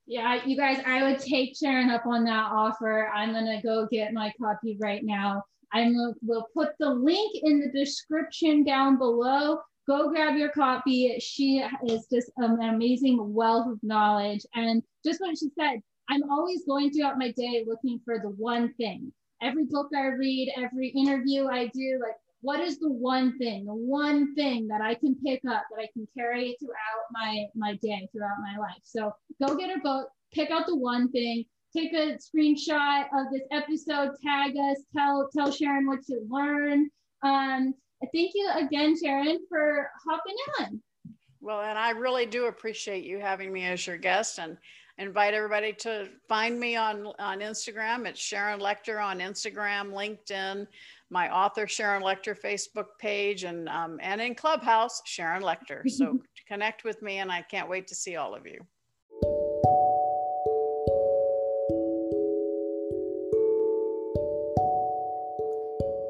Yeah, 0.10 0.45
you 0.45 0.55
guys, 0.55 0.82
I 0.86 1.03
would 1.03 1.20
take 1.20 1.58
Sharon 1.58 1.89
up 1.89 2.05
on 2.05 2.24
that 2.24 2.49
offer. 2.49 3.12
I'm 3.14 3.34
gonna 3.34 3.62
go 3.62 3.88
get 3.91 4.14
my 4.14 4.32
copy 4.41 4.78
right 4.80 5.03
now. 5.03 5.43
I 5.74 5.91
will 6.22 6.47
put 6.53 6.70
the 6.80 6.89
link 6.89 7.39
in 7.43 7.60
the 7.60 7.70
description 7.78 8.64
down 8.64 8.97
below. 8.97 9.60
Go 9.86 10.10
grab 10.10 10.38
your 10.38 10.49
copy. 10.49 11.20
She 11.20 11.62
is 11.86 12.08
just 12.12 12.32
an 12.38 12.62
amazing 12.62 13.34
wealth 13.34 13.68
of 13.68 13.80
knowledge. 13.84 14.45
And 14.55 14.82
just 15.05 15.20
what 15.20 15.38
she 15.38 15.49
said, 15.60 15.82
I'm 16.10 16.30
always 16.32 16.64
going 16.66 16.91
throughout 16.91 17.18
my 17.18 17.32
day 17.32 17.66
looking 17.68 17.99
for 18.05 18.20
the 18.20 18.30
one 18.30 18.74
thing. 18.76 19.12
Every 19.41 19.66
book 19.66 19.89
I 19.93 20.08
read, 20.08 20.53
every 20.55 20.88
interview 20.89 21.47
I 21.47 21.68
do, 21.68 21.99
like 22.01 22.16
what 22.48 22.62
is 22.62 22.80
the 22.80 22.89
one 22.89 23.38
thing, 23.38 23.66
the 23.66 23.74
one 23.74 24.34
thing 24.34 24.70
that 24.70 24.80
I 24.80 24.93
can 24.93 25.16
pick 25.16 25.41
up 25.50 25.64
that 25.70 25.82
I 25.82 25.89
can 25.91 26.08
carry 26.18 26.56
throughout 26.62 27.04
my 27.12 27.43
my 27.56 27.74
day, 27.82 28.08
throughout 28.14 28.38
my 28.41 28.58
life. 28.58 28.80
So 28.84 29.12
go 29.45 29.58
get 29.58 29.76
a 29.76 29.82
book, 29.82 30.08
pick 30.34 30.50
out 30.50 30.66
the 30.66 30.78
one 30.78 31.12
thing, 31.12 31.43
take 31.76 31.91
a 31.91 32.16
screenshot 32.16 33.08
of 33.14 33.34
this 33.34 33.41
episode, 33.52 34.12
tag 34.26 34.56
us, 34.56 34.78
tell 34.95 35.28
tell 35.36 35.52
Sharon 35.52 35.88
what 35.88 36.00
you 36.08 36.26
learned. 36.30 36.89
Um, 37.22 37.74
thank 38.14 38.32
you 38.34 38.50
again, 38.56 38.95
Sharon, 38.98 39.39
for 39.50 39.89
hopping 40.10 40.38
on. 40.62 40.82
Well, 41.41 41.64
and 41.64 41.78
I 41.78 41.89
really 41.89 42.26
do 42.26 42.45
appreciate 42.45 43.04
you 43.04 43.20
having 43.20 43.52
me 43.52 43.66
as 43.66 43.86
your 43.86 43.98
guest 43.98 44.39
and 44.39 44.58
invite 44.98 45.34
everybody 45.34 45.74
to 45.74 46.08
find 46.28 46.58
me 46.58 46.76
on 46.76 47.08
on 47.20 47.39
Instagram. 47.39 48.06
It's 48.06 48.22
Sharon 48.22 48.60
Lechter 48.60 49.04
on 49.04 49.20
Instagram, 49.20 49.91
LinkedIn, 49.91 50.66
my 51.10 51.34
author 51.34 51.68
Sharon 51.68 52.03
Lechter 52.03 52.38
Facebook 52.38 52.88
page, 52.99 53.43
and 53.43 53.70
um, 53.70 53.97
and 54.01 54.22
in 54.22 54.36
Clubhouse 54.36 55.01
Sharon 55.05 55.41
Lechter. 55.41 55.88
So 55.89 56.20
connect 56.47 56.84
with 56.84 57.01
me, 57.01 57.18
and 57.18 57.32
I 57.32 57.41
can't 57.41 57.70
wait 57.70 57.88
to 57.88 57.95
see 57.95 58.16
all 58.16 58.36
of 58.36 58.45
you. 58.45 58.60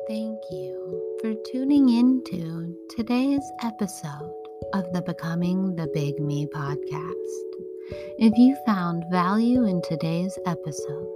Thank 0.08 0.39
you 0.52 1.18
for 1.22 1.34
tuning 1.52 1.89
in 1.89 2.24
to 2.28 2.76
today's 2.95 3.52
episode 3.62 4.34
of 4.74 4.91
the 4.93 5.02
Becoming 5.02 5.76
the 5.76 5.88
Big 5.93 6.20
Me 6.20 6.48
podcast. 6.48 7.14
If 8.18 8.38
you 8.38 8.58
found 8.66 9.04
value 9.12 9.66
in 9.66 9.82
today's 9.82 10.38
episode, 10.45 11.08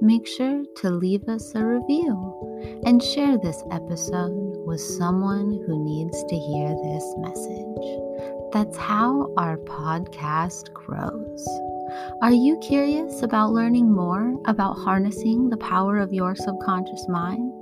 make 0.00 0.26
sure 0.26 0.64
to 0.78 0.90
leave 0.90 1.28
us 1.28 1.54
a 1.54 1.64
review 1.64 2.51
and 2.84 3.02
share 3.02 3.38
this 3.38 3.62
episode 3.70 4.54
with 4.66 4.80
someone 4.80 5.62
who 5.66 5.84
needs 5.84 6.22
to 6.24 6.36
hear 6.36 6.68
this 6.68 7.14
message. 7.18 8.52
That's 8.52 8.76
how 8.76 9.32
our 9.36 9.56
podcast 9.58 10.72
grows. 10.72 11.48
Are 12.20 12.32
you 12.32 12.58
curious 12.58 13.22
about 13.22 13.52
learning 13.52 13.92
more 13.92 14.34
about 14.46 14.74
harnessing 14.74 15.48
the 15.48 15.56
power 15.56 15.98
of 15.98 16.12
your 16.12 16.34
subconscious 16.34 17.06
mind? 17.08 17.52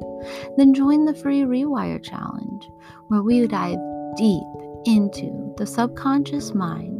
Then 0.56 0.74
join 0.74 1.04
the 1.04 1.14
free 1.14 1.42
Rewire 1.42 2.02
Challenge, 2.02 2.68
where 3.08 3.22
we 3.22 3.46
dive 3.46 3.78
deep 4.16 4.42
into 4.84 5.54
the 5.56 5.66
subconscious 5.66 6.54
mind, 6.54 6.99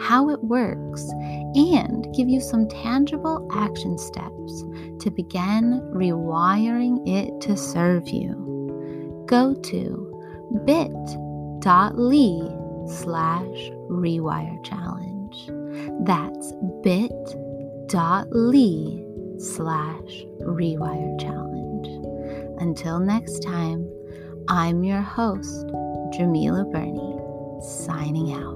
how 0.00 0.30
it 0.30 0.42
works, 0.44 1.08
and 1.54 2.12
give 2.14 2.28
you 2.28 2.40
some 2.40 2.68
tangible 2.68 3.48
action 3.52 3.96
steps 3.98 4.64
to 5.00 5.10
begin 5.10 5.80
rewiring 5.94 7.06
it 7.08 7.40
to 7.42 7.56
serve 7.56 8.08
you. 8.08 9.24
Go 9.26 9.54
to 9.54 10.10
bit.ly 10.64 11.64
slash 12.88 13.70
rewire 13.88 14.62
challenge. 14.64 15.50
That's 16.06 16.52
bit.ly 16.82 17.10
slash 19.38 20.24
rewire 20.42 21.18
challenge. 21.20 21.88
Until 22.60 23.00
next 23.00 23.42
time, 23.42 23.88
I'm 24.48 24.84
your 24.84 25.00
host, 25.00 25.66
Djemilah 26.12 26.70
Birnie, 26.70 27.18
signing 27.62 28.32
out. 28.34 28.54